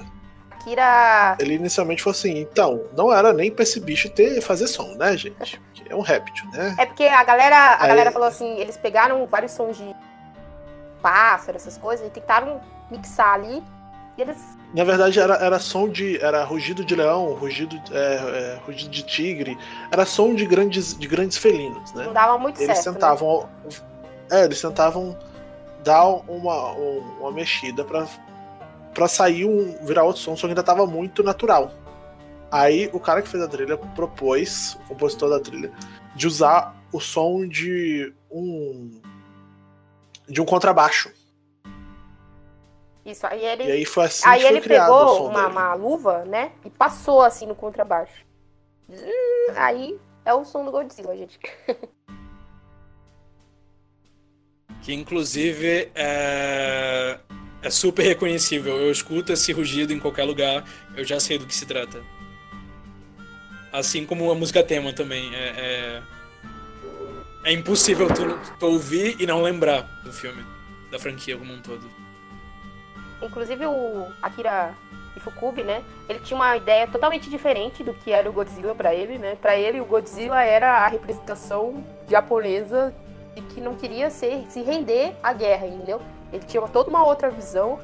Akira. 0.51 1.35
ele 1.39 1.55
inicialmente 1.55 2.01
falou 2.01 2.15
assim, 2.17 2.37
então, 2.39 2.83
não 2.95 3.11
era 3.13 3.33
nem 3.33 3.51
pra 3.51 3.63
esse 3.63 3.79
bicho 3.79 4.09
ter 4.09 4.39
fazer 4.41 4.67
som, 4.67 4.95
né, 4.95 5.15
gente? 5.17 5.59
Porque 5.73 5.91
é 5.91 5.95
um 5.95 6.01
réptil, 6.01 6.45
né? 6.51 6.75
É 6.77 6.85
porque 6.85 7.03
a 7.05 7.23
galera, 7.23 7.55
a 7.57 7.81
Aí- 7.83 7.87
galera 7.89 8.11
falou 8.11 8.27
assim, 8.27 8.57
eles 8.57 8.77
pegaram 8.77 9.25
vários 9.27 9.51
sons 9.51 9.77
de 9.77 9.95
pássaro, 11.01 11.57
essas 11.57 11.77
coisas, 11.77 12.05
e 12.07 12.09
tentaram 12.09 12.61
mixar 12.89 13.33
ali. 13.33 13.61
E 14.17 14.21
eles. 14.21 14.37
Na 14.73 14.83
verdade, 14.83 15.19
era, 15.19 15.35
era 15.35 15.57
som 15.59 15.87
de. 15.89 16.21
Era 16.21 16.43
rugido 16.43 16.83
de 16.85 16.95
leão, 16.95 17.33
rugido, 17.33 17.81
é, 17.91 17.97
é, 17.97 18.59
rugido 18.65 18.89
de 18.91 19.03
tigre. 19.03 19.57
Era 19.91 20.05
som 20.05 20.33
de 20.35 20.45
grandes, 20.45 20.97
de 20.97 21.07
grandes 21.07 21.37
felinos, 21.37 21.93
né? 21.93 22.05
Não 22.05 22.13
dava 22.13 22.37
muito 22.37 22.61
Eles 22.61 22.77
certo. 22.77 22.87
né? 22.87 22.93
tentavam. 22.93 23.49
É, 24.31 24.45
eles 24.45 24.61
tentavam 24.61 25.17
dar 25.83 26.05
uma, 26.07 26.71
um- 26.73 27.17
uma 27.19 27.31
mexida 27.31 27.83
pra, 27.83 28.07
pra 28.93 29.07
sair 29.07 29.45
um. 29.45 29.85
virar 29.85 30.03
outro 30.03 30.21
som, 30.21 30.35
só 30.35 30.47
que 30.47 30.51
ainda 30.51 30.63
tava 30.63 30.87
muito 30.87 31.21
natural. 31.21 31.71
Aí 32.49 32.89
o 32.93 32.99
cara 32.99 33.21
que 33.21 33.29
fez 33.29 33.43
a 33.43 33.47
trilha 33.47 33.77
propôs, 33.77 34.77
o 34.85 34.87
compositor 34.89 35.29
da 35.29 35.39
trilha, 35.39 35.71
de 36.15 36.27
usar 36.27 36.75
o 36.91 36.99
som 36.99 37.47
de 37.47 38.13
um. 38.31 38.91
de 40.27 40.41
um 40.41 40.45
contrabaixo. 40.45 41.11
Isso, 43.05 43.25
aí 43.25 43.43
ele. 43.43 43.63
E 43.63 43.71
aí 43.71 43.85
foi 43.85 44.05
assim 44.05 44.27
aí 44.27 44.39
que 44.41 44.47
foi 44.47 44.57
ele 44.57 44.67
pegou 44.67 45.27
uma, 45.27 45.47
uma 45.47 45.73
luva, 45.73 46.23
né? 46.25 46.51
E 46.63 46.69
passou 46.69 47.21
assim 47.21 47.45
no 47.47 47.55
contrabaixo. 47.55 48.25
Hum, 48.89 49.53
Aí 49.55 49.99
é 50.25 50.33
o 50.33 50.43
som 50.45 50.63
do 50.65 50.71
Godzilla, 50.71 51.15
gente. 51.17 51.39
Que 54.81 54.93
inclusive 54.93 55.89
é, 55.93 57.17
é 57.61 57.69
super 57.69 58.03
reconhecível. 58.03 58.77
Eu 58.77 58.91
escuto 58.91 59.31
esse 59.31 59.51
rugido 59.51 59.93
em 59.93 59.99
qualquer 59.99 60.23
lugar, 60.23 60.63
eu 60.95 61.03
já 61.03 61.19
sei 61.19 61.37
do 61.37 61.45
que 61.45 61.53
se 61.53 61.65
trata. 61.65 62.01
Assim 63.71 64.05
como 64.05 64.29
a 64.31 64.35
música 64.35 64.63
tema 64.63 64.91
também. 64.91 65.33
É, 65.33 65.39
é, 65.39 66.01
é 67.43 67.53
impossível 67.53 68.07
tu, 68.07 68.39
tu 68.59 68.65
ouvir 68.65 69.15
e 69.19 69.25
não 69.25 69.41
lembrar 69.41 69.81
do 70.03 70.11
filme, 70.11 70.43
da 70.91 70.99
franquia 70.99 71.37
como 71.37 71.53
um 71.53 71.61
todo. 71.61 71.89
Inclusive 73.21 73.65
o 73.67 74.07
Akira 74.21 74.75
Ifukube, 75.15 75.63
né? 75.63 75.83
Ele 76.09 76.19
tinha 76.19 76.35
uma 76.35 76.55
ideia 76.57 76.87
totalmente 76.87 77.29
diferente 77.29 77.83
do 77.83 77.93
que 77.93 78.11
era 78.11 78.29
o 78.29 78.33
Godzilla 78.33 78.73
pra 78.73 78.93
ele, 78.93 79.17
né? 79.17 79.37
Pra 79.41 79.55
ele 79.55 79.79
o 79.79 79.85
Godzilla 79.85 80.43
era 80.43 80.85
a 80.85 80.87
representação 80.87 81.83
japonesa 82.09 82.93
de 83.41 83.53
que 83.53 83.61
não 83.61 83.75
queria 83.75 84.09
ser, 84.09 84.45
se 84.49 84.61
render 84.61 85.15
à 85.21 85.33
guerra, 85.33 85.67
entendeu? 85.67 86.01
Ele 86.31 86.43
tinha 86.45 86.61
toda 86.67 86.89
uma 86.89 87.05
outra 87.05 87.29
visão, 87.29 87.79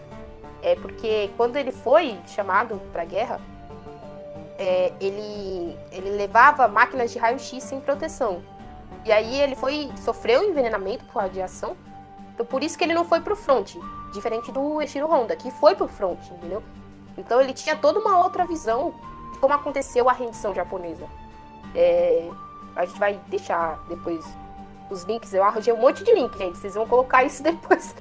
é 0.62 0.76
porque 0.76 1.30
quando 1.38 1.56
ele 1.56 1.72
foi 1.72 2.18
chamado 2.28 2.82
pra 2.92 3.06
guerra, 3.06 3.40
é, 4.58 4.92
ele 5.00 5.78
ele 5.92 6.10
levava 6.12 6.68
máquinas 6.68 7.12
de 7.12 7.20
raio-x 7.20 7.64
sem 7.64 7.80
proteção. 7.80 8.42
E 9.06 9.12
aí 9.12 9.40
ele 9.40 9.56
foi 9.56 9.90
sofreu 10.04 10.44
envenenamento 10.44 11.06
por 11.06 11.22
radiação. 11.22 11.76
Então 12.34 12.46
por 12.46 12.64
isso 12.64 12.78
que 12.78 12.84
ele 12.84 12.94
não 12.94 13.06
foi 13.06 13.20
pro 13.20 13.36
front, 13.36 13.76
diferente 14.14 14.52
do 14.52 14.82
Eshiro 14.82 15.08
Honda, 15.08 15.36
que 15.36 15.52
foi 15.52 15.76
pro 15.76 15.88
front, 15.88 16.20
entendeu? 16.32 16.64
Então 17.18 17.42
ele 17.42 17.54
tinha 17.54 17.76
toda 17.76 18.00
uma 18.00 18.24
outra 18.24 18.46
visão 18.46 18.94
de 19.34 19.40
como 19.40 19.54
aconteceu 19.54 20.10
a 20.10 20.14
rendição 20.14 20.54
japonesa. 20.54 21.06
É, 21.76 22.30
a 22.76 22.86
gente 22.86 23.00
vai 23.00 23.20
deixar 23.28 23.80
depois 23.90 24.24
os 24.90 25.04
links. 25.04 25.34
Eu 25.34 25.44
arranjei 25.44 25.74
um 25.74 25.78
monte 25.78 26.04
de 26.04 26.14
link, 26.14 26.38
gente. 26.38 26.58
Vocês 26.58 26.76
vão 26.76 26.88
colocar 26.88 27.24
isso 27.24 27.42
depois 27.44 27.96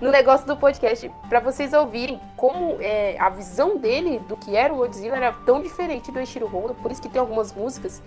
no 0.00 0.10
negócio 0.10 0.46
do 0.46 0.56
podcast 0.56 1.10
para 1.28 1.40
vocês 1.40 1.72
ouvirem 1.72 2.20
como 2.36 2.76
é, 2.80 3.16
a 3.18 3.28
visão 3.28 3.76
dele 3.76 4.18
do 4.20 4.36
que 4.36 4.56
era 4.56 4.72
o 4.72 4.76
Godzilla 4.76 5.16
era 5.16 5.32
tão 5.44 5.60
diferente 5.62 6.10
do 6.10 6.18
Eshiro 6.18 6.46
Honda. 6.46 6.74
Por 6.74 6.90
isso 6.90 7.00
que 7.00 7.08
tem 7.08 7.20
algumas 7.20 7.52
músicas 7.52 8.02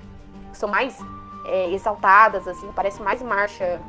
que 0.51 0.57
são 0.57 0.69
mais 0.69 0.97
é, 1.45 1.71
exaltadas, 1.71 2.47
assim, 2.47 2.71
parece 2.75 3.01
mais 3.01 3.21
marcha 3.21 3.80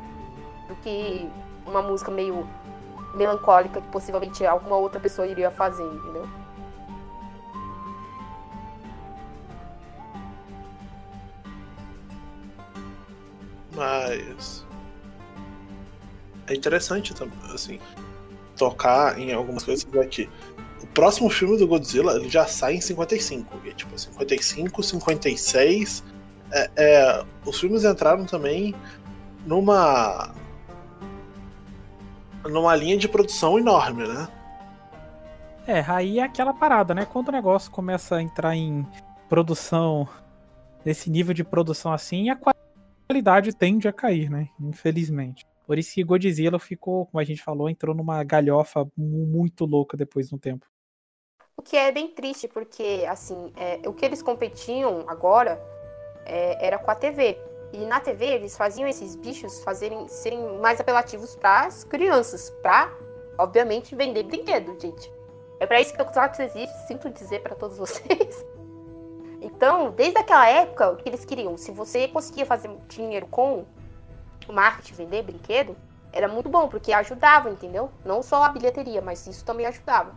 do 0.68 0.74
que 0.76 1.28
uma 1.66 1.82
música 1.82 2.10
meio 2.10 2.46
melancólica 3.14 3.80
que 3.80 3.88
possivelmente 3.88 4.44
alguma 4.46 4.76
outra 4.76 5.00
pessoa 5.00 5.26
iria 5.26 5.50
fazer, 5.50 5.84
entendeu? 5.84 6.26
Mas. 13.78 14.66
É 16.48 16.54
interessante 16.54 17.14
também, 17.14 17.38
assim, 17.52 17.78
tocar 18.56 19.18
em 19.18 19.32
algumas 19.32 19.62
coisas 19.62 19.86
aqui. 19.96 20.28
O 20.82 20.86
próximo 20.88 21.30
filme 21.30 21.56
do 21.56 21.66
Godzilla 21.66 22.14
ele 22.14 22.28
já 22.28 22.46
sai 22.46 22.74
em 22.74 22.80
55. 22.80 23.56
E, 23.64 23.72
tipo, 23.74 23.96
55, 23.96 24.82
56. 24.82 26.04
É, 26.50 26.70
é, 26.76 27.24
os 27.44 27.60
filmes 27.60 27.84
entraram 27.84 28.24
também 28.24 28.74
numa. 29.46 30.34
numa 32.44 32.74
linha 32.74 32.96
de 32.96 33.08
produção 33.08 33.58
enorme, 33.58 34.06
né? 34.06 34.28
É, 35.66 35.84
aí 35.86 36.18
é 36.18 36.22
aquela 36.22 36.54
parada, 36.54 36.94
né? 36.94 37.04
Quando 37.04 37.28
o 37.28 37.32
negócio 37.32 37.70
começa 37.70 38.16
a 38.16 38.22
entrar 38.22 38.56
em 38.56 38.86
produção, 39.28 40.08
nesse 40.82 41.10
nível 41.10 41.34
de 41.34 41.44
produção 41.44 41.92
assim, 41.92 42.30
a 42.30 42.36
qualidade 42.36 42.67
tende 43.58 43.88
a 43.88 43.92
cair, 43.92 44.30
né? 44.30 44.48
Infelizmente. 44.60 45.46
Por 45.66 45.78
isso 45.78 45.94
que 45.94 46.02
Godzilla 46.04 46.58
ficou, 46.58 47.06
como 47.06 47.20
a 47.20 47.24
gente 47.24 47.42
falou, 47.42 47.68
entrou 47.68 47.94
numa 47.94 48.24
galhofa 48.24 48.86
mu- 48.96 49.26
muito 49.26 49.64
louca 49.66 49.96
depois 49.96 50.28
de 50.28 50.34
um 50.34 50.38
tempo. 50.38 50.66
O 51.56 51.62
que 51.62 51.76
é 51.76 51.92
bem 51.92 52.08
triste, 52.08 52.48
porque, 52.48 53.04
assim, 53.08 53.52
é, 53.56 53.86
o 53.86 53.92
que 53.92 54.04
eles 54.04 54.22
competiam 54.22 55.04
agora 55.08 55.60
é, 56.24 56.66
era 56.66 56.78
com 56.78 56.90
a 56.90 56.94
TV. 56.94 57.36
E 57.72 57.84
na 57.84 58.00
TV 58.00 58.24
eles 58.24 58.56
faziam 58.56 58.88
esses 58.88 59.14
bichos 59.14 59.62
fazerem, 59.62 60.08
serem 60.08 60.58
mais 60.58 60.80
apelativos 60.80 61.36
para 61.36 61.66
as 61.66 61.84
crianças, 61.84 62.48
para, 62.62 62.90
obviamente, 63.36 63.94
vender 63.94 64.22
brinquedo, 64.22 64.78
gente. 64.80 65.12
É 65.60 65.66
para 65.66 65.80
isso 65.80 65.90
que 65.92 65.96
o 65.96 66.04
Tokusatsu 66.04 66.42
existe, 66.42 66.86
sinto 66.86 67.10
dizer 67.10 67.42
para 67.42 67.54
todos 67.54 67.76
vocês. 67.78 68.46
Então, 69.40 69.90
desde 69.92 70.18
aquela 70.18 70.48
época, 70.48 70.90
o 70.90 70.96
que 70.96 71.08
eles 71.08 71.24
queriam? 71.24 71.56
Se 71.56 71.70
você 71.70 72.08
conseguia 72.08 72.44
fazer 72.44 72.70
dinheiro 72.88 73.26
com 73.26 73.64
o 74.48 74.52
marketing, 74.52 74.94
vender 74.94 75.22
brinquedo, 75.22 75.76
era 76.12 76.26
muito 76.26 76.48
bom, 76.48 76.68
porque 76.68 76.92
ajudava, 76.92 77.50
entendeu? 77.50 77.90
Não 78.04 78.22
só 78.22 78.42
a 78.44 78.48
bilheteria, 78.48 79.00
mas 79.00 79.26
isso 79.26 79.44
também 79.44 79.66
ajudava. 79.66 80.12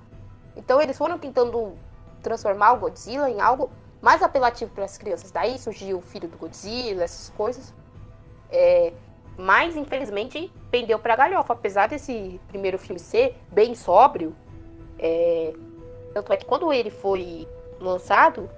Então 0.55 0.81
eles 0.81 0.97
foram 0.97 1.17
tentando 1.17 1.77
transformar 2.21 2.73
o 2.73 2.79
Godzilla 2.79 3.29
em 3.29 3.41
algo 3.41 3.69
mais 4.01 4.23
apelativo 4.23 4.71
para 4.71 4.85
as 4.85 4.97
crianças. 4.97 5.31
Daí 5.31 5.59
surgiu 5.59 5.99
o 5.99 6.01
filho 6.01 6.27
do 6.27 6.37
Godzilla, 6.37 7.03
essas 7.03 7.29
coisas. 7.35 7.73
É, 8.49 8.93
mas 9.37 9.75
infelizmente 9.75 10.51
pendeu 10.69 10.99
para 10.99 11.15
galhofa, 11.15 11.53
apesar 11.53 11.87
desse 11.87 12.39
primeiro 12.47 12.77
filme 12.77 12.99
ser 12.99 13.37
bem 13.51 13.75
sóbrio. 13.75 14.35
é, 14.97 15.53
tanto 16.13 16.33
é 16.33 16.37
que 16.37 16.45
quando 16.45 16.71
ele 16.73 16.89
foi 16.89 17.47
lançado, 17.79 18.49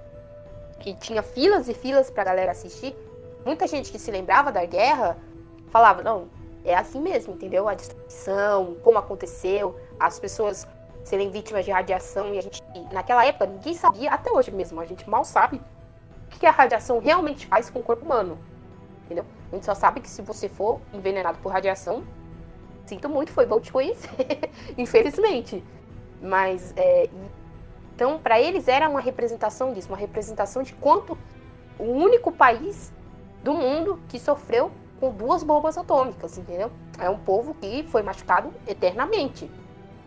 que 0.84 0.92
tinha 0.92 1.22
filas 1.22 1.66
e 1.66 1.72
filas 1.72 2.10
para 2.10 2.24
galera 2.24 2.52
assistir, 2.52 2.94
muita 3.42 3.66
gente 3.66 3.90
que 3.90 3.98
se 3.98 4.10
lembrava 4.10 4.52
da 4.52 4.66
guerra 4.66 5.16
falava 5.68 6.02
não, 6.02 6.28
é 6.62 6.74
assim 6.74 7.00
mesmo, 7.00 7.32
entendeu? 7.32 7.66
A 7.66 7.72
destruição, 7.72 8.76
como 8.84 8.98
aconteceu, 8.98 9.80
as 9.98 10.20
pessoas 10.20 10.68
serem 11.02 11.30
vítimas 11.30 11.64
de 11.64 11.70
radiação 11.70 12.34
e 12.34 12.38
a 12.38 12.42
gente, 12.42 12.62
naquela 12.92 13.24
época, 13.24 13.46
ninguém 13.46 13.72
sabia, 13.72 14.10
até 14.10 14.30
hoje 14.30 14.50
mesmo, 14.50 14.78
a 14.78 14.84
gente 14.84 15.08
mal 15.08 15.24
sabe 15.24 15.58
o 16.26 16.38
que 16.38 16.44
a 16.44 16.50
radiação 16.50 16.98
realmente 16.98 17.46
faz 17.46 17.70
com 17.70 17.78
o 17.78 17.82
corpo 17.82 18.04
humano, 18.04 18.38
entendeu? 19.06 19.24
A 19.50 19.54
gente 19.54 19.64
só 19.64 19.74
sabe 19.74 20.00
que 20.00 20.10
se 20.10 20.20
você 20.20 20.50
for 20.50 20.82
envenenado 20.92 21.38
por 21.38 21.50
radiação, 21.50 22.04
sinto 22.84 23.08
muito, 23.08 23.32
foi 23.32 23.46
bom 23.46 23.58
te 23.58 23.72
conhecer, 23.72 24.50
infelizmente. 24.76 25.64
Mas, 26.20 26.74
é, 26.76 27.08
então, 27.94 28.18
para 28.18 28.40
eles 28.40 28.66
era 28.66 28.88
uma 28.88 29.00
representação 29.00 29.72
disso, 29.72 29.88
uma 29.88 29.96
representação 29.96 30.62
de 30.62 30.72
quanto 30.74 31.16
o 31.78 31.84
único 31.84 32.32
país 32.32 32.92
do 33.42 33.54
mundo 33.54 34.00
que 34.08 34.18
sofreu 34.18 34.70
com 34.98 35.12
duas 35.12 35.44
bombas 35.44 35.78
atômicas, 35.78 36.36
entendeu? 36.36 36.72
É 36.98 37.08
um 37.08 37.18
povo 37.18 37.54
que 37.54 37.84
foi 37.84 38.02
machucado 38.02 38.52
eternamente. 38.66 39.48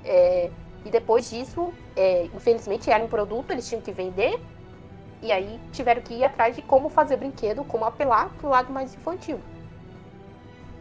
É, 0.04 0.50
e 0.84 0.90
depois 0.90 1.30
disso, 1.30 1.74
é, 1.96 2.26
infelizmente, 2.34 2.90
era 2.90 3.04
um 3.04 3.08
produto, 3.08 3.52
eles 3.52 3.68
tinham 3.68 3.82
que 3.82 3.92
vender. 3.92 4.40
E 5.22 5.32
aí 5.32 5.60
tiveram 5.72 6.02
que 6.02 6.14
ir 6.14 6.24
atrás 6.24 6.56
de 6.56 6.62
como 6.62 6.90
fazer 6.90 7.18
brinquedo, 7.18 7.64
como 7.64 7.86
apelar 7.86 8.30
pro 8.38 8.50
lado 8.50 8.72
mais 8.72 8.94
infantil. 8.94 9.40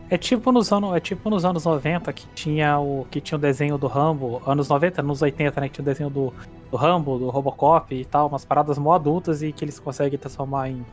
É 0.08 0.16
tipo 0.16 0.52
nos 0.52 0.72
anos, 0.72 0.94
é 0.94 1.00
tipo 1.00 1.28
nos 1.28 1.44
anos 1.44 1.64
90 1.64 2.12
que 2.12 2.26
tinha 2.34 2.78
o 2.78 3.06
que 3.10 3.20
tinha 3.20 3.36
o 3.36 3.40
desenho 3.40 3.76
do 3.76 3.86
Rambo, 3.88 4.40
anos 4.46 4.68
90, 4.68 5.02
nos 5.02 5.20
80, 5.20 5.60
né, 5.60 5.68
que 5.68 5.74
tinha 5.74 5.82
o 5.82 5.84
desenho 5.84 6.08
do, 6.10 6.32
do 6.70 6.76
Rambo, 6.76 7.18
do 7.18 7.28
Robocop 7.28 7.92
e 7.94 8.04
tal, 8.04 8.28
umas 8.28 8.44
paradas 8.44 8.78
mó 8.78 8.94
adultas 8.94 9.42
e 9.42 9.50
que 9.52 9.64
eles 9.64 9.78
conseguem 9.80 10.16
transformar 10.18 10.68
em 10.70 10.86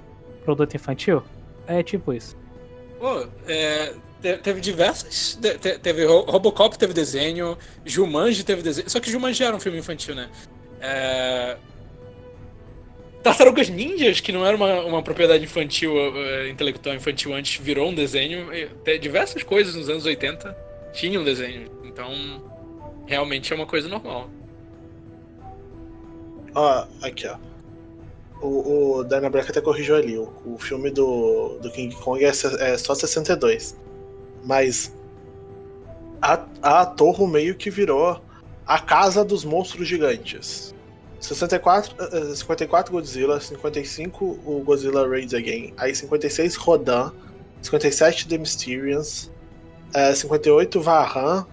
produto 0.43 0.73
infantil. 0.75 1.21
É 1.67 1.83
tipo 1.83 2.11
isso. 2.11 2.35
Pô, 2.99 3.27
é, 3.47 3.93
teve 4.41 4.59
diversas. 4.61 5.37
te- 5.39 5.77
Teve 5.77 6.05
Ro- 6.05 6.25
Robocop 6.27 6.75
teve 6.77 6.93
desenho, 6.93 7.55
Jumanji 7.85 8.43
teve 8.43 8.61
desenho. 8.63 8.89
Só 8.89 8.99
que 8.99 9.11
Jumanji 9.11 9.43
era 9.43 9.55
um 9.55 9.59
filme 9.59 9.77
infantil, 9.77 10.15
né? 10.15 10.27
É... 10.81 11.57
Tartarugas 13.23 13.69
Ninjas, 13.69 14.19
que 14.19 14.31
não 14.33 14.45
era 14.45 14.55
uma, 14.55 14.81
uma 14.81 15.01
propriedade 15.01 15.43
infantil, 15.43 15.93
eh, 15.97 16.49
intelectual 16.49 16.93
infantil 16.95 17.33
antes, 17.33 17.59
virou 17.61 17.89
um 17.89 17.95
desenho. 17.95 18.47
Te- 18.83 18.99
Diversas 18.99 19.43
coisas 19.43 19.75
nos 19.75 19.87
anos 19.89 20.05
80 20.05 20.55
tinham 20.91 21.23
desenho. 21.23 21.71
Então, 21.85 22.11
realmente 23.07 23.53
é 23.53 23.55
uma 23.55 23.65
coisa 23.65 23.87
normal. 23.87 24.29
Ó, 26.53 26.85
aqui, 27.01 27.25
ó. 27.27 27.37
O, 28.41 28.97
o 28.97 29.03
Dana 29.03 29.29
Black 29.29 29.49
até 29.49 29.61
corrigiu 29.61 29.95
ali. 29.95 30.17
O, 30.17 30.29
o 30.45 30.57
filme 30.59 30.91
do, 30.91 31.57
do 31.61 31.71
King 31.71 31.95
Kong 31.95 32.23
é, 32.23 32.27
é 32.27 32.77
só 32.77 32.93
62. 32.93 33.77
Mas 34.43 34.93
a, 36.21 36.45
a 36.61 36.85
Torre 36.85 37.25
meio 37.25 37.55
que 37.55 37.69
virou 37.69 38.21
a 38.65 38.79
casa 38.79 39.23
dos 39.23 39.45
monstros 39.45 39.87
gigantes. 39.87 40.72
64, 41.23 41.95
eh, 41.99 42.35
54 42.35 42.91
Godzilla, 42.91 43.39
55 43.39 44.39
o 44.45 44.61
Godzilla 44.65 45.07
Raids 45.07 45.33
Again, 45.33 45.73
aí 45.77 45.95
56 45.95 46.55
Rodan, 46.55 47.11
57 47.61 48.27
The 48.27 48.37
Mysterians, 48.37 49.31
eh, 49.93 50.13
58 50.13 50.81
Vahan, 50.81 51.45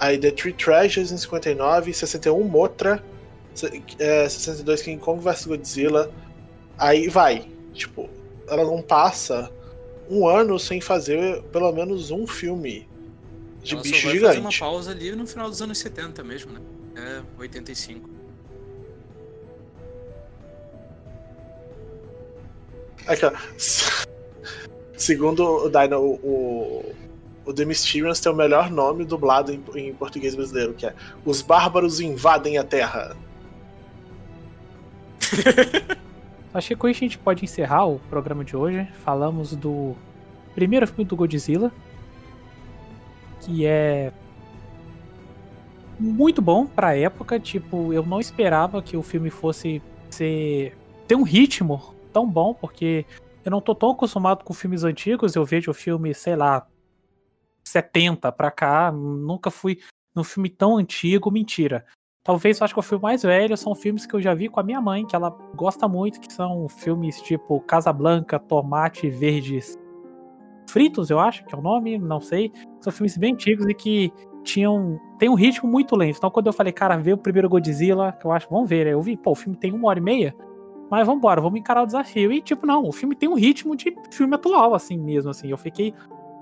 aí 0.00 0.16
The 0.18 0.30
Three 0.30 0.52
Treasures 0.54 1.12
em 1.12 1.18
59, 1.18 1.92
61 1.92 2.42
Motra, 2.44 3.04
se- 3.54 3.82
é, 3.98 4.28
62 4.28 4.80
King 4.82 4.98
Kong 5.00 5.22
vs 5.22 5.44
Godzilla. 5.46 6.10
Aí 6.78 7.08
vai. 7.08 7.46
Tipo, 7.72 8.08
ela 8.48 8.64
não 8.64 8.80
passa 8.82 9.50
um 10.10 10.26
ano 10.26 10.58
sem 10.58 10.80
fazer 10.80 11.42
pelo 11.52 11.70
menos 11.72 12.10
um 12.10 12.26
filme 12.26 12.88
de 13.62 13.74
Ela 13.74 13.82
bicho 13.82 13.96
só 14.00 14.08
vai 14.08 14.18
fazer 14.18 14.26
uma 14.40 14.50
gigante. 14.50 14.58
pausa 14.58 14.90
ali 14.90 15.14
no 15.14 15.26
final 15.26 15.48
dos 15.50 15.60
anos 15.62 15.78
70 15.78 16.24
mesmo, 16.24 16.52
né? 16.52 16.60
É, 16.96 17.22
85. 17.38 18.08
Aqui, 23.06 23.26
ó. 23.26 23.32
Segundo 24.96 25.66
o 25.66 25.68
Dino, 25.68 26.00
o, 26.00 26.94
o, 27.44 27.52
The 27.52 27.64
Mysterians 27.64 28.20
tem 28.20 28.32
o 28.32 28.34
melhor 28.34 28.70
nome 28.70 29.04
dublado 29.04 29.52
em, 29.52 29.62
em 29.74 29.92
português 29.92 30.34
brasileiro, 30.34 30.72
que 30.74 30.86
é 30.86 30.94
Os 31.24 31.42
Bárbaros 31.42 32.00
Invadem 32.00 32.58
a 32.58 32.64
Terra. 32.64 33.16
Acho 36.54 36.68
que 36.68 36.76
com 36.76 36.88
isso 36.88 36.98
a 36.98 37.06
gente 37.06 37.18
pode 37.18 37.44
encerrar 37.44 37.86
o 37.86 37.98
programa 38.08 38.44
de 38.44 38.56
hoje. 38.56 38.88
Falamos 39.04 39.56
do 39.56 39.96
primeiro 40.54 40.86
filme 40.86 41.04
do 41.04 41.16
Godzilla, 41.16 41.72
que 43.40 43.66
é 43.66 44.12
muito 45.98 46.40
bom 46.40 46.64
pra 46.64 46.96
época. 46.96 47.40
Tipo, 47.40 47.92
eu 47.92 48.06
não 48.06 48.20
esperava 48.20 48.80
que 48.80 48.96
o 48.96 49.02
filme 49.02 49.30
fosse 49.30 49.82
ser 50.08 50.76
ter 51.08 51.16
um 51.16 51.24
ritmo 51.24 51.94
tão 52.14 52.30
bom, 52.30 52.54
porque 52.54 53.04
eu 53.44 53.50
não 53.50 53.60
tô 53.60 53.74
tão 53.74 53.90
acostumado 53.90 54.44
com 54.44 54.54
filmes 54.54 54.84
antigos. 54.84 55.34
Eu 55.34 55.44
vejo 55.44 55.72
o 55.72 55.74
filme, 55.74 56.14
sei 56.14 56.36
lá, 56.36 56.66
70 57.64 58.30
pra 58.30 58.50
cá. 58.50 58.92
Nunca 58.92 59.50
fui 59.50 59.80
num 60.14 60.24
filme 60.24 60.48
tão 60.48 60.76
antigo. 60.76 61.30
Mentira. 61.30 61.84
Talvez 62.22 62.58
eu 62.58 62.64
acho 62.64 62.72
que 62.72 62.80
o 62.80 62.82
filme 62.82 63.02
mais 63.02 63.22
velho 63.22 63.54
são 63.56 63.74
filmes 63.74 64.06
que 64.06 64.14
eu 64.14 64.22
já 64.22 64.32
vi 64.32 64.48
com 64.48 64.58
a 64.58 64.62
minha 64.62 64.80
mãe, 64.80 65.04
que 65.06 65.14
ela 65.14 65.28
gosta 65.54 65.86
muito, 65.86 66.18
que 66.20 66.32
são 66.32 66.66
filmes 66.70 67.20
tipo 67.20 67.60
Casablanca, 67.60 68.38
Tomate 68.38 69.10
Verdes 69.10 69.76
Fritos, 70.70 71.10
eu 71.10 71.20
acho 71.20 71.44
que 71.44 71.54
é 71.54 71.58
o 71.58 71.60
nome, 71.60 71.98
não 71.98 72.20
sei. 72.20 72.50
São 72.80 72.90
filmes 72.92 73.18
bem 73.18 73.34
antigos 73.34 73.66
e 73.68 73.74
que 73.74 74.10
tinham. 74.42 74.98
tem 75.18 75.28
um 75.28 75.34
ritmo 75.34 75.68
muito 75.68 75.94
lento. 75.94 76.16
Então 76.16 76.30
quando 76.30 76.46
eu 76.46 76.52
falei, 76.52 76.72
cara, 76.72 76.96
vê 76.96 77.12
o 77.12 77.18
primeiro 77.18 77.48
Godzilla, 77.48 78.12
que 78.12 78.26
eu 78.26 78.32
acho, 78.32 78.48
vamos 78.48 78.70
ver. 78.70 78.86
Eu 78.86 79.02
vi, 79.02 79.16
pô, 79.16 79.32
o 79.32 79.34
filme 79.34 79.56
tem 79.56 79.72
uma 79.72 79.88
hora 79.88 79.98
e 79.98 80.02
meia, 80.02 80.34
mas 80.94 81.06
vambora, 81.06 81.40
vamos 81.40 81.58
encarar 81.58 81.82
o 81.82 81.86
desafio. 81.86 82.32
E 82.32 82.40
tipo, 82.40 82.66
não, 82.66 82.86
o 82.86 82.92
filme 82.92 83.14
tem 83.14 83.28
um 83.28 83.34
ritmo 83.34 83.76
de 83.76 83.94
filme 84.10 84.34
atual, 84.34 84.74
assim 84.74 84.98
mesmo, 84.98 85.30
assim. 85.30 85.48
Eu 85.48 85.58
fiquei 85.58 85.94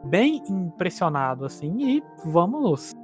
bem 0.04 0.42
impressionado, 0.48 1.44
assim, 1.44 1.74
e 1.80 2.02
vamos 2.24 2.94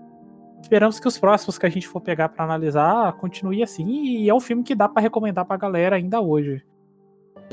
Esperamos 0.61 0.99
que 0.99 1.07
os 1.07 1.19
próximos 1.19 1.57
que 1.57 1.67
a 1.67 1.69
gente 1.69 1.87
for 1.87 2.01
pegar 2.01 2.29
pra 2.29 2.45
analisar 2.45 3.13
continue 3.15 3.63
assim. 3.63 3.87
E 3.89 4.29
é 4.29 4.35
um 4.35 4.41
filme 4.41 4.63
que 4.63 4.75
dá 4.75 4.89
pra 4.89 5.01
recomendar 5.01 5.45
pra 5.45 5.57
galera 5.57 5.97
ainda 5.97 6.21
hoje. 6.21 6.63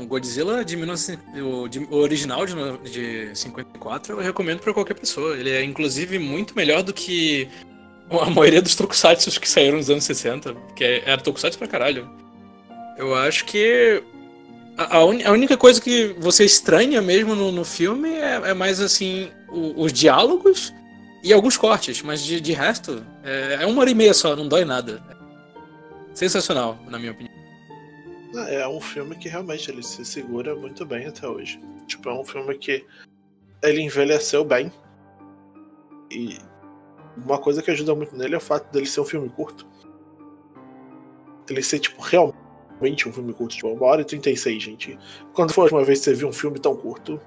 Godzilla 0.06 0.64
de 0.64 0.76
19... 0.76 1.18
o, 1.40 1.96
original 1.96 2.44
de, 2.44 2.54
de 2.90 3.38
54 3.38 4.14
eu 4.14 4.22
recomendo 4.22 4.60
pra 4.60 4.74
qualquer 4.74 4.94
pessoa. 4.94 5.36
Ele 5.36 5.50
é 5.50 5.64
inclusive 5.64 6.18
muito 6.18 6.54
melhor 6.54 6.82
do 6.82 6.92
que 6.92 7.48
a 8.10 8.28
maioria 8.30 8.60
dos 8.60 8.74
tokusatsu 8.74 9.40
que 9.40 9.48
saíram 9.48 9.78
nos 9.78 9.88
anos 9.88 10.04
60, 10.04 10.54
que 10.74 10.84
é- 10.84 11.08
era 11.08 11.20
tokusatsu 11.20 11.58
pra 11.58 11.68
caralho. 11.68 12.08
Eu 12.96 13.14
acho 13.14 13.44
que 13.44 14.02
a, 14.76 14.96
a 14.98 15.04
única 15.04 15.56
coisa 15.56 15.80
que 15.80 16.14
você 16.18 16.44
estranha 16.44 17.00
mesmo 17.02 17.34
no, 17.34 17.52
no 17.52 17.64
filme 17.64 18.10
é, 18.10 18.50
é 18.50 18.54
mais 18.54 18.80
assim 18.80 19.30
o- 19.48 19.82
os 19.82 19.92
diálogos 19.92 20.72
e 21.22 21.32
alguns 21.32 21.56
cortes, 21.56 22.02
mas 22.02 22.22
de, 22.22 22.40
de 22.40 22.52
resto 22.52 23.04
é, 23.22 23.58
é 23.62 23.66
uma 23.66 23.80
hora 23.80 23.90
e 23.90 23.94
meia 23.94 24.14
só, 24.14 24.34
não 24.36 24.48
dói 24.48 24.64
nada. 24.64 25.02
Sensacional, 26.14 26.78
na 26.88 26.98
minha 26.98 27.12
opinião. 27.12 27.34
É 28.48 28.66
um 28.68 28.80
filme 28.80 29.16
que 29.16 29.28
realmente 29.28 29.70
ele 29.70 29.82
se 29.82 30.04
segura 30.04 30.54
muito 30.54 30.84
bem 30.84 31.06
até 31.06 31.26
hoje. 31.26 31.60
Tipo, 31.86 32.10
é 32.10 32.14
um 32.14 32.24
filme 32.24 32.56
que 32.58 32.84
ele 33.62 33.80
envelheceu 33.82 34.44
bem. 34.44 34.70
E 36.10 36.38
uma 37.16 37.38
coisa 37.38 37.62
que 37.62 37.70
ajuda 37.70 37.94
muito 37.94 38.14
nele 38.16 38.34
é 38.34 38.38
o 38.38 38.40
fato 38.40 38.70
dele 38.72 38.86
ser 38.86 39.00
um 39.00 39.04
filme 39.04 39.28
curto. 39.28 39.66
Ele 41.48 41.62
ser, 41.62 41.78
tipo, 41.78 42.00
realmente 42.02 42.36
um 42.80 43.12
filme 43.12 43.32
curto, 43.32 43.54
tipo, 43.54 43.68
uma 43.68 43.86
hora 43.86 44.02
e 44.02 44.04
36, 44.04 44.62
gente. 44.62 44.98
Quando 45.32 45.52
foi 45.52 45.62
a 45.62 45.64
última 45.64 45.84
vez 45.84 45.98
que 45.98 46.04
você 46.04 46.14
viu 46.14 46.28
um 46.28 46.32
filme 46.32 46.58
tão 46.58 46.76
curto? 46.76 47.20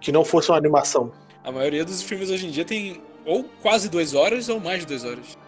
Que 0.00 0.12
não 0.12 0.24
fosse 0.24 0.50
uma 0.50 0.58
animação. 0.58 1.12
A 1.44 1.52
maioria 1.52 1.84
dos 1.84 2.02
filmes 2.02 2.30
hoje 2.30 2.46
em 2.46 2.50
dia 2.50 2.64
tem 2.64 3.00
ou 3.24 3.44
quase 3.62 3.88
duas 3.88 4.14
horas 4.14 4.48
ou 4.48 4.58
mais 4.58 4.80
de 4.80 4.86
duas 4.86 5.04
horas. 5.04 5.38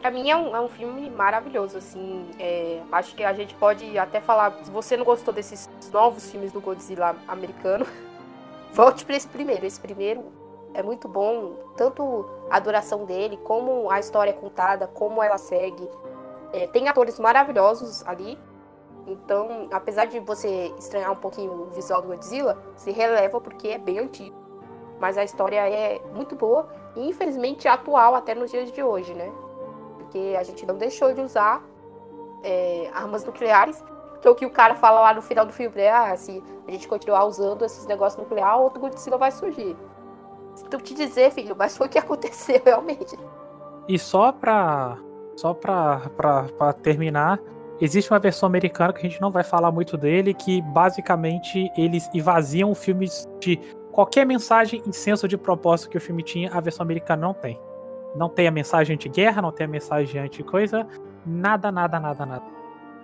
Pra 0.00 0.10
mim 0.10 0.30
é 0.30 0.36
um, 0.36 0.54
é 0.54 0.60
um 0.60 0.68
filme 0.68 1.10
maravilhoso, 1.10 1.78
assim. 1.78 2.26
é, 2.38 2.80
acho 2.92 3.14
que 3.14 3.24
a 3.24 3.32
gente 3.32 3.54
pode 3.54 3.98
até 3.98 4.20
falar, 4.20 4.56
se 4.62 4.70
você 4.70 4.96
não 4.96 5.04
gostou 5.04 5.34
desses 5.34 5.68
novos 5.92 6.30
filmes 6.30 6.52
do 6.52 6.60
Godzilla 6.60 7.16
americano, 7.26 7.86
volte 8.72 9.04
pra 9.04 9.16
esse 9.16 9.26
primeiro. 9.26 9.66
Esse 9.66 9.80
primeiro 9.80 10.24
é 10.76 10.82
muito 10.82 11.08
bom, 11.08 11.54
tanto 11.76 12.26
a 12.50 12.58
duração 12.58 13.04
dele, 13.04 13.36
como 13.38 13.90
a 13.90 13.98
história 13.98 14.30
é 14.30 14.34
contada, 14.34 14.86
como 14.86 15.22
ela 15.22 15.38
segue. 15.38 15.88
É, 16.52 16.66
tem 16.66 16.88
atores 16.88 17.18
maravilhosos 17.18 18.06
ali. 18.06 18.38
Então, 19.06 19.68
apesar 19.72 20.06
de 20.06 20.18
você 20.20 20.72
estranhar 20.78 21.12
um 21.12 21.16
pouquinho 21.16 21.52
o 21.52 21.66
visual 21.66 22.02
do 22.02 22.08
Godzilla, 22.08 22.58
se 22.76 22.90
releva 22.90 23.40
porque 23.40 23.68
é 23.68 23.78
bem 23.78 23.98
antigo. 23.98 24.36
Mas 25.00 25.16
a 25.16 25.24
história 25.24 25.68
é 25.68 26.00
muito 26.14 26.34
boa 26.34 26.68
e 26.94 27.08
infelizmente 27.08 27.68
atual 27.68 28.14
até 28.14 28.34
nos 28.34 28.50
dias 28.50 28.72
de 28.72 28.82
hoje, 28.82 29.14
né? 29.14 29.32
porque 30.16 30.36
a 30.38 30.42
gente 30.42 30.64
não 30.64 30.76
deixou 30.76 31.12
de 31.12 31.20
usar 31.20 31.62
é, 32.42 32.90
armas 32.94 33.24
nucleares. 33.24 33.82
Porque 34.12 34.28
o 34.28 34.34
que 34.34 34.46
o 34.46 34.50
cara 34.50 34.74
fala 34.74 35.00
lá 35.00 35.12
no 35.12 35.20
final 35.20 35.44
do 35.44 35.52
filme 35.52 35.78
é: 35.80 35.92
ah, 35.92 36.16
se 36.16 36.42
a 36.66 36.70
gente 36.70 36.88
continuar 36.88 37.24
usando 37.24 37.64
esses 37.64 37.86
negócios 37.86 38.20
nucleares, 38.22 38.60
outro 38.60 38.80
Godzilla 38.80 39.18
vai 39.18 39.30
surgir. 39.30 39.76
Sinto 40.56 40.78
te 40.78 40.94
dizer, 40.94 41.30
filho, 41.32 41.54
mas 41.56 41.76
foi 41.76 41.86
o 41.86 41.90
que 41.90 41.98
aconteceu 42.00 42.60
realmente. 42.64 43.16
E 43.88 43.98
só 43.98 44.32
pra. 44.32 44.98
Só 45.36 45.52
pra, 45.52 46.10
pra, 46.16 46.44
pra 46.44 46.72
terminar, 46.72 47.38
existe 47.78 48.10
uma 48.10 48.18
versão 48.18 48.46
americana 48.46 48.90
que 48.90 49.00
a 49.00 49.02
gente 49.02 49.20
não 49.20 49.30
vai 49.30 49.44
falar 49.44 49.70
muito 49.70 49.94
dele, 49.98 50.32
que 50.32 50.62
basicamente 50.62 51.70
eles 51.76 52.08
esvaziam 52.14 52.70
o 52.70 52.74
filme 52.74 53.06
de 53.38 53.60
qualquer 53.92 54.24
mensagem 54.24 54.82
e 54.86 54.92
senso 54.94 55.28
de 55.28 55.36
propósito 55.36 55.90
que 55.90 55.98
o 55.98 56.00
filme 56.00 56.22
tinha, 56.22 56.50
a 56.50 56.58
versão 56.58 56.82
americana 56.82 57.20
não 57.20 57.34
tem. 57.34 57.60
Não 58.14 58.30
tem 58.30 58.48
a 58.48 58.50
mensagem 58.50 58.94
anti-guerra, 58.94 59.42
não 59.42 59.52
tem 59.52 59.66
a 59.66 59.68
mensagem 59.68 60.18
anti-coisa, 60.18 60.86
nada, 61.26 61.70
nada, 61.70 62.00
nada, 62.00 62.24
nada. 62.24 62.44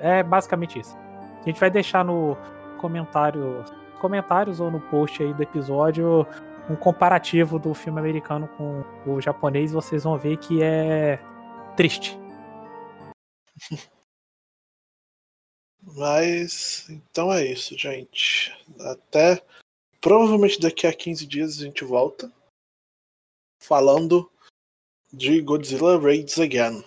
É 0.00 0.22
basicamente 0.22 0.78
isso. 0.80 0.96
A 1.40 1.44
gente 1.44 1.60
vai 1.60 1.70
deixar 1.70 2.02
no 2.02 2.34
comentário, 2.78 3.62
comentários 4.00 4.58
ou 4.58 4.70
no 4.70 4.80
post 4.80 5.22
aí 5.22 5.34
do 5.34 5.42
episódio 5.42 6.26
um 6.70 6.76
comparativo 6.76 7.58
do 7.58 7.74
filme 7.74 7.98
americano 7.98 8.48
com 8.56 8.84
o 9.06 9.20
japonês, 9.20 9.72
vocês 9.72 10.04
vão 10.04 10.18
ver 10.18 10.36
que 10.38 10.62
é 10.62 11.18
triste. 11.76 12.16
Mas 15.82 16.88
então 16.88 17.32
é 17.32 17.44
isso, 17.44 17.76
gente. 17.76 18.56
Até 18.80 19.42
provavelmente 20.00 20.60
daqui 20.60 20.86
a 20.86 20.92
15 20.92 21.26
dias 21.26 21.58
a 21.58 21.64
gente 21.64 21.84
volta 21.84 22.32
falando 23.60 24.30
de 25.12 25.40
Godzilla 25.40 26.00
Raids 26.00 26.38
Again. 26.38 26.84